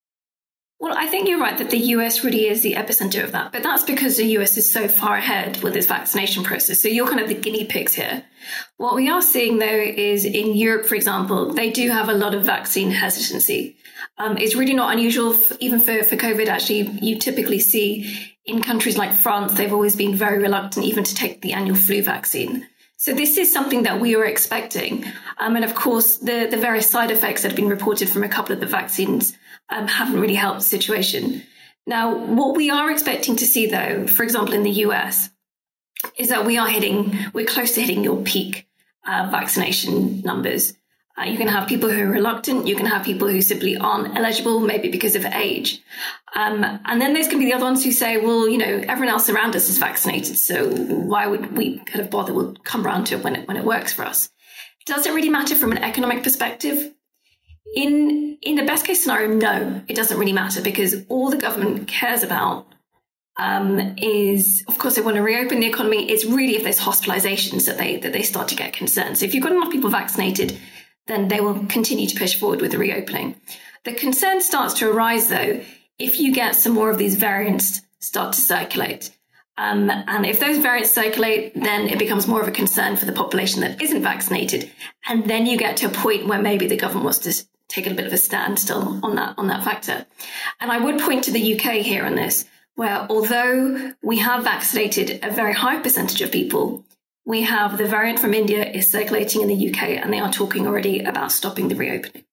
Well, 0.81 0.97
I 0.97 1.09
think 1.09 1.29
you're 1.29 1.39
right 1.39 1.59
that 1.59 1.69
the 1.69 1.79
US 1.95 2.25
really 2.25 2.49
is 2.49 2.63
the 2.63 2.73
epicenter 2.73 3.23
of 3.23 3.33
that, 3.33 3.53
but 3.53 3.63
that's 3.63 3.85
because 3.85 4.17
the 4.17 4.25
US 4.39 4.57
is 4.57 4.73
so 4.73 4.89
far 4.89 5.17
ahead 5.17 5.63
with 5.63 5.77
its 5.77 5.87
vaccination 5.87 6.43
process. 6.43 6.81
So 6.81 6.89
you're 6.89 7.07
kind 7.07 7.21
of 7.21 7.29
the 7.29 7.35
guinea 7.35 7.67
pigs 7.67 7.93
here. 7.93 8.25
What 8.79 8.95
we 8.95 9.11
are 9.11 9.21
seeing 9.21 9.59
though 9.59 9.67
is 9.67 10.25
in 10.25 10.57
Europe, 10.57 10.87
for 10.87 10.95
example, 10.95 11.53
they 11.53 11.71
do 11.71 11.91
have 11.91 12.09
a 12.09 12.15
lot 12.15 12.35
of 12.35 12.45
vaccine 12.45 12.91
hesitancy. 12.91 13.77
Um, 14.17 14.39
it's 14.39 14.55
really 14.55 14.73
not 14.73 14.95
unusual, 14.95 15.35
for, 15.35 15.55
even 15.61 15.81
for, 15.81 16.03
for 16.03 16.17
COVID. 16.17 16.47
Actually, 16.47 16.83
you 17.03 17.19
typically 17.19 17.59
see 17.59 18.33
in 18.47 18.63
countries 18.63 18.97
like 18.97 19.13
France, 19.13 19.53
they've 19.53 19.73
always 19.73 19.97
been 19.97 20.15
very 20.15 20.39
reluctant 20.39 20.87
even 20.87 21.05
to 21.05 21.15
take 21.15 21.43
the 21.43 21.53
annual 21.53 21.77
flu 21.77 22.03
vaccine. 22.03 22.67
So 23.01 23.15
this 23.15 23.39
is 23.39 23.51
something 23.51 23.85
that 23.85 23.99
we 23.99 24.15
were 24.15 24.27
expecting. 24.27 25.07
Um, 25.39 25.57
and 25.57 25.65
of 25.65 25.75
course, 25.75 26.19
the, 26.19 26.49
the 26.51 26.59
various 26.59 26.91
side 26.91 27.11
effects 27.11 27.41
that 27.41 27.49
have 27.49 27.57
been 27.57 27.71
reported 27.71 28.11
from 28.11 28.25
a 28.25 28.29
couple 28.29 28.53
of 28.53 28.61
the 28.61 28.67
vaccines 28.67 29.33
um, 29.71 29.87
haven't 29.87 30.21
really 30.21 30.35
helped 30.35 30.59
the 30.59 30.67
situation. 30.67 31.43
Now, 31.87 32.15
what 32.15 32.55
we 32.55 32.69
are 32.69 32.91
expecting 32.91 33.37
to 33.37 33.47
see, 33.47 33.69
though, 33.69 34.07
for 34.07 34.23
example, 34.23 34.53
in 34.53 34.65
the 34.65 34.85
US, 34.85 35.31
is 36.19 36.29
that 36.29 36.45
we 36.45 36.59
are 36.59 36.69
hitting, 36.69 37.17
we're 37.33 37.47
close 37.47 37.73
to 37.77 37.81
hitting 37.81 38.05
your 38.05 38.21
peak 38.21 38.69
uh, 39.09 39.29
vaccination 39.31 40.21
numbers. 40.21 40.75
Uh, 41.19 41.25
you 41.25 41.37
can 41.37 41.49
have 41.49 41.69
people 41.69 41.91
who 41.91 42.03
are 42.03 42.11
reluctant. 42.11 42.67
You 42.67 42.77
can 42.77 42.87
have 42.87 43.05
people 43.05 43.29
who 43.29 43.43
simply 43.43 43.77
aren't 43.77 44.17
eligible, 44.17 44.61
maybe 44.61 44.89
because 44.89 45.17
of 45.17 45.25
age. 45.25 45.83
Um, 46.35 46.65
and 46.85 47.01
then 47.01 47.13
there's 47.13 47.27
going 47.27 47.39
to 47.39 47.45
be 47.45 47.51
the 47.51 47.55
other 47.55 47.65
ones 47.65 47.85
who 47.85 47.93
say, 47.93 48.17
well, 48.17 48.49
you 48.49 48.59
know, 48.59 48.85
everyone 48.89 49.09
else 49.09 49.29
around 49.29 49.57
us 49.57 49.69
is 49.69 49.79
vaccinated. 49.79 50.39
So 50.39 50.69
why 50.69 51.27
would 51.27 51.57
we 51.57 51.79
kind 51.81 52.01
of 52.01 52.11
bother? 52.11 52.33
We'll 52.33 52.55
come 52.65 52.87
around 52.87 53.05
to 53.07 53.17
it 53.17 53.25
when 53.25 53.37
it, 53.37 53.49
when 53.49 53.57
it 53.57 53.65
works 53.65 53.93
for 53.93 54.05
us. 54.05 54.31
Does 54.87 55.07
it 55.07 55.15
really 55.15 55.29
matter 55.29 55.55
from 55.57 55.73
an 55.73 55.79
economic 55.79 56.23
perspective? 56.23 56.95
In, 57.75 58.39
in 58.43 58.57
the 58.57 58.65
best 58.65 58.87
case 58.87 59.03
scenario, 59.03 59.29
no, 59.35 59.83
it 59.89 59.95
doesn't 59.95 60.19
really 60.19 60.33
matter 60.33 60.63
because 60.63 61.05
all 61.09 61.31
the 61.31 61.37
government 61.37 61.87
cares 61.87 62.23
about 62.23 62.67
um, 63.39 63.95
is, 63.97 64.65
of 64.69 64.79
course, 64.79 64.97
they 64.97 65.03
want 65.03 65.17
to 65.17 65.23
reopen 65.23 65.61
the 65.61 65.67
economy. 65.67 66.11
It's 66.11 66.25
really 66.25 66.57
if 66.57 66.63
there's 66.63 66.81
hospitalizations 66.81 67.67
that 67.67 67.79
they 67.79 67.97
that 67.99 68.13
they 68.13 68.23
start 68.23 68.49
to 68.49 68.55
get 68.55 68.73
concerned. 68.73 69.19
So 69.19 69.25
if 69.25 69.35
you've 69.35 69.43
got 69.43 69.53
enough 69.53 69.71
people 69.71 69.89
vaccinated, 69.89 70.59
then 71.11 71.29
they 71.29 71.41
will 71.41 71.67
continue 71.67 72.07
to 72.07 72.19
push 72.19 72.39
forward 72.39 72.61
with 72.61 72.73
the 72.73 72.79
reopening. 72.79 73.37
The 73.85 73.95
concern 73.95 74.41
starts 74.41 74.75
to 74.75 74.91
arise, 74.91 75.29
though, 75.29 75.61
if 75.99 76.19
you 76.19 76.33
get 76.33 76.57
some 76.57 76.73
more 76.73 76.91
of 76.91 76.99
these 76.99 77.17
variants 77.17 77.83
start 77.99 78.35
to 78.35 78.41
circulate. 78.41 79.11
Um, 79.59 79.91
and 79.91 80.25
if 80.25 80.41
those 80.41 80.59
variants 80.59 80.91
circulate, 80.91 81.53
then 81.55 81.89
it 81.89 81.99
becomes 81.99 82.27
more 82.27 82.41
of 82.41 82.49
a 82.49 82.53
concern 82.53 82.97
for 82.97 83.05
the 83.05 83.13
population 83.13 83.61
that 83.61 83.83
isn't 83.83 84.03
vaccinated. 84.03 84.71
And 85.07 85.29
then 85.29 85.45
you 85.45 85.59
get 85.59 85.77
to 85.79 85.87
a 85.87 85.91
point 85.91 86.27
where 86.27 86.41
maybe 86.41 86.67
the 86.67 86.77
government 86.77 87.05
wants 87.05 87.19
to 87.21 87.47
take 87.69 87.87
a 87.87 87.95
bit 87.95 88.07
of 88.07 88.13
a 88.13 88.19
stand 88.19 88.59
still 88.59 88.99
on 89.05 89.17
that 89.17 89.35
on 89.39 89.49
that 89.49 89.63
factor. 89.63 90.07
And 90.61 90.73
I 90.73 90.79
would 90.79 91.01
point 91.01 91.25
to 91.25 91.31
the 91.31 91.55
UK 91.55 91.75
here 91.85 92.05
on 92.05 92.15
this, 92.15 92.47
where 92.75 93.07
although 93.11 93.93
we 94.03 94.19
have 94.19 94.45
vaccinated 94.45 95.21
a 95.23 95.31
very 95.31 95.53
high 95.53 95.79
percentage 95.79 96.23
of 96.23 96.33
people, 96.33 96.85
we 97.25 97.43
have 97.43 97.79
the 97.79 97.87
variant 97.87 98.19
from 98.19 98.35
India 98.35 98.65
is 98.65 98.91
circulating 98.91 99.43
in 99.43 99.49
the 99.49 99.71
UK, 99.71 99.83
and 100.03 100.13
they 100.13 100.21
are 100.21 100.33
talking 100.33 100.67
already 100.67 101.01
about 101.01 101.33
stopping 101.33 101.69
the 101.69 101.75
reopening. 101.75 102.25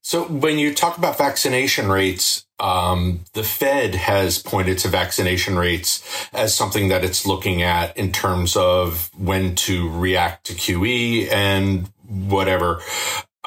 So, 0.00 0.24
when 0.24 0.58
you 0.58 0.74
talk 0.74 0.98
about 0.98 1.16
vaccination 1.16 1.88
rates, 1.88 2.44
um, 2.58 3.20
the 3.32 3.42
Fed 3.42 3.94
has 3.94 4.38
pointed 4.38 4.78
to 4.78 4.88
vaccination 4.88 5.56
rates 5.56 6.28
as 6.32 6.54
something 6.54 6.88
that 6.88 7.04
it's 7.04 7.26
looking 7.26 7.62
at 7.62 7.96
in 7.96 8.12
terms 8.12 8.54
of 8.54 9.10
when 9.16 9.54
to 9.56 9.88
react 9.90 10.46
to 10.46 10.52
QE 10.52 11.30
and 11.32 11.88
whatever. 12.06 12.82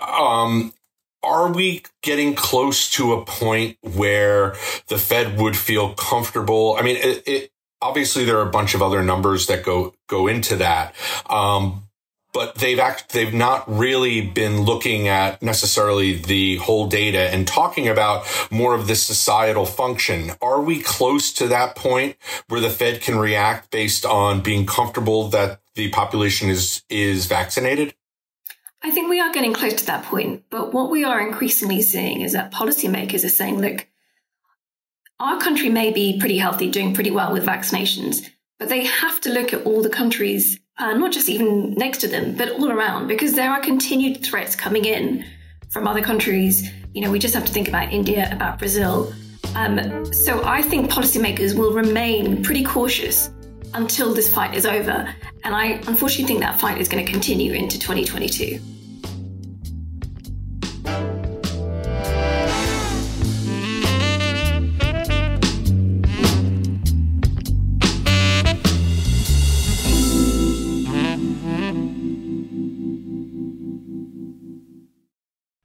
Um, 0.02 0.74
are 1.24 1.52
we 1.52 1.84
getting 2.02 2.34
close 2.36 2.90
to 2.92 3.14
a 3.14 3.26
point 3.26 3.78
where 3.82 4.56
the 4.88 4.98
Fed 4.98 5.40
would 5.40 5.58
feel 5.58 5.94
comfortable? 5.94 6.76
I 6.78 6.82
mean, 6.82 6.98
it, 6.98 7.24
it, 7.28 7.52
obviously 7.82 8.26
there 8.26 8.38
are 8.40 8.48
a 8.48 8.52
bunch 8.52 8.74
of 8.74 8.82
other 8.82 9.04
numbers 9.04 9.48
that 9.48 9.64
go 9.64 9.94
go 10.08 10.28
into 10.28 10.56
that. 10.58 10.96
Um, 11.30 11.84
but 12.34 12.56
they've 12.56 12.78
act, 12.78 13.14
they've 13.14 13.34
not 13.34 13.64
really 13.68 14.22
been 14.22 14.62
looking 14.62 15.08
at 15.08 15.42
necessarily 15.42 16.14
the 16.14 16.58
whole 16.58 16.88
data 16.88 17.34
and 17.34 17.48
talking 17.48 17.88
about 17.88 18.28
more 18.52 18.76
of 18.76 18.88
the 18.88 18.96
societal 18.96 19.66
function. 19.66 20.34
Are 20.42 20.62
we 20.62 20.82
close 20.82 21.34
to 21.34 21.48
that 21.48 21.76
point 21.76 22.16
where 22.48 22.62
the 22.62 22.70
Fed 22.70 23.02
can 23.02 23.18
react 23.18 23.72
based 23.72 24.06
on 24.06 24.42
being 24.42 24.66
comfortable 24.68 25.30
that 25.30 25.62
the 25.74 25.90
population 25.90 26.50
is 26.50 26.84
is 26.90 27.26
vaccinated? 27.26 27.96
I 28.84 28.92
think 28.92 29.10
we 29.10 29.20
are 29.20 29.34
getting 29.34 29.54
close 29.54 29.74
to 29.74 29.86
that 29.88 30.06
point, 30.06 30.44
but 30.52 30.74
what 30.74 30.92
we 30.92 31.04
are 31.04 31.26
increasingly 31.26 31.82
seeing 31.82 32.22
is 32.22 32.34
that 32.34 32.54
policymakers 32.54 33.26
are 33.26 33.30
saying, 33.30 33.60
look, 33.60 33.88
our 35.20 35.40
country 35.40 35.70
may 35.70 35.92
be 35.92 36.20
pretty 36.20 36.38
healthy, 36.38 36.70
doing 36.70 36.94
pretty 36.94 37.10
well 37.10 37.34
with 37.34 37.46
vaccinations, 37.46 38.30
but 38.60 38.70
they 38.70 38.86
have 38.86 39.22
to 39.22 39.30
look 39.30 39.54
at 39.54 39.66
all 39.66 39.82
the 39.82 39.90
countries, 39.90 40.60
uh, 40.78 40.94
not 40.94 41.12
just 41.12 41.30
even 41.30 41.74
next 41.76 42.00
to 42.00 42.08
them, 42.08 42.36
but 42.36 42.50
all 42.52 42.72
around, 42.72 43.08
because 43.08 43.34
there 43.34 43.50
are 43.50 43.60
continued 43.60 44.24
threats 44.24 44.56
coming 44.56 44.86
in 44.86 45.26
from 45.70 45.88
other 45.88 46.02
countries. 46.02 46.70
You 46.94 47.02
know, 47.02 47.12
we 47.12 47.20
just 47.20 47.34
have 47.34 47.46
to 47.46 47.54
think 47.54 47.68
about 47.68 47.92
India, 47.92 48.30
about 48.32 48.60
Brazil. 48.60 49.14
Um, 49.56 50.12
so 50.14 50.44
I 50.44 50.62
think 50.62 50.92
policymakers 50.92 51.58
will 51.58 51.74
remain 51.74 52.44
pretty 52.44 52.64
cautious 52.64 53.30
until 53.74 54.14
this 54.14 54.34
fight 54.34 54.56
is 54.56 54.66
over. 54.66 55.14
And 55.44 55.56
I 55.56 55.82
unfortunately 55.88 56.26
think 56.26 56.40
that 56.42 56.60
fight 56.60 56.80
is 56.80 56.88
going 56.88 57.06
to 57.06 57.12
continue 57.12 57.54
into 57.54 57.80
2022. 57.80 58.60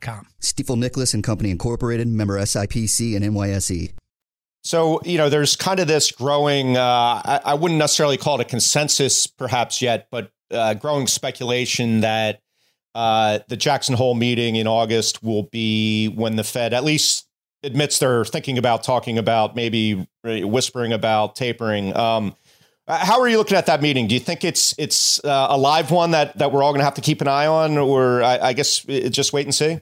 com. 0.00 0.26
Stifel 0.40 0.78
Nicolaus 0.78 1.14
and 1.14 1.24
Company 1.24 1.50
Incorporated, 1.50 2.08
member 2.08 2.38
SIPC 2.38 3.16
and 3.16 3.24
NYSE. 3.24 3.92
So, 4.62 5.00
you 5.04 5.16
know, 5.16 5.30
there's 5.30 5.56
kind 5.56 5.80
of 5.80 5.88
this 5.88 6.12
growing, 6.12 6.76
uh, 6.76 6.82
I, 6.82 7.40
I, 7.46 7.54
wouldn't 7.54 7.78
necessarily 7.78 8.18
call 8.18 8.38
it 8.38 8.42
a 8.42 8.44
consensus 8.44 9.26
perhaps 9.26 9.80
yet, 9.80 10.08
but 10.10 10.32
uh, 10.50 10.74
growing 10.74 11.06
speculation 11.06 12.00
that 12.00 12.40
uh, 12.94 13.38
the 13.48 13.56
Jackson 13.56 13.94
Hole 13.94 14.14
meeting 14.14 14.56
in 14.56 14.66
August 14.66 15.22
will 15.22 15.44
be 15.44 16.08
when 16.08 16.36
the 16.36 16.44
Fed 16.44 16.74
at 16.74 16.84
least 16.84 17.26
admits 17.62 17.98
they're 17.98 18.24
thinking 18.24 18.58
about 18.58 18.82
talking 18.82 19.16
about 19.16 19.56
maybe 19.56 20.06
whispering 20.24 20.92
about 20.92 21.36
tapering. 21.36 21.96
Um, 21.96 22.28
uh, 22.28 22.32
how 22.90 23.20
are 23.20 23.28
you 23.28 23.38
looking 23.38 23.56
at 23.56 23.66
that 23.66 23.82
meeting? 23.82 24.06
Do 24.06 24.14
you 24.14 24.20
think 24.20 24.44
it's 24.44 24.74
it's 24.78 25.22
uh, 25.24 25.46
a 25.50 25.58
live 25.58 25.90
one 25.90 26.10
that 26.12 26.36
that 26.38 26.52
we're 26.52 26.62
all 26.62 26.72
going 26.72 26.80
to 26.80 26.84
have 26.84 26.94
to 26.94 27.00
keep 27.00 27.20
an 27.20 27.28
eye 27.28 27.46
on, 27.46 27.78
or 27.78 28.22
I, 28.22 28.38
I 28.38 28.52
guess 28.52 28.80
just 28.80 29.32
wait 29.32 29.46
and 29.46 29.54
see? 29.54 29.80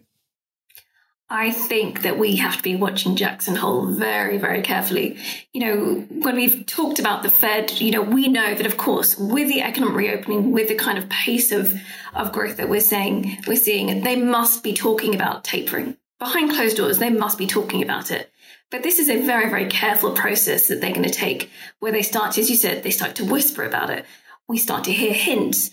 I 1.30 1.50
think 1.50 2.02
that 2.02 2.18
we 2.18 2.36
have 2.36 2.56
to 2.56 2.62
be 2.62 2.74
watching 2.74 3.14
Jackson 3.14 3.54
Hole 3.54 3.84
very, 3.84 4.38
very 4.38 4.62
carefully. 4.62 5.18
You 5.52 5.60
know, 5.60 6.06
when 6.08 6.36
we've 6.36 6.64
talked 6.64 6.98
about 6.98 7.22
the 7.22 7.28
Fed, 7.28 7.82
you 7.82 7.90
know, 7.90 8.00
we 8.00 8.28
know 8.28 8.54
that, 8.54 8.64
of 8.64 8.78
course, 8.78 9.18
with 9.18 9.48
the 9.48 9.60
economic 9.60 9.94
reopening, 9.94 10.52
with 10.52 10.68
the 10.68 10.74
kind 10.74 10.96
of 10.96 11.10
pace 11.10 11.52
of, 11.52 11.74
of 12.14 12.32
growth 12.32 12.56
that 12.56 12.70
we're 12.70 12.80
saying, 12.80 13.42
we're 13.46 13.56
seeing, 13.56 14.02
they 14.02 14.16
must 14.16 14.64
be 14.64 14.72
talking 14.72 15.14
about 15.14 15.44
tapering. 15.44 15.98
Behind 16.18 16.50
closed 16.50 16.78
doors, 16.78 16.98
they 16.98 17.10
must 17.10 17.36
be 17.36 17.46
talking 17.46 17.82
about 17.82 18.10
it. 18.10 18.32
But 18.70 18.82
this 18.82 18.98
is 18.98 19.08
a 19.08 19.22
very, 19.22 19.48
very 19.48 19.66
careful 19.66 20.12
process 20.12 20.68
that 20.68 20.80
they're 20.80 20.92
going 20.92 21.02
to 21.02 21.10
take 21.10 21.50
where 21.78 21.92
they 21.92 22.02
start, 22.02 22.36
as 22.36 22.50
you 22.50 22.56
said, 22.56 22.82
they 22.82 22.90
start 22.90 23.14
to 23.16 23.24
whisper 23.24 23.64
about 23.64 23.90
it. 23.90 24.04
We 24.46 24.58
start 24.58 24.84
to 24.84 24.92
hear 24.92 25.12
hints. 25.12 25.70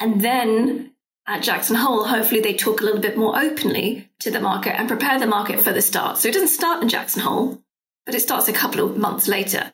And 0.00 0.22
then 0.22 0.92
at 1.26 1.42
Jackson 1.42 1.76
Hole, 1.76 2.04
hopefully 2.04 2.40
they 2.40 2.54
talk 2.54 2.80
a 2.80 2.84
little 2.84 3.00
bit 3.00 3.18
more 3.18 3.38
openly 3.38 4.08
to 4.20 4.30
the 4.30 4.40
market 4.40 4.78
and 4.78 4.88
prepare 4.88 5.18
the 5.18 5.26
market 5.26 5.60
for 5.60 5.72
the 5.72 5.82
start. 5.82 6.16
So 6.16 6.28
it 6.28 6.34
doesn't 6.34 6.48
start 6.48 6.82
in 6.82 6.88
Jackson 6.88 7.22
Hole, 7.22 7.62
but 8.06 8.14
it 8.14 8.20
starts 8.20 8.48
a 8.48 8.52
couple 8.52 8.80
of 8.80 8.96
months 8.96 9.28
later. 9.28 9.72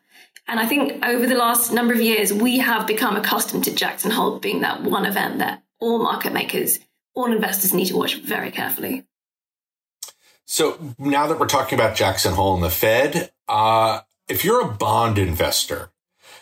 And 0.49 0.59
I 0.59 0.67
think 0.67 1.05
over 1.05 1.27
the 1.27 1.37
last 1.37 1.73
number 1.73 1.95
of 1.95 2.01
years, 2.01 2.33
we 2.33 2.59
have 2.59 2.87
become 2.87 3.17
accustomed 3.17 3.65
to 3.65 3.75
Jackson 3.75 4.11
Hole 4.11 4.41
being 4.41 4.61
that 4.61 4.83
one 4.83 5.07
event 5.07 5.39
that 5.39 5.63
all 5.79 6.03
market 6.03 6.33
makers, 6.33 6.81
all 7.15 7.33
investors 7.33 7.73
need 7.73 7.87
to 7.87 7.97
watch 7.97 8.17
very 8.17 8.51
carefully. 8.51 9.05
So 10.47 10.95
now 10.99 11.27
that 11.27 11.39
we're 11.39 11.47
talking 11.47 11.79
about 11.79 11.97
Jackson 11.97 12.35
Hole 12.35 12.55
and 12.55 12.63
the 12.63 12.71
Fed, 12.71 13.31
uh, 13.49 14.01
if 14.29 14.45
you're 14.45 14.61
a 14.61 14.69
bond 14.69 15.19
investor, 15.19 15.91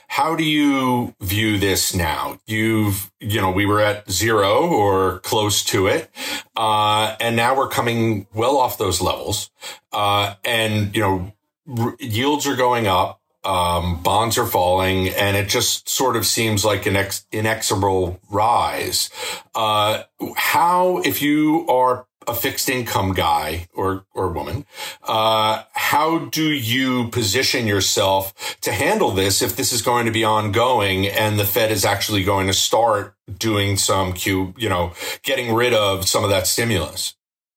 how 0.09 0.37
do 0.37 0.45
you 0.45 1.15
view 1.21 1.57
this 1.57 1.95
now? 1.95 2.39
You've, 2.47 3.11
you 3.21 3.41
know, 3.41 3.51
we 3.51 3.65
were 3.65 3.81
at 3.81 4.11
zero 4.11 4.69
or 4.69 5.21
close 5.21 5.65
to 5.67 5.87
it. 5.87 6.11
Uh, 6.55 7.17
and 7.19 7.35
now 7.35 7.57
we're 7.57 7.69
coming 7.69 8.27
well 8.35 8.59
off 8.59 8.77
those 8.77 9.01
levels. 9.01 9.51
Uh, 9.91 10.35
and, 10.45 10.95
you 10.95 11.01
know, 11.01 11.33
r- 11.79 11.97
yields 11.99 12.47
are 12.47 12.57
going 12.57 12.87
up. 12.87 13.21
Um, 13.45 14.03
bonds 14.03 14.39
are 14.39 14.47
falling 14.47 15.09
and 15.09 15.37
it 15.37 15.49
just 15.49 15.89
sort 15.89 16.15
of 16.15 16.25
seems 16.27 16.65
like 16.65 16.87
an 16.87 16.95
ex- 16.95 17.27
inexorable 17.33 18.21
rise. 18.31 19.11
Uh, 19.55 20.03
how, 20.37 20.99
if 20.99 21.23
you 21.23 21.67
are 21.69 22.07
a 22.27 22.35
fixed 22.35 22.69
income 22.69 23.13
guy 23.13 23.69
or 23.75 24.05
or 24.15 24.33
woman, 24.33 24.65
uh, 25.05 25.63
how 25.73 26.19
do 26.27 26.51
you 26.51 27.09
position 27.09 27.67
yourself 27.67 28.57
to 28.61 28.73
handle 28.73 29.11
this 29.11 29.43
if 29.43 29.57
this 29.57 29.73
is 29.73 29.83
going 29.83 30.07
to 30.07 30.13
be 30.13 30.25
ongoing 30.25 31.07
and 31.07 31.39
the 31.39 31.45
Fed 31.45 31.71
is 31.71 31.85
actually 31.85 32.25
going 32.25 32.47
to 32.47 32.53
start 32.53 33.15
doing 33.39 33.77
some 33.77 34.13
Q, 34.13 34.55
you 34.57 34.69
know, 34.69 34.93
getting 35.23 35.55
rid 35.55 35.75
of 35.75 36.09
some 36.09 36.25
of 36.25 36.31
that 36.31 36.47
stimulus? 36.47 37.15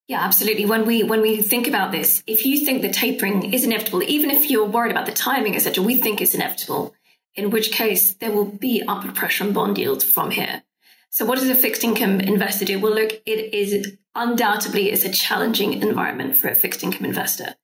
Yeah, 0.07 0.21
absolutely. 0.21 0.65
When 0.65 0.85
we 0.85 1.03
when 1.03 1.21
we 1.21 1.41
think 1.41 1.67
about 1.67 1.91
this, 1.91 2.23
if 2.27 2.45
you 2.45 2.63
think 2.63 2.81
the 2.81 2.91
tapering 2.91 3.53
is 3.53 3.63
inevitable, 3.63 4.03
even 4.03 4.29
if 4.29 4.49
you're 4.51 4.65
worried 4.65 4.91
about 4.91 5.07
the 5.07 5.11
timing, 5.11 5.55
etc., 5.55 5.83
we 5.83 5.95
think 5.99 6.21
it's 6.21 6.35
inevitable. 6.35 6.93
In 7.33 7.49
which 7.49 7.71
case, 7.71 8.13
there 8.13 8.31
will 8.31 8.45
be 8.45 8.83
upward 8.87 9.15
pressure 9.15 9.43
on 9.43 9.51
bond 9.51 9.77
yields 9.77 10.03
from 10.03 10.31
here. 10.31 10.63
So, 11.09 11.25
what 11.25 11.39
does 11.39 11.49
a 11.49 11.55
fixed 11.55 11.83
income 11.83 12.19
investor 12.19 12.65
do? 12.65 12.79
Well, 12.79 12.93
look, 12.93 13.13
it 13.25 13.53
is 13.53 13.97
undoubtedly 14.15 14.91
is 14.91 15.03
a 15.03 15.11
challenging 15.11 15.73
environment 15.73 16.35
for 16.35 16.47
a 16.47 16.55
fixed 16.55 16.83
income 16.83 17.05
investor. 17.05 17.55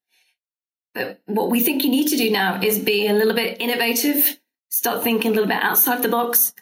But 0.94 1.22
what 1.26 1.50
we 1.50 1.62
think 1.62 1.84
you 1.84 1.90
need 1.90 2.10
to 2.10 2.18
do 2.18 2.30
now 2.30 2.62
is 2.62 2.78
be 2.78 3.08
a 3.08 3.14
little 3.14 3.34
bit 3.34 3.62
innovative, 3.62 4.40
start 4.70 5.04
thinking 5.04 5.32
a 5.32 5.34
little 5.34 5.48
bit 5.48 5.64
outside 5.64 6.04
the 6.04 6.10
box. 6.10 6.54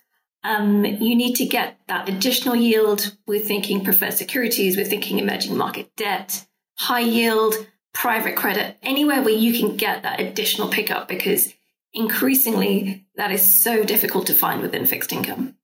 Um, 0.43 0.85
you 0.85 1.15
need 1.15 1.35
to 1.35 1.45
get 1.45 1.79
that 1.87 2.07
additional 2.07 2.55
yield. 2.55 3.17
We're 3.27 3.41
thinking 3.43 3.83
preferred 3.83 4.13
securities, 4.13 4.77
we're 4.77 4.85
thinking 4.85 5.19
emerging 5.19 5.57
market 5.57 5.95
debt, 5.95 6.45
high 6.77 7.01
yield, 7.01 7.55
private 7.93 8.35
credit, 8.35 8.77
anywhere 8.83 9.21
where 9.21 9.33
you 9.33 9.59
can 9.59 9.75
get 9.75 10.03
that 10.03 10.19
additional 10.19 10.69
pickup 10.69 11.07
because 11.07 11.53
increasingly 11.93 13.07
that 13.15 13.31
is 13.31 13.41
so 13.41 13.83
difficult 13.83 14.27
to 14.27 14.33
find 14.33 14.61
within 14.61 14.85
fixed 14.85 15.11
income. 15.11 15.55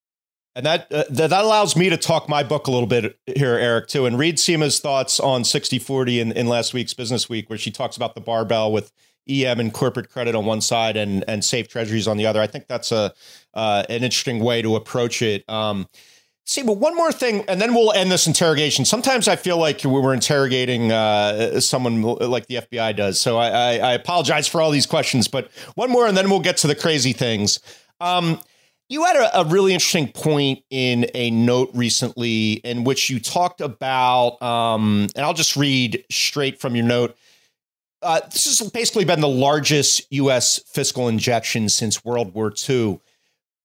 And 0.56 0.66
that, 0.66 0.92
uh, 0.92 1.04
that 1.10 1.34
allows 1.34 1.76
me 1.76 1.90
to 1.90 1.98
talk 1.98 2.30
my 2.30 2.42
book 2.42 2.68
a 2.68 2.72
little 2.72 2.88
bit 2.88 3.20
here, 3.26 3.56
Eric, 3.56 3.88
too, 3.88 4.06
and 4.06 4.18
read 4.18 4.36
Seema's 4.36 4.80
thoughts 4.80 5.20
on 5.20 5.44
6040 5.44 6.22
in, 6.22 6.32
in 6.32 6.48
last 6.48 6.74
week's 6.74 6.94
Business 6.94 7.28
Week, 7.28 7.50
where 7.50 7.60
she 7.60 7.72
talks 7.72 7.98
about 7.98 8.16
the 8.16 8.22
barbell 8.22 8.72
with 8.72 8.94
EM 9.28 9.60
and 9.60 9.74
corporate 9.74 10.10
credit 10.10 10.36
on 10.36 10.46
one 10.46 10.62
side 10.62 10.98
and 10.98 11.24
and 11.28 11.44
safe 11.44 11.68
treasuries 11.68 12.08
on 12.08 12.18
the 12.18 12.26
other. 12.26 12.42
I 12.42 12.48
think 12.48 12.68
that's 12.68 12.92
a 12.92 13.14
uh, 13.54 13.84
an 13.90 14.04
interesting 14.04 14.40
way 14.40 14.62
to 14.62 14.76
approach 14.76 15.22
it. 15.22 15.48
Um, 15.50 15.88
see, 16.46 16.62
but 16.62 16.78
one 16.78 16.96
more 16.96 17.12
thing, 17.12 17.44
and 17.48 17.60
then 17.60 17.74
we'll 17.74 17.92
end 17.94 18.12
this 18.12 18.28
interrogation. 18.28 18.86
Sometimes 18.86 19.28
I 19.28 19.36
feel 19.36 19.58
like 19.58 19.84
we 19.84 19.90
were 19.90 20.14
interrogating 20.14 20.92
uh, 20.92 21.60
someone 21.60 22.02
like 22.02 22.48
the 22.48 22.56
FBI 22.56 22.96
does, 22.96 23.20
so 23.20 23.38
I, 23.38 23.48
I, 23.48 23.78
I, 23.78 23.94
apologize 23.94 24.48
for 24.48 24.62
all 24.62 24.72
these 24.72 24.86
questions. 24.86 25.28
But 25.28 25.50
one 25.76 25.90
more, 25.90 26.06
and 26.06 26.16
then 26.16 26.30
we'll 26.30 26.40
get 26.40 26.58
to 26.58 26.68
the 26.68 26.76
crazy 26.76 27.14
things. 27.14 27.60
Um, 28.00 28.40
you 28.90 29.04
had 29.04 29.16
a, 29.16 29.42
a, 29.42 29.46
really 29.46 29.74
interesting 29.74 30.12
point 30.12 30.64
in 30.70 31.08
a 31.16 31.32
note 31.32 31.72
recently 31.74 32.54
in 32.54 32.84
which 32.84 33.10
you 33.10 33.20
talked 33.20 33.62
about, 33.62 34.42
um, 34.42 35.08
and 35.16 35.26
I'll 35.26 35.34
just 35.34 35.56
read 35.56 36.04
straight 36.12 36.60
from 36.60 36.76
your 36.76 36.86
note. 36.86 37.18
Uh, 38.02 38.20
this 38.32 38.46
has 38.46 38.70
basically 38.70 39.06
been 39.06 39.22
the 39.22 39.28
largest 39.28 40.06
U.S. 40.12 40.60
fiscal 40.72 41.08
injection 41.08 41.70
since 41.70 42.06
World 42.06 42.36
War 42.36 42.54
II. 42.70 43.00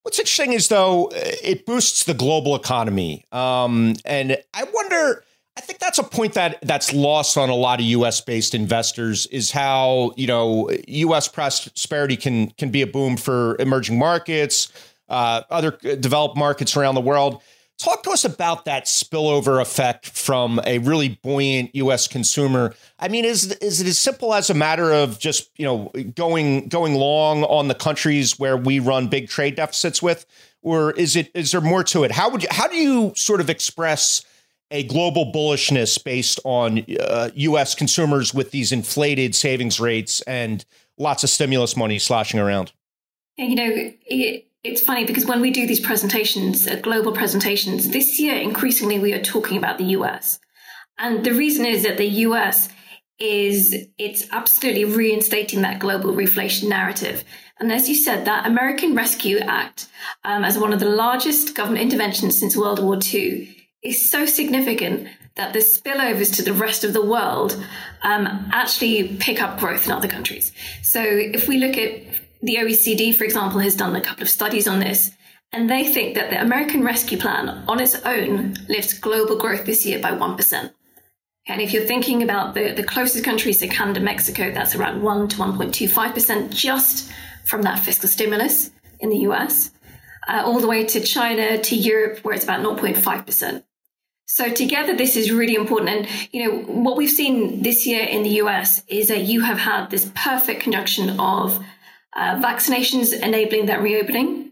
What's 0.01 0.17
interesting 0.17 0.53
is, 0.53 0.67
though, 0.67 1.11
it 1.13 1.67
boosts 1.67 2.05
the 2.05 2.15
global 2.15 2.55
economy. 2.55 3.23
Um, 3.31 3.93
and 4.03 4.35
I 4.55 4.63
wonder, 4.73 5.23
I 5.55 5.61
think 5.61 5.77
that's 5.77 5.99
a 5.99 6.03
point 6.03 6.33
that 6.33 6.57
that's 6.63 6.91
lost 6.91 7.37
on 7.37 7.49
a 7.49 7.55
lot 7.55 7.79
of 7.79 7.85
U.S. 7.85 8.19
based 8.21 8.55
investors 8.55 9.27
is 9.27 9.51
how, 9.51 10.13
you 10.17 10.25
know, 10.25 10.71
U.S. 10.87 11.27
prosperity 11.27 12.17
can, 12.17 12.49
can 12.51 12.71
be 12.71 12.81
a 12.81 12.87
boom 12.87 13.17
for 13.17 13.57
emerging 13.59 13.99
markets 13.99 14.71
uh, 15.11 15.43
other 15.49 15.71
developed 15.99 16.37
markets 16.37 16.75
around 16.75 16.95
the 16.95 17.01
world. 17.01 17.43
Talk 17.77 18.03
to 18.03 18.11
us 18.11 18.23
about 18.23 18.65
that 18.65 18.85
spillover 18.85 19.59
effect 19.59 20.05
from 20.05 20.61
a 20.65 20.77
really 20.77 21.19
buoyant 21.23 21.75
U.S. 21.75 22.07
consumer. 22.07 22.75
I 22.99 23.07
mean, 23.07 23.25
is 23.25 23.51
is 23.53 23.81
it 23.81 23.87
as 23.87 23.97
simple 23.97 24.33
as 24.33 24.49
a 24.49 24.53
matter 24.53 24.93
of 24.93 25.19
just 25.19 25.49
you 25.57 25.65
know 25.65 25.91
going 26.15 26.69
going 26.69 26.93
long 26.93 27.43
on 27.43 27.67
the 27.67 27.75
countries 27.75 28.39
where 28.39 28.55
we 28.55 28.79
run 28.79 29.07
big 29.07 29.29
trade 29.29 29.55
deficits 29.55 30.01
with, 30.01 30.25
or 30.61 30.91
is 30.91 31.15
it 31.15 31.31
is 31.33 31.51
there 31.51 31.61
more 31.61 31.83
to 31.85 32.03
it? 32.03 32.11
How 32.11 32.29
would 32.29 32.43
you 32.43 32.49
how 32.51 32.67
do 32.67 32.77
you 32.77 33.13
sort 33.15 33.41
of 33.41 33.49
express 33.49 34.23
a 34.69 34.83
global 34.83 35.31
bullishness 35.33 36.01
based 36.01 36.39
on 36.45 36.85
uh, 37.01 37.31
U.S. 37.33 37.75
consumers 37.75 38.33
with 38.33 38.51
these 38.51 38.71
inflated 38.71 39.35
savings 39.35 39.79
rates 39.79 40.21
and 40.21 40.63
lots 40.97 41.23
of 41.23 41.31
stimulus 41.31 41.75
money 41.75 41.99
sloshing 41.99 42.39
around? 42.39 42.71
You 43.37 43.55
know, 43.55 43.71
it, 44.05 44.50
it's 44.63 44.81
funny 44.81 45.05
because 45.05 45.25
when 45.25 45.41
we 45.41 45.51
do 45.51 45.65
these 45.65 45.79
presentations, 45.79 46.67
uh, 46.67 46.75
global 46.75 47.11
presentations, 47.11 47.89
this 47.89 48.19
year 48.19 48.35
increasingly 48.35 48.99
we 48.99 49.13
are 49.13 49.21
talking 49.21 49.57
about 49.57 49.77
the 49.77 49.95
US. 49.97 50.39
And 50.97 51.23
the 51.23 51.33
reason 51.33 51.65
is 51.65 51.83
that 51.83 51.97
the 51.97 52.07
US 52.27 52.69
is 53.19 53.87
it's 53.97 54.27
absolutely 54.31 54.85
reinstating 54.85 55.61
that 55.61 55.79
global 55.79 56.13
reflation 56.13 56.69
narrative. 56.69 57.23
And 57.59 57.71
as 57.71 57.87
you 57.87 57.95
said, 57.95 58.25
that 58.25 58.47
American 58.47 58.95
Rescue 58.95 59.37
Act, 59.37 59.87
um, 60.23 60.43
as 60.43 60.57
one 60.57 60.73
of 60.73 60.79
the 60.79 60.89
largest 60.89 61.55
government 61.55 61.83
interventions 61.83 62.39
since 62.39 62.57
World 62.57 62.83
War 62.83 62.97
II, 63.13 63.55
is 63.83 64.09
so 64.09 64.25
significant 64.25 65.07
that 65.35 65.53
the 65.53 65.59
spillovers 65.59 66.35
to 66.35 66.43
the 66.43 66.53
rest 66.53 66.83
of 66.83 66.93
the 66.93 67.05
world 67.05 67.53
um, 68.01 68.49
actually 68.51 69.15
pick 69.17 69.41
up 69.41 69.59
growth 69.59 69.85
in 69.85 69.91
other 69.91 70.07
countries. 70.07 70.51
So 70.81 71.01
if 71.01 71.47
we 71.47 71.57
look 71.57 71.77
at 71.77 72.01
the 72.41 72.55
OECD, 72.55 73.15
for 73.15 73.23
example, 73.23 73.59
has 73.59 73.75
done 73.75 73.95
a 73.95 74.01
couple 74.01 74.23
of 74.23 74.29
studies 74.29 74.67
on 74.67 74.79
this, 74.79 75.11
and 75.51 75.69
they 75.69 75.83
think 75.83 76.15
that 76.15 76.29
the 76.29 76.41
American 76.41 76.83
Rescue 76.83 77.17
Plan 77.17 77.63
on 77.67 77.79
its 77.79 77.95
own 78.03 78.55
lifts 78.69 78.97
global 78.97 79.37
growth 79.37 79.65
this 79.65 79.85
year 79.85 79.99
by 79.99 80.11
1%. 80.11 80.71
And 81.47 81.61
if 81.61 81.73
you're 81.73 81.85
thinking 81.85 82.23
about 82.23 82.53
the, 82.53 82.71
the 82.71 82.83
closest 82.83 83.25
countries 83.25 83.59
to 83.59 83.67
Canada, 83.67 83.99
Mexico, 83.99 84.51
that's 84.51 84.75
around 84.75 85.01
1 85.01 85.27
to 85.29 85.37
1.25% 85.37 86.51
just 86.51 87.11
from 87.45 87.63
that 87.63 87.79
fiscal 87.79 88.07
stimulus 88.07 88.71
in 88.99 89.09
the 89.09 89.17
US, 89.29 89.71
uh, 90.27 90.43
all 90.45 90.59
the 90.59 90.67
way 90.67 90.85
to 90.85 91.01
China, 91.01 91.57
to 91.57 91.75
Europe, 91.75 92.19
where 92.19 92.35
it's 92.35 92.43
about 92.43 92.63
0.5%. 92.63 93.63
So 94.25 94.49
together, 94.49 94.95
this 94.95 95.17
is 95.17 95.31
really 95.31 95.55
important. 95.55 95.89
And, 95.89 96.07
you 96.31 96.45
know, 96.45 96.57
what 96.59 96.95
we've 96.95 97.09
seen 97.09 97.63
this 97.63 97.85
year 97.85 98.03
in 98.03 98.23
the 98.23 98.39
US 98.43 98.83
is 98.87 99.09
that 99.09 99.23
you 99.23 99.41
have 99.41 99.59
had 99.59 99.89
this 99.89 100.09
perfect 100.15 100.61
conjunction 100.61 101.19
of 101.19 101.61
uh, 102.15 102.35
vaccinations 102.35 103.13
enabling 103.13 103.65
that 103.67 103.81
reopening, 103.81 104.51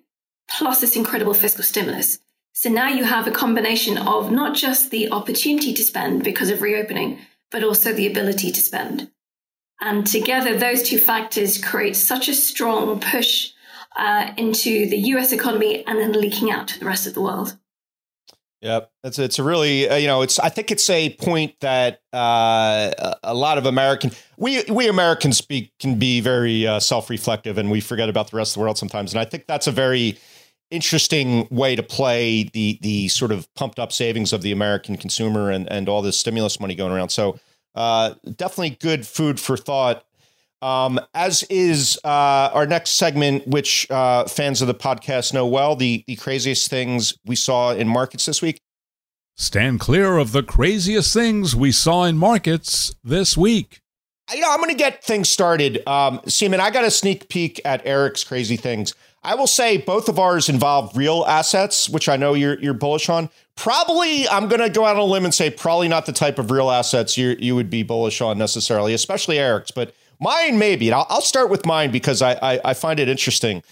plus 0.50 0.82
this 0.82 0.96
incredible 0.96 1.34
fiscal 1.34 1.64
stimulus. 1.64 2.20
So 2.54 2.70
now 2.70 2.90
you 2.90 3.06
have 3.06 3.28
a 3.28 3.32
combination 3.32 3.98
of 3.98 4.32
not 4.32 4.56
just 4.56 4.92
the 4.92 5.12
opportunity 5.12 5.74
to 5.74 5.84
spend 5.84 6.24
because 6.24 6.50
of 6.50 6.62
reopening, 6.62 7.20
but 7.52 7.64
also 7.64 7.94
the 7.94 8.08
ability 8.08 8.52
to 8.52 8.62
spend. 8.62 9.12
And 9.82 10.06
together, 10.06 10.58
those 10.58 10.84
two 10.84 11.00
factors 11.00 11.58
create 11.58 11.96
such 11.96 12.28
a 12.28 12.34
strong 12.34 13.00
push 13.00 13.52
uh, 13.96 14.34
into 14.38 14.90
the 14.90 14.98
US 15.14 15.32
economy 15.32 15.86
and 15.86 16.00
then 16.00 16.12
leaking 16.12 16.52
out 16.52 16.68
to 16.70 16.80
the 16.80 16.86
rest 16.86 17.08
of 17.08 17.14
the 17.14 17.22
world. 17.22 17.58
Yep, 18.62 18.92
it's 19.06 19.20
it's 19.20 19.40
a 19.40 19.44
really 19.44 19.88
uh, 19.88 19.96
you 19.96 20.08
know 20.08 20.22
it's 20.22 20.38
I 20.38 20.50
think 20.50 20.70
it's 20.70 20.90
a 20.90 21.12
point 21.12 21.58
that 21.62 22.02
uh, 22.12 23.14
a 23.24 23.34
lot 23.34 23.58
of 23.58 23.66
American 23.66 24.12
we 24.38 24.64
we 24.66 24.90
Americans 24.90 25.38
speak 25.38 25.72
can 25.80 25.98
be 25.98 26.20
very 26.20 26.68
uh, 26.68 26.82
self 26.82 27.10
reflective 27.10 27.58
and 27.58 27.72
we 27.72 27.80
forget 27.80 28.10
about 28.10 28.32
the 28.32 28.38
rest 28.38 28.52
of 28.52 28.56
the 28.56 28.62
world 28.62 28.78
sometimes 28.78 29.14
and 29.14 29.22
I 29.22 29.26
think 29.26 29.48
that's 29.48 29.68
a 29.68 29.72
very 29.72 30.18
interesting 30.72 31.48
way 31.50 31.76
to 31.76 31.84
play 31.84 32.44
the 32.44 32.78
the 32.82 33.08
sort 33.08 33.32
of 33.32 33.54
pumped 33.56 33.80
up 33.80 33.94
savings 33.94 34.34
of 34.34 34.42
the 34.42 34.52
American 34.52 34.98
consumer 34.98 35.50
and 35.50 35.72
and 35.72 35.88
all 35.88 36.02
this 36.02 36.20
stimulus 36.20 36.60
money 36.60 36.76
going 36.76 36.92
around. 36.92 37.10
So 37.10 37.40
uh, 37.76 38.16
definitely 38.36 38.72
good 38.72 39.08
food 39.08 39.40
for 39.40 39.56
thought. 39.56 40.04
Um, 40.62 41.00
as 41.14 41.44
is 41.44 41.98
uh, 42.04 42.52
our 42.54 42.66
next 42.66 42.92
segment, 42.92 43.48
which 43.48 43.90
uh, 43.90 44.26
fans 44.26 44.62
of 44.62 44.68
the 44.68 44.74
podcast 44.74 45.34
know 45.34 45.46
well, 45.48 45.76
the, 45.76 46.04
the 46.08 46.16
craziest 46.16 46.70
things 46.70 47.14
we 47.26 47.36
saw 47.36 47.72
in 47.72 47.88
markets 47.88 48.26
this 48.26 48.42
week. 48.42 48.60
Stand 49.36 49.80
clear 49.80 50.18
of 50.18 50.34
the 50.34 50.44
craziest 50.44 51.14
things 51.14 51.56
we 51.56 51.72
saw 51.72 52.04
in 52.04 52.18
markets 52.18 52.94
this 53.04 53.38
week. 53.38 53.80
You 54.34 54.42
know, 54.42 54.52
I'm 54.52 54.60
going 54.60 54.70
to 54.70 54.76
get 54.76 55.04
things 55.04 55.30
started. 55.30 55.78
Um, 55.88 56.20
Seema, 56.20 56.60
I 56.60 56.70
got 56.70 56.84
a 56.84 56.92
sneak 56.92 57.30
peek 57.30 57.60
at 57.66 57.82
Eric's 57.86 58.24
crazy 58.24 58.58
things. 58.58 58.94
I 59.24 59.36
will 59.36 59.48
say 59.48 59.78
both 59.78 60.08
of 60.08 60.20
ours 60.20 60.50
involve 60.50 60.96
real 60.96 61.26
assets, 61.28 61.90
which 61.90 62.08
I 62.08 62.16
know 62.16 62.34
you're 62.34 62.60
you're 62.60 62.74
bullish 62.74 63.10
on. 63.10 63.30
Probably, 63.56 64.28
I'm 64.30 64.48
going 64.48 64.62
to 64.62 64.70
go 64.70 64.86
out 64.86 64.96
on 64.96 65.02
a 65.02 65.06
limb 65.06 65.26
and 65.26 65.34
say 65.34 65.50
probably 65.50 65.88
not 65.88 66.06
the 66.06 66.14
type 66.14 66.40
of 66.40 66.52
real 66.52 66.70
assets 66.70 67.18
you 67.18 67.36
you 67.40 67.56
would 67.56 67.70
be 67.70 67.84
bullish 67.84 68.22
on 68.22 68.38
necessarily, 68.38 68.94
especially 68.94 69.40
Eric's. 69.40 69.72
But 69.72 69.94
Mine, 70.20 70.58
maybe. 70.58 70.88
And 70.90 70.96
I'll, 70.96 71.06
I'll 71.10 71.22
start 71.22 71.50
with 71.50 71.66
mine 71.66 71.92
because 71.92 72.22
I, 72.22 72.34
I, 72.34 72.62
I 72.66 72.74
find 72.74 73.00
it 73.00 73.08
interesting. 73.10 73.64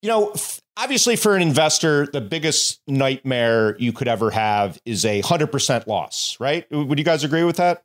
you 0.00 0.08
know, 0.08 0.34
obviously 0.76 1.16
for 1.16 1.36
an 1.36 1.42
investor, 1.42 2.06
the 2.06 2.20
biggest 2.20 2.80
nightmare 2.86 3.76
you 3.78 3.92
could 3.92 4.08
ever 4.08 4.30
have 4.30 4.80
is 4.84 5.04
a 5.04 5.20
hundred 5.20 5.52
percent 5.52 5.86
loss, 5.86 6.36
right? 6.40 6.66
Would 6.70 6.98
you 6.98 7.04
guys 7.04 7.24
agree 7.24 7.44
with 7.44 7.56
that? 7.56 7.84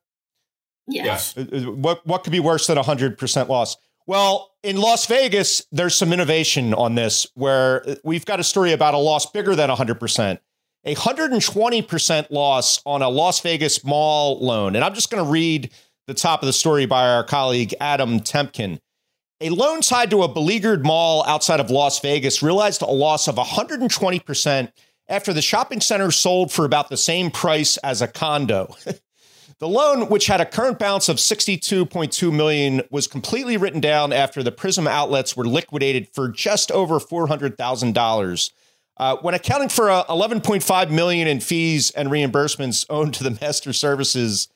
Yes. 0.88 1.36
Uh, 1.38 1.46
uh, 1.52 1.60
What 1.72 2.06
what 2.08 2.24
could 2.24 2.32
be 2.32 2.40
worse 2.40 2.68
than 2.68 2.78
a 2.78 2.84
hundred 2.84 3.18
percent 3.18 3.50
loss? 3.50 3.76
Well, 4.06 4.52
in 4.64 4.78
Las 4.78 5.06
Vegas, 5.06 5.66
there's 5.74 5.94
some 5.94 6.14
innovation 6.14 6.74
on 6.74 6.96
this 6.96 7.28
where 7.34 7.88
uh, 7.90 7.96
we've 8.06 8.26
got 8.26 8.40
a 8.40 8.44
story 8.44 8.72
about 8.72 8.94
a 8.94 8.98
loss 8.98 9.30
bigger 9.30 9.54
than 9.54 9.70
100%, 9.70 10.40
a 10.86 10.96
120% 10.96 12.32
loss 12.32 12.82
on 12.86 13.02
a 13.02 13.10
Las 13.10 13.42
Vegas 13.42 13.84
mall 13.84 14.40
loan. 14.40 14.78
And 14.78 14.86
I'm 14.86 14.94
just 14.94 15.10
going 15.12 15.22
to 15.24 15.30
read 15.30 15.72
the 16.08 16.14
top 16.14 16.42
of 16.42 16.48
the 16.48 16.54
story 16.54 16.86
by 16.86 17.08
our 17.10 17.24
colleague 17.24 17.76
Adam 17.80 18.20
Tempkin. 18.20 18.80
A 19.40 19.50
loan 19.50 19.82
tied 19.82 20.10
to 20.10 20.24
a 20.24 20.28
beleaguered 20.28 20.84
mall 20.84 21.24
outside 21.28 21.60
of 21.60 21.70
Las 21.70 22.00
Vegas 22.00 22.42
realized 22.42 22.82
a 22.82 22.88
loss 22.88 23.28
of 23.28 23.36
120% 23.36 24.72
after 25.10 25.32
the 25.32 25.42
shopping 25.42 25.80
center 25.80 26.10
sold 26.10 26.52
for 26.52 26.66
about 26.66 26.90
the 26.90 26.98
same 26.98 27.30
price 27.30 27.78
as 27.78 28.02
a 28.02 28.08
condo. 28.08 28.76
The 29.60 29.68
loan, 29.68 30.10
which 30.10 30.28
had 30.28 30.40
a 30.40 30.46
current 30.46 30.78
balance 30.78 31.10
of 31.10 31.18
62.2 31.18 32.32
million, 32.32 32.84
was 32.92 33.08
completely 33.08 33.58
written 33.58 33.80
down 33.80 34.14
after 34.14 34.44
the 34.44 34.52
Primm 34.52 34.88
outlets 34.88 35.36
were 35.36 35.48
liquidated 35.48 36.10
for 36.14 36.30
just 36.30 36.72
over 36.72 37.00
$400,000. 37.00 38.52
Uh, 38.98 39.16
when 39.22 39.34
accounting 39.34 39.70
for 39.70 39.90
uh, 39.90 40.04
11.5 40.06 40.92
million 40.92 41.28
in 41.28 41.40
fees 41.40 41.90
and 41.92 42.10
reimbursements 42.10 42.86
owed 42.88 43.16
to 43.16 43.24
the 43.24 43.32
master 43.42 43.74
services 43.74 44.48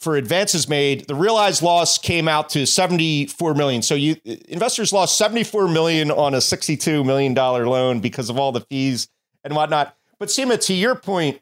for 0.00 0.16
advances 0.16 0.68
made, 0.68 1.06
the 1.06 1.14
realized 1.14 1.62
loss 1.62 1.98
came 1.98 2.26
out 2.26 2.48
to 2.50 2.66
74 2.66 3.54
million. 3.54 3.82
So 3.82 3.94
you 3.94 4.16
investors 4.48 4.92
lost 4.92 5.18
74 5.18 5.68
million 5.68 6.10
on 6.10 6.34
a 6.34 6.40
62 6.40 7.04
million 7.04 7.34
dollar 7.34 7.66
loan 7.66 8.00
because 8.00 8.30
of 8.30 8.38
all 8.38 8.52
the 8.52 8.62
fees 8.62 9.08
and 9.44 9.54
whatnot. 9.54 9.96
But 10.18 10.28
Seema, 10.28 10.62
to 10.66 10.74
your 10.74 10.94
point, 10.94 11.40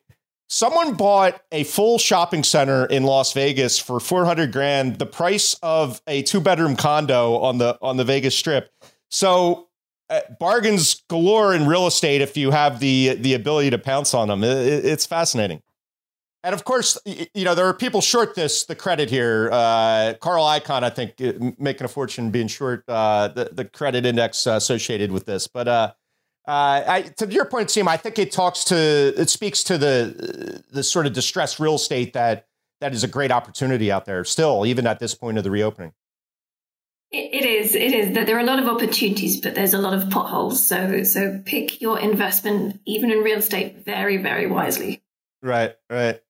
Someone 0.50 0.94
bought 0.94 1.42
a 1.52 1.64
full 1.64 1.98
shopping 1.98 2.42
center 2.42 2.86
in 2.86 3.02
Las 3.02 3.34
Vegas 3.34 3.78
for 3.78 4.00
400 4.00 4.50
grand, 4.50 4.98
the 4.98 5.04
price 5.04 5.54
of 5.62 6.00
a 6.06 6.22
two 6.22 6.40
bedroom 6.40 6.74
condo 6.74 7.36
on 7.36 7.58
the 7.58 7.78
on 7.82 7.98
the 7.98 8.04
Vegas 8.04 8.36
Strip. 8.36 8.70
So 9.10 9.68
uh, 10.08 10.20
bargains 10.40 11.02
galore 11.10 11.54
in 11.54 11.66
real 11.66 11.86
estate 11.86 12.22
if 12.22 12.34
you 12.38 12.50
have 12.50 12.80
the 12.80 13.14
the 13.16 13.34
ability 13.34 13.70
to 13.70 13.78
pounce 13.78 14.14
on 14.14 14.28
them. 14.28 14.42
It, 14.42 14.86
it's 14.86 15.04
fascinating. 15.04 15.60
And 16.48 16.54
of 16.54 16.64
course, 16.64 16.96
you 17.04 17.44
know 17.44 17.54
there 17.54 17.66
are 17.66 17.74
people 17.74 18.00
short 18.00 18.34
this 18.34 18.64
the 18.64 18.74
credit 18.74 19.10
here. 19.10 19.50
Uh, 19.52 20.14
Carl 20.18 20.46
Icahn, 20.46 20.82
I 20.82 20.88
think, 20.88 21.20
uh, 21.20 21.52
making 21.58 21.84
a 21.84 21.88
fortune 21.88 22.30
being 22.30 22.48
short 22.48 22.84
uh, 22.88 23.28
the 23.28 23.50
the 23.52 23.66
credit 23.66 24.06
index 24.06 24.46
associated 24.46 25.12
with 25.12 25.26
this. 25.26 25.46
But 25.46 25.68
uh, 25.68 25.92
uh, 26.46 26.84
I, 26.88 27.02
to 27.18 27.26
your 27.26 27.44
point, 27.44 27.68
Seema, 27.68 27.88
I 27.88 27.98
think 27.98 28.18
it 28.18 28.32
talks 28.32 28.64
to 28.64 28.76
it 29.14 29.28
speaks 29.28 29.62
to 29.64 29.76
the 29.76 30.64
the 30.70 30.82
sort 30.82 31.04
of 31.04 31.12
distressed 31.12 31.60
real 31.60 31.74
estate 31.74 32.14
that 32.14 32.46
that 32.80 32.94
is 32.94 33.04
a 33.04 33.08
great 33.08 33.30
opportunity 33.30 33.92
out 33.92 34.06
there 34.06 34.24
still, 34.24 34.64
even 34.64 34.86
at 34.86 35.00
this 35.00 35.14
point 35.14 35.36
of 35.36 35.44
the 35.44 35.50
reopening. 35.50 35.92
It, 37.10 37.44
it 37.44 37.46
is. 37.46 37.74
It 37.74 37.92
is 37.92 38.14
that 38.14 38.26
there 38.26 38.38
are 38.38 38.40
a 38.40 38.46
lot 38.46 38.58
of 38.58 38.68
opportunities, 38.68 39.38
but 39.38 39.54
there's 39.54 39.74
a 39.74 39.78
lot 39.78 39.92
of 39.92 40.08
potholes. 40.08 40.66
So 40.66 41.02
so 41.02 41.42
pick 41.44 41.82
your 41.82 41.98
investment, 41.98 42.80
even 42.86 43.10
in 43.10 43.18
real 43.18 43.40
estate, 43.40 43.84
very 43.84 44.16
very 44.16 44.46
wisely. 44.46 45.02
Right. 45.42 45.74
Right. 45.90 46.22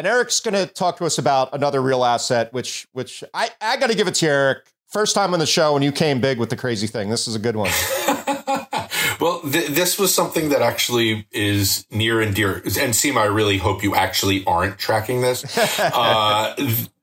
And 0.00 0.06
Eric's 0.06 0.40
going 0.40 0.54
to 0.54 0.64
talk 0.64 0.96
to 0.96 1.04
us 1.04 1.18
about 1.18 1.52
another 1.52 1.82
real 1.82 2.06
asset, 2.06 2.54
which 2.54 2.88
which 2.92 3.22
I 3.34 3.50
I 3.60 3.76
got 3.76 3.90
to 3.90 3.94
give 3.94 4.08
it 4.08 4.14
to 4.14 4.24
you, 4.24 4.32
Eric. 4.32 4.72
First 4.88 5.14
time 5.14 5.34
on 5.34 5.40
the 5.40 5.46
show, 5.46 5.74
and 5.74 5.84
you 5.84 5.92
came 5.92 6.22
big 6.22 6.38
with 6.38 6.48
the 6.48 6.56
crazy 6.56 6.86
thing. 6.86 7.10
This 7.10 7.28
is 7.28 7.34
a 7.34 7.38
good 7.38 7.54
one. 7.54 7.70
Well, 9.20 9.42
th- 9.42 9.68
this 9.68 9.98
was 9.98 10.14
something 10.14 10.48
that 10.48 10.62
actually 10.62 11.26
is 11.30 11.84
near 11.90 12.22
and 12.22 12.34
dear. 12.34 12.54
And 12.54 12.94
Seema, 12.94 13.18
I 13.18 13.24
really 13.26 13.58
hope 13.58 13.82
you 13.82 13.94
actually 13.94 14.42
aren't 14.46 14.78
tracking 14.78 15.20
this. 15.20 15.44
uh, 15.78 16.54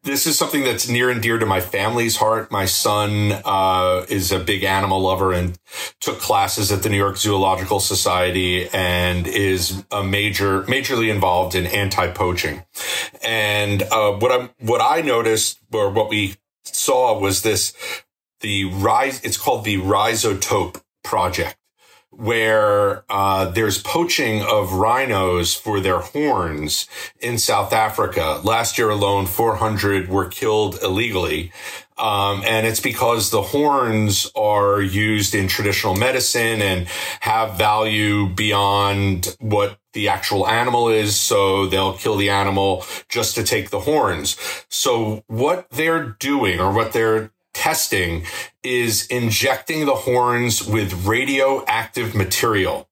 this 0.08 0.26
is 0.26 0.38
something 0.38 0.64
that's 0.64 0.88
near 0.88 1.10
and 1.10 1.22
dear 1.22 1.38
to 1.38 1.46
my 1.46 1.60
family's 1.60 2.16
heart. 2.16 2.50
My 2.50 2.66
son 2.66 3.34
uh, 3.44 4.06
is 4.08 4.32
a 4.32 4.40
big 4.40 4.64
animal 4.64 5.02
lover 5.02 5.34
and 5.34 5.60
took 6.00 6.20
classes 6.20 6.72
at 6.72 6.82
the 6.82 6.90
New 6.90 6.98
York 6.98 7.18
Zoological 7.18 7.82
Society 7.82 8.70
and 8.70 9.28
is 9.28 9.84
a 9.92 10.04
major, 10.04 10.64
majorly 10.64 11.12
involved 11.12 11.56
in 11.56 11.66
anti-poaching. 11.66 12.64
And 13.22 13.84
uh, 13.84 14.14
what 14.14 14.32
I 14.32 14.50
what 14.60 14.82
I 14.82 15.02
noticed 15.02 15.60
or 15.74 15.90
what 15.92 16.10
we 16.10 16.38
saw 16.64 17.20
was 17.20 17.42
this 17.42 17.74
the 18.40 18.66
rise. 18.66 19.22
It's 19.24 19.38
called 19.38 19.66
the 19.66 19.78
Rhisotope 19.78 20.82
Project 21.04 21.58
where 22.18 23.04
uh, 23.12 23.46
there's 23.46 23.82
poaching 23.82 24.42
of 24.42 24.74
rhinos 24.74 25.54
for 25.54 25.80
their 25.80 26.00
horns 26.00 26.88
in 27.20 27.38
South 27.38 27.72
Africa. 27.72 28.42
Last 28.44 28.80
year 28.80 28.90
alone, 28.90 29.28
400 29.28 30.10
were 30.10 30.28
killed 30.28 30.80
illegally. 30.82 31.52
Um, 31.96 32.42
and 32.44 32.66
it's 32.66 32.80
because 32.80 33.30
the 33.30 33.42
horns 33.42 34.32
are 34.36 34.82
used 34.82 35.36
in 35.36 35.48
traditional 35.48 35.96
medicine 35.96 36.62
and 36.62 36.88
have 37.22 37.56
value 37.56 38.30
beyond 38.30 39.36
what 39.40 39.80
the 39.94 40.10
actual 40.10 40.48
animal 40.48 40.90
is. 40.90 41.16
So 41.16 41.68
they'll 41.68 41.98
kill 41.98 42.18
the 42.18 42.32
animal 42.32 42.84
just 43.10 43.36
to 43.36 43.44
take 43.44 43.70
the 43.70 43.82
horns. 43.82 44.38
So 44.70 45.24
what 45.28 45.70
they're 45.70 46.16
doing 46.20 46.60
or 46.60 46.72
what 46.72 46.94
they're 46.94 47.32
testing 47.58 48.24
is 48.64 49.08
injecting 49.08 49.86
the 49.86 49.96
horns 49.96 50.66
with 50.66 51.06
radioactive 51.06 52.14
material 52.14 52.88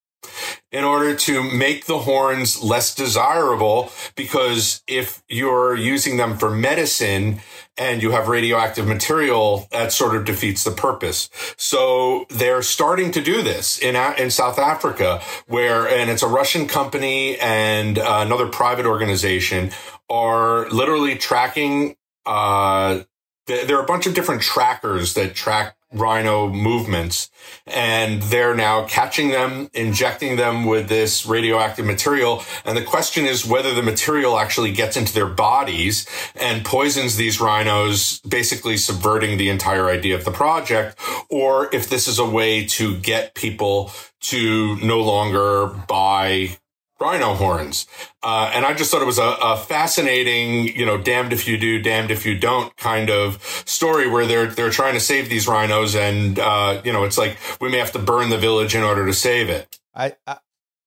in 0.72 0.84
order 0.84 1.16
to 1.16 1.44
make 1.44 1.86
the 1.86 2.00
horns 2.00 2.62
less 2.62 2.94
desirable 2.96 3.92
because 4.16 4.84
if 4.88 5.24
you're 5.30 5.76
using 5.76 6.18
them 6.18 6.38
for 6.38 6.50
medicine 6.50 7.40
and 7.78 8.02
you 8.02 8.12
have 8.12 8.28
radioactive 8.28 8.88
material 8.88 9.68
that 9.72 9.92
sort 9.92 10.16
of 10.16 10.26
defeats 10.26 10.64
the 10.64 10.72
purpose. 10.72 11.30
So 11.58 12.26
they're 12.30 12.62
starting 12.62 13.12
to 13.12 13.22
do 13.22 13.42
this 13.44 13.80
in 13.80 13.96
in 14.18 14.32
South 14.32 14.58
Africa 14.58 15.22
where 15.48 15.88
and 15.88 16.10
it's 16.10 16.24
a 16.24 16.28
Russian 16.28 16.68
company 16.68 17.38
and 17.38 17.98
another 17.98 18.48
private 18.48 18.86
organization 18.86 19.72
are 20.10 20.70
literally 20.70 21.16
tracking 21.16 21.96
uh, 22.26 23.04
there 23.48 23.78
are 23.78 23.84
a 23.84 23.88
bunch 23.88 24.08
of 24.08 24.14
different 24.14 24.42
trackers 24.42 25.14
that 25.14 25.36
track 25.36 25.76
rhino 25.94 26.50
movements 26.50 27.30
and 27.66 28.22
they're 28.24 28.56
now 28.56 28.86
catching 28.86 29.30
them, 29.30 29.70
injecting 29.74 30.36
them 30.36 30.66
with 30.66 30.90
this 30.90 31.26
radioactive 31.26 31.86
material. 31.86 32.44
And 32.66 32.78
the 32.78 32.84
question 32.84 33.26
is 33.26 33.46
whether 33.46 33.74
the 33.74 33.82
material 33.82 34.38
actually 34.38 34.72
gets 34.72 34.98
into 34.98 35.14
their 35.14 35.28
bodies 35.28 36.06
and 36.36 36.66
poisons 36.66 37.16
these 37.16 37.40
rhinos, 37.40 38.20
basically 38.20 38.78
subverting 38.78 39.38
the 39.38 39.50
entire 39.50 39.88
idea 39.88 40.16
of 40.16 40.26
the 40.26 40.32
project, 40.32 41.00
or 41.30 41.74
if 41.74 41.90
this 41.90 42.08
is 42.08 42.20
a 42.20 42.26
way 42.26 42.66
to 42.66 42.98
get 42.98 43.34
people 43.34 43.92
to 44.22 44.76
no 44.78 45.02
longer 45.02 45.68
buy 45.88 46.58
rhino 47.00 47.34
horns. 47.34 47.88
Uh, 48.24 48.52
and 48.54 48.66
I 48.66 48.74
just 48.74 48.92
thought 48.92 49.02
it 49.02 49.06
was 49.06 49.20
a, 49.20 49.36
a, 49.42 49.58
fascinating, 49.58 50.68
you 50.76 50.86
know, 50.86 50.98
damned 50.98 51.34
if 51.34 51.48
you 51.48 51.58
do, 51.58 51.82
damned 51.82 52.12
if 52.12 52.26
you 52.26 52.38
don't 52.38 52.76
kind 52.78 53.10
of 53.10 53.44
story 53.66 54.10
where 54.10 54.26
they're, 54.26 54.48
they're 54.48 54.70
trying 54.70 54.94
to 54.94 55.00
save 55.00 55.30
these 55.30 55.48
rhinos. 55.48 55.96
And, 55.96 56.40
uh, 56.40 56.82
you 56.86 56.94
know, 56.94 57.04
it's 57.04 57.18
like 57.18 57.38
we 57.60 57.70
may 57.70 57.78
have 57.78 57.92
to 57.94 58.00
burn 58.00 58.30
the 58.30 58.38
village 58.38 58.76
in 58.76 58.84
order 58.84 59.06
to 59.06 59.14
save 59.14 59.50
it. 59.50 59.80
I, 59.94 60.14
I 60.26 60.38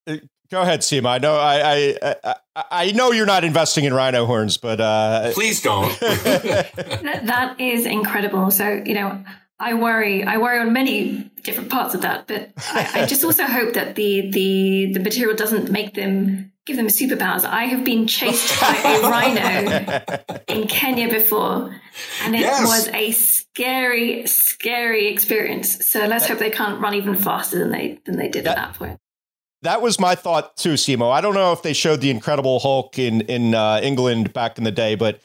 uh, 0.06 0.16
go 0.50 0.62
ahead, 0.62 0.80
Seema. 0.80 1.08
I 1.08 1.18
know, 1.18 1.36
I, 1.36 1.94
I, 2.02 2.14
I, 2.24 2.64
I, 2.70 2.92
know 2.92 3.12
you're 3.12 3.26
not 3.26 3.44
investing 3.44 3.84
in 3.84 3.92
rhino 3.92 4.24
horns, 4.24 4.56
but, 4.56 4.80
uh, 4.80 5.32
please 5.34 5.60
don't. 5.60 5.98
that, 6.00 7.20
that 7.24 7.60
is 7.60 7.84
incredible. 7.84 8.50
So, 8.50 8.82
you 8.84 8.94
know, 8.94 9.22
I 9.60 9.74
worry. 9.74 10.22
I 10.22 10.38
worry 10.38 10.60
on 10.60 10.72
many 10.72 11.30
different 11.42 11.70
parts 11.70 11.94
of 11.94 12.02
that, 12.02 12.26
but 12.28 12.50
I, 12.56 13.02
I, 13.02 13.06
just 13.06 13.24
also 13.24 13.44
hope 13.46 13.74
that 13.74 13.96
the 13.96 14.30
the 14.30 14.92
the 14.92 15.00
material 15.00 15.34
doesn't 15.34 15.70
make 15.70 15.94
them 15.94 16.52
give 16.64 16.76
them 16.76 16.86
superpowers. 16.86 17.44
I 17.44 17.64
have 17.64 17.84
been 17.84 18.06
chased 18.06 18.60
by 18.60 18.76
a 18.84 19.00
rhino 19.10 20.02
in 20.46 20.68
Kenya 20.68 21.08
before, 21.08 21.74
and 22.22 22.34
it 22.36 22.40
yes. 22.40 22.62
was 22.62 22.88
a 22.88 23.10
scary, 23.12 24.26
scary 24.26 25.08
experience. 25.08 25.88
So 25.88 26.06
let's 26.06 26.28
hope 26.28 26.38
they 26.38 26.50
can't 26.50 26.80
run 26.80 26.94
even 26.94 27.16
faster 27.16 27.58
than 27.58 27.70
they 27.70 27.98
than 28.04 28.16
they 28.16 28.28
did 28.28 28.44
that, 28.44 28.58
at 28.58 28.66
that 28.66 28.74
point. 28.74 29.00
That 29.62 29.82
was 29.82 29.98
my 29.98 30.14
thought 30.14 30.56
too, 30.56 30.74
Seema. 30.74 31.10
I 31.10 31.20
don't 31.20 31.34
know 31.34 31.52
if 31.52 31.62
they 31.62 31.72
showed 31.72 32.00
the 32.00 32.10
Incredible 32.10 32.60
Hulk 32.60 32.96
in 32.96 33.22
in 33.22 33.54
uh, 33.54 33.80
England 33.82 34.32
back 34.32 34.56
in 34.56 34.62
the 34.62 34.70
day, 34.70 34.94
but 34.94 35.20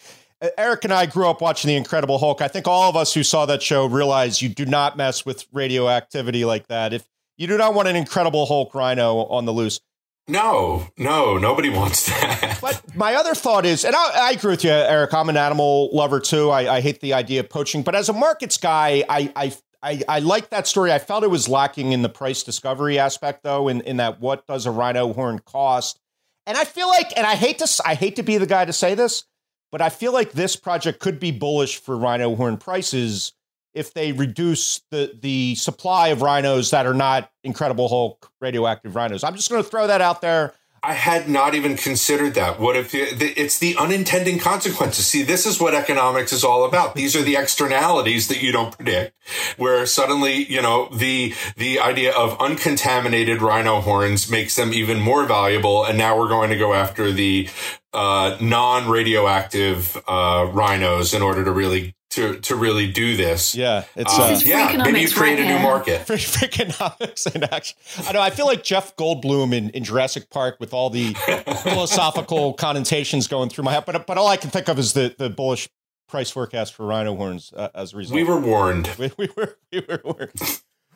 Eric 0.57 0.83
and 0.83 0.93
I 0.93 1.05
grew 1.05 1.27
up 1.29 1.41
watching 1.41 1.69
The 1.69 1.75
Incredible 1.75 2.17
Hulk. 2.17 2.41
I 2.41 2.47
think 2.47 2.67
all 2.67 2.89
of 2.89 2.95
us 2.95 3.13
who 3.13 3.23
saw 3.23 3.45
that 3.45 3.61
show 3.61 3.85
realize 3.85 4.41
you 4.41 4.49
do 4.49 4.65
not 4.65 4.97
mess 4.97 5.25
with 5.25 5.45
radioactivity 5.51 6.43
like 6.43 6.67
that. 6.67 6.93
If 6.93 7.07
you 7.37 7.47
do 7.47 7.57
not 7.57 7.73
want 7.73 7.87
an 7.87 7.95
Incredible 7.95 8.45
Hulk 8.45 8.75
rhino 8.75 9.25
on 9.25 9.45
the 9.45 9.53
loose. 9.53 9.79
No, 10.27 10.87
no, 10.97 11.37
nobody 11.37 11.69
wants 11.69 12.05
that. 12.07 12.59
but 12.61 12.95
my 12.95 13.15
other 13.15 13.35
thought 13.35 13.65
is, 13.65 13.83
and 13.83 13.95
I, 13.95 14.29
I, 14.29 14.31
agree 14.31 14.51
with 14.51 14.63
you, 14.63 14.71
Eric. 14.71 15.13
I'm 15.13 15.27
an 15.27 15.35
animal 15.35 15.89
lover 15.91 16.21
too. 16.21 16.49
I, 16.49 16.75
I, 16.75 16.81
hate 16.81 17.01
the 17.01 17.13
idea 17.13 17.41
of 17.41 17.49
poaching, 17.49 17.83
but 17.83 17.93
as 17.93 18.07
a 18.07 18.13
markets 18.13 18.57
guy, 18.57 19.03
I, 19.09 19.33
I 19.35 19.53
I, 19.83 20.01
I 20.07 20.19
like 20.19 20.49
that 20.51 20.65
story. 20.65 20.93
I 20.93 20.99
felt 20.99 21.25
it 21.25 21.29
was 21.29 21.49
lacking 21.49 21.91
in 21.91 22.03
the 22.03 22.09
price 22.09 22.41
discovery 22.41 22.97
aspect, 22.97 23.43
though, 23.43 23.67
in, 23.67 23.81
in 23.81 23.97
that 23.97 24.21
what 24.21 24.47
does 24.47 24.65
a 24.65 24.71
rhino 24.71 25.11
horn 25.11 25.39
cost? 25.39 25.99
And 26.45 26.57
I 26.57 26.63
feel 26.63 26.87
like, 26.87 27.11
and 27.17 27.27
I 27.27 27.35
hate 27.35 27.59
to 27.59 27.81
I 27.85 27.95
hate 27.95 28.15
to 28.15 28.23
be 28.23 28.37
the 28.37 28.45
guy 28.45 28.63
to 28.63 28.71
say 28.71 28.95
this, 28.95 29.25
but 29.73 29.81
I 29.81 29.89
feel 29.89 30.13
like 30.13 30.33
this 30.33 30.55
project 30.55 30.99
could 30.99 31.19
be 31.19 31.31
bullish 31.31 31.79
for 31.79 31.97
rhino 31.97 32.35
horn 32.35 32.57
prices 32.57 33.33
if 33.73 33.91
they 33.91 34.11
reduce 34.11 34.81
the 34.91 35.17
the 35.19 35.55
supply 35.55 36.09
of 36.09 36.21
rhinos 36.21 36.69
that 36.69 36.85
are 36.85 36.93
not 36.93 37.31
Incredible 37.43 37.89
Hulk 37.89 38.31
radioactive 38.39 38.95
rhinos. 38.95 39.23
I'm 39.23 39.35
just 39.35 39.49
going 39.49 39.63
to 39.63 39.69
throw 39.69 39.87
that 39.87 39.99
out 39.99 40.21
there. 40.21 40.53
I 40.85 40.93
had 40.93 41.29
not 41.29 41.55
even 41.55 41.77
considered 41.77 42.33
that. 42.33 42.59
What 42.59 42.75
if 42.75 42.93
it's 42.93 43.57
the 43.57 43.77
unintended 43.77 44.41
consequences? 44.41 45.07
See, 45.07 45.23
this 45.23 45.45
is 45.45 45.57
what 45.57 45.73
economics 45.73 46.33
is 46.33 46.43
all 46.43 46.65
about. 46.65 46.93
These 46.93 47.15
are 47.15 47.21
the 47.21 47.37
externalities 47.37 48.27
that 48.27 48.43
you 48.43 48.51
don't 48.51 48.75
predict, 48.75 49.15
where 49.55 49.85
suddenly, 49.85 50.43
you 50.51 50.61
know, 50.61 50.89
the, 50.93 51.33
the 51.55 51.79
idea 51.79 52.11
of 52.13 52.37
uncontaminated 52.41 53.41
rhino 53.41 53.79
horns 53.79 54.29
makes 54.29 54.57
them 54.57 54.73
even 54.73 54.99
more 54.99 55.25
valuable. 55.25 55.85
And 55.85 55.97
now 55.97 56.19
we're 56.19 56.27
going 56.27 56.49
to 56.49 56.57
go 56.57 56.73
after 56.73 57.13
the, 57.13 57.47
uh, 57.93 58.35
non-radioactive, 58.41 59.95
uh, 60.05 60.49
rhinos 60.51 61.13
in 61.13 61.21
order 61.21 61.45
to 61.45 61.51
really 61.51 61.95
to 62.13 62.39
to 62.41 62.55
really 62.55 62.91
do 62.91 63.15
this. 63.17 63.55
Yeah, 63.55 63.85
it's 63.95 64.17
uh, 64.17 64.39
yeah. 64.45 64.81
Maybe 64.83 65.01
you 65.01 65.09
create 65.09 65.39
right 65.39 65.45
a 65.45 65.57
new 65.57 65.59
market. 65.59 66.01
Freakonomics 66.07 67.33
in 67.33 67.43
action. 67.43 67.77
I 68.07 68.11
know. 68.13 68.21
I 68.21 68.29
feel 68.29 68.45
like 68.45 68.63
Jeff 68.63 68.95
Goldblum 68.95 69.53
in, 69.53 69.69
in 69.71 69.83
Jurassic 69.83 70.29
Park 70.29 70.57
with 70.59 70.73
all 70.73 70.89
the 70.89 71.13
philosophical 71.63 72.53
connotations 72.53 73.27
going 73.27 73.49
through 73.49 73.63
my 73.63 73.73
head. 73.73 73.85
But 73.85 74.05
but 74.05 74.17
all 74.17 74.27
I 74.27 74.37
can 74.37 74.49
think 74.49 74.67
of 74.69 74.79
is 74.79 74.93
the 74.93 75.15
the 75.17 75.29
bullish 75.29 75.69
price 76.07 76.29
forecast 76.29 76.73
for 76.73 76.85
rhino 76.85 77.15
horns 77.15 77.51
uh, 77.55 77.69
as 77.73 77.93
a 77.93 77.97
result. 77.97 78.15
We 78.15 78.23
were 78.23 78.39
warned. 78.39 78.89
We, 78.99 79.11
we 79.17 79.29
were 79.35 79.57
we 79.71 79.79
were 79.81 80.01
warned. 80.03 80.31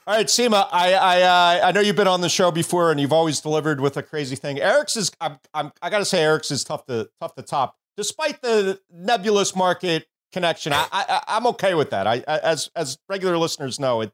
All 0.05 0.15
right, 0.15 0.27
Seema, 0.27 0.67
I 0.71 0.93
I 0.93 1.21
uh, 1.21 1.67
I 1.67 1.71
know 1.71 1.81
you've 1.81 1.95
been 1.95 2.07
on 2.07 2.21
the 2.21 2.29
show 2.29 2.51
before, 2.51 2.91
and 2.91 2.99
you've 2.99 3.13
always 3.13 3.41
delivered 3.41 3.81
with 3.81 3.97
a 3.97 4.03
crazy 4.03 4.35
thing. 4.35 4.59
Eric's 4.59 4.95
is 4.95 5.11
I'm, 5.19 5.39
I'm 5.53 5.71
I 5.81 5.89
got 5.89 5.99
to 5.99 6.05
say 6.05 6.23
Eric's 6.23 6.51
is 6.51 6.63
tough 6.63 6.85
to 6.85 7.09
tough 7.19 7.35
to 7.35 7.41
top, 7.41 7.75
despite 7.97 8.41
the 8.41 8.79
nebulous 8.91 9.55
market 9.55 10.07
connection. 10.31 10.73
I, 10.73 10.87
I 10.91 11.21
I'm 11.27 11.47
okay 11.47 11.73
with 11.73 11.89
that. 11.91 12.07
I, 12.07 12.23
I, 12.27 12.37
as 12.39 12.69
as 12.75 12.97
regular 13.09 13.37
listeners 13.37 13.79
know 13.79 14.01
it. 14.01 14.11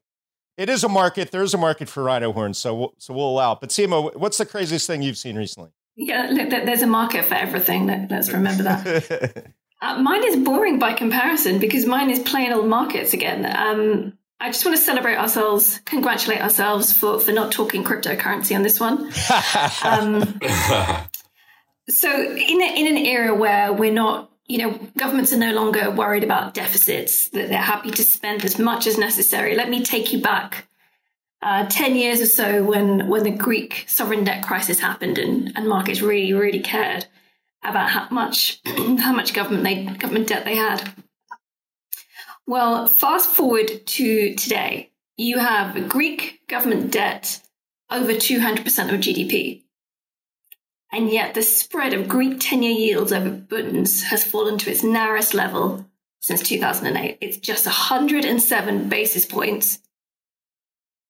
It 0.55 0.69
is 0.69 0.83
a 0.83 0.89
market. 0.89 1.31
There 1.31 1.41
is 1.41 1.55
a 1.55 1.57
market 1.57 1.89
for 1.89 2.03
rhino 2.03 2.31
horns, 2.31 2.59
so 2.59 2.75
we'll, 2.75 2.93
so 2.99 3.13
we'll 3.13 3.29
allow. 3.29 3.53
It. 3.53 3.59
But 3.61 3.69
Seema, 3.69 4.15
what's 4.15 4.37
the 4.37 4.45
craziest 4.45 4.85
thing 4.85 5.01
you've 5.01 5.17
seen 5.17 5.35
recently? 5.35 5.71
Yeah, 5.95 6.29
look, 6.31 6.49
there's 6.49 6.83
a 6.83 6.87
market 6.87 7.25
for 7.25 7.35
everything. 7.35 7.87
Let's 8.09 8.31
remember 8.31 8.63
that. 8.63 9.47
uh, 9.81 10.01
mine 10.01 10.23
is 10.23 10.35
boring 10.37 10.77
by 10.79 10.93
comparison 10.93 11.59
because 11.59 11.85
mine 11.85 12.09
is 12.09 12.19
plain 12.19 12.51
old 12.51 12.67
markets 12.67 13.13
again. 13.13 13.45
Um, 13.45 14.13
I 14.39 14.47
just 14.47 14.65
want 14.65 14.77
to 14.77 14.83
celebrate 14.83 15.15
ourselves, 15.15 15.79
congratulate 15.85 16.41
ourselves 16.41 16.91
for 16.91 17.19
for 17.19 17.31
not 17.31 17.51
talking 17.51 17.83
cryptocurrency 17.83 18.55
on 18.55 18.61
this 18.61 18.79
one. 18.79 19.09
um, 19.83 20.39
so 21.89 22.11
in 22.11 22.61
a, 22.61 22.79
in 22.79 22.87
an 22.87 22.97
era 22.97 23.33
where 23.33 23.71
we're 23.71 23.93
not 23.93 24.32
you 24.53 24.59
know, 24.59 24.79
governments 24.99 25.33
are 25.33 25.37
no 25.37 25.51
longer 25.51 25.89
worried 25.89 26.23
about 26.23 26.53
deficits, 26.53 27.29
that 27.29 27.49
they're 27.49 27.57
happy 27.57 27.89
to 27.89 28.03
spend 28.03 28.45
as 28.45 28.59
much 28.59 28.85
as 28.85 28.99
necessary. 28.99 29.55
Let 29.55 29.67
me 29.67 29.83
take 29.83 30.13
you 30.13 30.21
back 30.21 30.67
uh, 31.41 31.65
10 31.65 31.95
years 31.95 32.21
or 32.21 32.27
so 32.27 32.63
when, 32.63 33.07
when 33.07 33.23
the 33.23 33.31
Greek 33.31 33.85
sovereign 33.87 34.23
debt 34.23 34.45
crisis 34.45 34.79
happened 34.79 35.17
and, 35.17 35.51
and 35.55 35.67
markets 35.67 36.03
really, 36.03 36.33
really 36.33 36.59
cared 36.59 37.07
about 37.63 37.89
how 37.89 38.07
much, 38.11 38.61
how 38.99 39.11
much 39.11 39.33
government, 39.33 39.63
they, 39.63 39.85
government 39.85 40.27
debt 40.27 40.45
they 40.45 40.55
had. 40.55 40.87
Well, 42.45 42.85
fast 42.85 43.31
forward 43.31 43.83
to 43.83 44.35
today, 44.35 44.91
you 45.17 45.39
have 45.39 45.89
Greek 45.89 46.41
government 46.47 46.91
debt 46.91 47.41
over 47.89 48.13
200% 48.13 48.59
of 48.59 48.99
GDP. 48.99 49.62
And 50.93 51.09
yet 51.09 51.33
the 51.33 51.41
spread 51.41 51.93
of 51.93 52.07
Greek 52.07 52.37
10 52.39 52.61
year 52.61 52.71
yields 52.71 53.11
over 53.11 53.31
bonds 53.31 54.03
has 54.03 54.23
fallen 54.23 54.59
to 54.59 54.69
its 54.69 54.83
narrowest 54.83 55.33
level 55.33 55.87
since 56.19 56.43
2008. 56.43 57.17
It's 57.19 57.37
just 57.37 57.65
107 57.65 58.89
basis 58.89 59.25
points. 59.25 59.79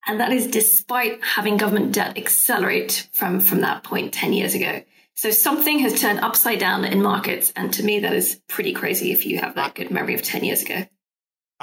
And 0.08 0.22
that 0.22 0.32
is 0.32 0.48
despite 0.48 1.22
having 1.22 1.58
government 1.58 1.92
debt 1.92 2.18
accelerate 2.18 3.10
from, 3.12 3.42
from 3.42 3.60
that 3.62 3.84
point 3.84 4.14
10 4.14 4.32
years 4.32 4.56
ago. 4.56 4.84
So 5.16 5.32
something 5.32 5.80
has 5.80 6.00
turned 6.00 6.20
upside 6.20 6.60
down 6.60 6.86
in 6.86 7.02
markets. 7.02 7.52
And 7.54 7.74
to 7.74 7.84
me, 7.84 8.00
that 8.00 8.14
is 8.14 8.42
pretty 8.48 8.72
crazy 8.72 9.12
if 9.12 9.26
you 9.26 9.40
have 9.40 9.56
that 9.56 9.76
good 9.76 9.92
memory 9.92 10.14
of 10.14 10.24
10 10.24 10.46
years 10.46 10.62
ago. 10.62 10.86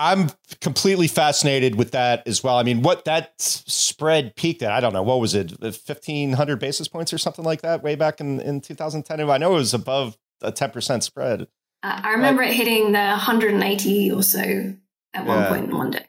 I'm 0.00 0.30
completely 0.62 1.08
fascinated 1.08 1.74
with 1.74 1.90
that 1.90 2.26
as 2.26 2.42
well. 2.42 2.56
I 2.56 2.62
mean, 2.62 2.80
what 2.80 3.04
that 3.04 3.34
spread 3.38 4.34
peaked 4.34 4.62
at, 4.62 4.72
I 4.72 4.80
don't 4.80 4.94
know, 4.94 5.02
what 5.02 5.20
was 5.20 5.34
it, 5.34 5.60
1,500 5.60 6.58
basis 6.58 6.88
points 6.88 7.12
or 7.12 7.18
something 7.18 7.44
like 7.44 7.60
that 7.60 7.82
way 7.82 7.96
back 7.96 8.18
in, 8.18 8.40
in 8.40 8.62
2010? 8.62 9.28
I 9.28 9.36
know 9.36 9.52
it 9.52 9.58
was 9.58 9.74
above 9.74 10.16
a 10.40 10.50
10% 10.50 11.02
spread. 11.02 11.42
Uh, 11.82 12.00
I 12.02 12.12
remember 12.12 12.42
but, 12.42 12.50
it 12.50 12.54
hitting 12.54 12.92
the 12.92 12.98
180 12.98 14.10
or 14.10 14.22
so 14.22 14.40
at 14.40 14.76
yeah. 15.14 15.24
one 15.26 15.46
point 15.48 15.64
in 15.70 15.76
one 15.76 15.90
day. 15.90 16.06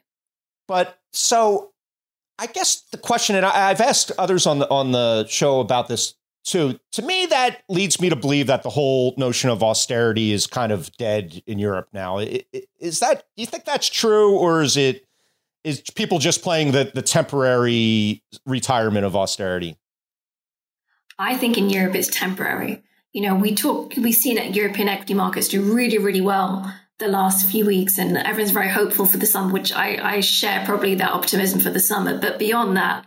But 0.66 0.98
so 1.12 1.72
I 2.38 2.46
guess 2.46 2.80
the 2.92 2.98
question, 2.98 3.36
and 3.36 3.44
I, 3.44 3.68
I've 3.68 3.80
asked 3.82 4.10
others 4.18 4.46
on 4.46 4.58
the 4.58 4.70
on 4.70 4.92
the 4.92 5.26
show 5.28 5.60
about 5.60 5.88
this 5.88 6.14
so 6.42 6.78
to 6.92 7.02
me, 7.02 7.26
that 7.26 7.62
leads 7.68 8.00
me 8.00 8.08
to 8.08 8.16
believe 8.16 8.48
that 8.48 8.64
the 8.64 8.70
whole 8.70 9.14
notion 9.16 9.48
of 9.48 9.62
austerity 9.62 10.32
is 10.32 10.46
kind 10.46 10.72
of 10.72 10.94
dead 10.96 11.42
in 11.46 11.58
Europe 11.58 11.88
now. 11.92 12.18
Is 12.18 12.98
that 13.00 13.24
do 13.36 13.42
you 13.42 13.46
think 13.46 13.64
that's 13.64 13.88
true, 13.88 14.36
or 14.36 14.62
is 14.62 14.76
it 14.76 15.06
is 15.62 15.80
people 15.94 16.18
just 16.18 16.42
playing 16.42 16.72
the 16.72 16.90
the 16.92 17.02
temporary 17.02 18.24
retirement 18.44 19.06
of 19.06 19.14
austerity? 19.14 19.76
I 21.18 21.36
think 21.36 21.56
in 21.56 21.70
Europe 21.70 21.94
it's 21.94 22.08
temporary. 22.08 22.82
You 23.12 23.22
know, 23.22 23.36
we 23.36 23.54
talk 23.54 23.92
we've 23.96 24.14
seen 24.14 24.52
European 24.52 24.88
equity 24.88 25.14
markets 25.14 25.48
do 25.48 25.62
really, 25.74 25.98
really 25.98 26.20
well 26.20 26.72
the 26.98 27.06
last 27.06 27.48
few 27.48 27.66
weeks, 27.66 27.98
and 27.98 28.16
everyone's 28.16 28.52
very 28.52 28.68
hopeful 28.68 29.06
for 29.06 29.16
the 29.16 29.26
summer, 29.26 29.52
which 29.52 29.72
I, 29.72 30.16
I 30.16 30.20
share 30.20 30.64
probably 30.64 30.96
that 30.96 31.12
optimism 31.12 31.60
for 31.60 31.70
the 31.70 31.80
summer. 31.80 32.18
But 32.18 32.38
beyond 32.38 32.76
that, 32.76 33.04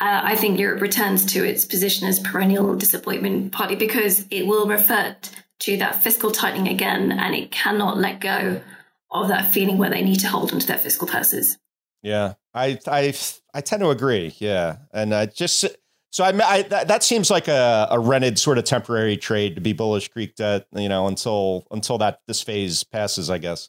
uh, 0.00 0.20
I 0.24 0.34
think 0.34 0.58
Europe 0.58 0.80
returns 0.80 1.26
to 1.34 1.44
its 1.44 1.66
position 1.66 2.08
as 2.08 2.18
perennial 2.18 2.74
disappointment, 2.74 3.52
partly 3.52 3.76
because 3.76 4.26
it 4.30 4.46
will 4.46 4.66
revert 4.66 5.30
to 5.60 5.76
that 5.76 6.02
fiscal 6.02 6.30
tightening 6.30 6.68
again, 6.68 7.12
and 7.12 7.34
it 7.34 7.50
cannot 7.50 7.98
let 7.98 8.20
go 8.20 8.62
of 9.10 9.28
that 9.28 9.52
feeling 9.52 9.76
where 9.76 9.90
they 9.90 10.02
need 10.02 10.20
to 10.20 10.28
hold 10.28 10.52
onto 10.52 10.66
their 10.66 10.78
fiscal 10.78 11.06
purses. 11.06 11.58
Yeah, 12.02 12.34
I 12.54 12.78
I 12.86 13.14
I 13.52 13.60
tend 13.60 13.82
to 13.82 13.90
agree. 13.90 14.34
Yeah, 14.38 14.76
and 14.92 15.12
uh, 15.12 15.26
just 15.26 15.66
so 16.12 16.24
I, 16.24 16.28
I 16.28 16.62
that, 16.62 16.88
that, 16.88 17.02
seems 17.02 17.30
like 17.30 17.46
a, 17.46 17.88
a 17.90 17.98
rented 18.00 18.38
sort 18.38 18.56
of 18.56 18.64
temporary 18.64 19.18
trade 19.18 19.54
to 19.56 19.60
be 19.60 19.74
bullish 19.74 20.08
Greek 20.08 20.34
debt, 20.34 20.66
you 20.74 20.88
know, 20.88 21.06
until 21.08 21.66
until 21.70 21.98
that 21.98 22.20
this 22.26 22.40
phase 22.40 22.84
passes, 22.84 23.28
I 23.28 23.36
guess. 23.36 23.68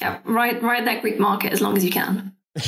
Yeah, 0.00 0.20
ride 0.24 0.62
ride 0.62 0.86
that 0.86 1.02
Greek 1.02 1.18
market 1.18 1.52
as 1.52 1.60
long 1.60 1.76
as 1.76 1.84
you 1.84 1.90
can. 1.90 2.32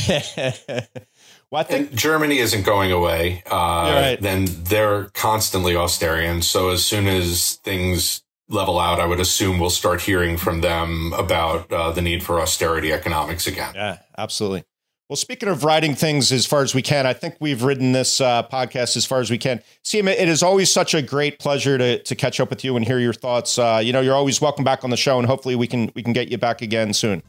Well, 1.51 1.61
I 1.61 1.65
think 1.65 1.91
and 1.91 1.99
Germany 1.99 2.39
isn't 2.39 2.65
going 2.65 2.93
away. 2.93 3.43
Uh, 3.51 3.55
right. 3.55 4.19
Then 4.21 4.47
they're 4.65 5.05
constantly 5.15 5.75
austerian. 5.75 6.43
So 6.43 6.71
as 6.71 6.85
soon 6.85 7.07
as 7.07 7.55
things 7.65 8.23
level 8.49 8.79
out, 8.79 9.01
I 9.01 9.07
would 9.07 9.21
assume 9.21 9.59
we'll 9.59 9.71
start 9.71 10.03
hearing 10.03 10.37
from 10.37 10.61
them 10.61 11.13
about 11.15 11.73
uh, 11.73 11.91
the 11.93 12.03
need 12.03 12.23
for 12.23 12.41
austerity 12.41 12.93
economics 12.93 13.47
again. 13.47 13.73
Yeah, 13.75 13.99
absolutely. 14.19 14.65
Well, 15.09 15.17
speaking 15.17 15.49
of 15.49 15.65
writing 15.65 15.95
things 15.95 16.33
as 16.33 16.45
far 16.45 16.61
as 16.61 16.75
we 16.75 16.83
can, 16.83 17.07
I 17.07 17.15
think 17.15 17.37
we've 17.41 17.63
written 17.63 17.93
this 17.93 18.21
uh, 18.21 18.43
podcast 18.43 18.95
as 18.95 19.07
far 19.07 19.21
as 19.21 19.31
we 19.31 19.39
can. 19.39 19.63
Seema, 19.83 20.11
it 20.11 20.29
is 20.29 20.43
always 20.43 20.71
such 20.71 20.93
a 20.93 21.01
great 21.01 21.39
pleasure 21.39 21.79
to 21.79 22.03
to 22.03 22.15
catch 22.15 22.41
up 22.41 22.51
with 22.51 22.63
you 22.63 22.77
and 22.77 22.85
hear 22.85 22.99
your 22.99 23.15
thoughts. 23.15 23.59
Uh, 23.59 23.81
you 23.83 23.91
know, 23.91 24.03
you're 24.03 24.15
always 24.15 24.43
welcome 24.43 24.65
back 24.65 24.85
on 24.85 24.91
the 24.91 24.99
show, 24.99 25.19
and 25.19 25.27
hopefully 25.27 25.57
we 25.57 25.67
can 25.67 25.91
we 25.95 26.03
can 26.03 26.13
get 26.13 26.29
you 26.29 26.37
back 26.37 26.61
again 26.61 26.93
soon. 26.93 27.23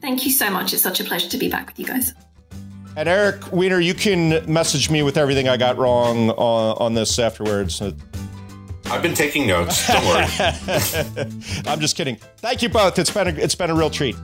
Thank 0.00 0.24
you 0.24 0.32
so 0.32 0.50
much. 0.50 0.74
It's 0.74 0.82
such 0.82 0.98
a 0.98 1.04
pleasure 1.04 1.28
to 1.28 1.38
be 1.38 1.48
back 1.48 1.68
with 1.68 1.78
you 1.78 1.86
guys. 1.86 2.12
And 2.96 3.08
Eric 3.08 3.52
Weiner, 3.52 3.80
you 3.80 3.94
can 3.94 4.52
message 4.52 4.90
me 4.90 5.02
with 5.02 5.16
everything 5.16 5.48
I 5.48 5.56
got 5.56 5.78
wrong 5.78 6.30
on, 6.30 6.76
on 6.78 6.94
this 6.94 7.18
afterwards. 7.18 7.80
I've 7.80 9.02
been 9.02 9.14
taking 9.14 9.46
notes. 9.46 9.86
Don't 9.86 10.04
worry. 10.04 10.26
I'm 11.66 11.80
just 11.80 11.96
kidding. 11.96 12.16
Thank 12.38 12.62
you 12.62 12.68
both. 12.68 12.98
It's 12.98 13.10
been 13.10 13.28
a, 13.28 13.30
it's 13.30 13.54
been 13.54 13.70
a 13.70 13.74
real 13.74 13.88
treat. 13.88 14.14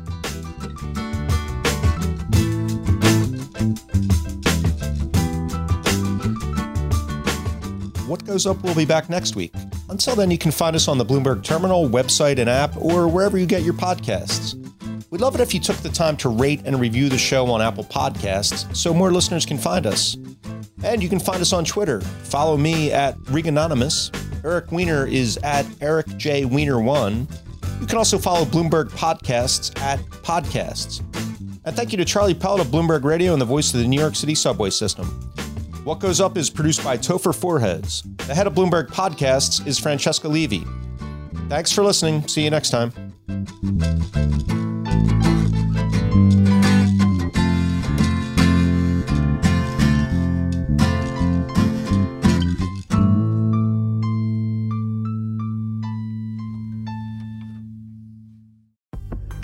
What 8.06 8.24
Goes 8.24 8.46
Up 8.46 8.62
will 8.62 8.74
be 8.74 8.84
back 8.86 9.08
next 9.08 9.36
week. 9.36 9.54
Until 9.90 10.14
then, 10.16 10.30
you 10.30 10.38
can 10.38 10.50
find 10.50 10.74
us 10.76 10.88
on 10.88 10.98
the 10.98 11.04
Bloomberg 11.04 11.42
Terminal, 11.42 11.88
website, 11.88 12.38
and 12.38 12.48
app, 12.48 12.76
or 12.76 13.06
wherever 13.08 13.38
you 13.38 13.46
get 13.46 13.62
your 13.62 13.74
podcasts. 13.74 14.57
We'd 15.10 15.22
love 15.22 15.34
it 15.34 15.40
if 15.40 15.54
you 15.54 15.60
took 15.60 15.76
the 15.76 15.88
time 15.88 16.16
to 16.18 16.28
rate 16.28 16.60
and 16.66 16.78
review 16.78 17.08
the 17.08 17.16
show 17.16 17.50
on 17.50 17.62
Apple 17.62 17.84
Podcasts 17.84 18.76
so 18.76 18.92
more 18.92 19.10
listeners 19.10 19.46
can 19.46 19.56
find 19.56 19.86
us. 19.86 20.16
And 20.84 21.02
you 21.02 21.08
can 21.08 21.18
find 21.18 21.40
us 21.40 21.52
on 21.52 21.64
Twitter. 21.64 22.00
Follow 22.00 22.56
me 22.58 22.92
at 22.92 23.16
Reganonymous. 23.20 24.14
Eric 24.44 24.70
Weiner 24.70 25.06
is 25.06 25.38
at 25.38 25.66
Eric 25.80 26.06
J. 26.18 26.42
Weiner1. 26.42 27.80
You 27.80 27.86
can 27.86 27.96
also 27.96 28.18
follow 28.18 28.44
Bloomberg 28.44 28.90
Podcasts 28.90 29.78
at 29.80 29.98
Podcasts. 30.22 31.00
And 31.64 31.74
thank 31.74 31.92
you 31.92 31.98
to 31.98 32.04
Charlie 32.04 32.34
Pellett 32.34 32.60
of 32.60 32.68
Bloomberg 32.68 33.04
Radio 33.04 33.32
and 33.32 33.40
the 33.40 33.46
voice 33.46 33.72
of 33.72 33.80
the 33.80 33.86
New 33.86 33.98
York 33.98 34.14
City 34.14 34.34
subway 34.34 34.70
system. 34.70 35.06
What 35.84 36.00
Goes 36.00 36.20
Up 36.20 36.36
is 36.36 36.50
produced 36.50 36.84
by 36.84 36.98
Topher 36.98 37.34
Forhecz. 37.34 38.02
The 38.26 38.34
head 38.34 38.46
of 38.46 38.54
Bloomberg 38.54 38.88
Podcasts 38.88 39.66
is 39.66 39.78
Francesca 39.78 40.28
Levy. 40.28 40.64
Thanks 41.48 41.72
for 41.72 41.82
listening. 41.82 42.28
See 42.28 42.44
you 42.44 42.50
next 42.50 42.70
time. 42.70 42.92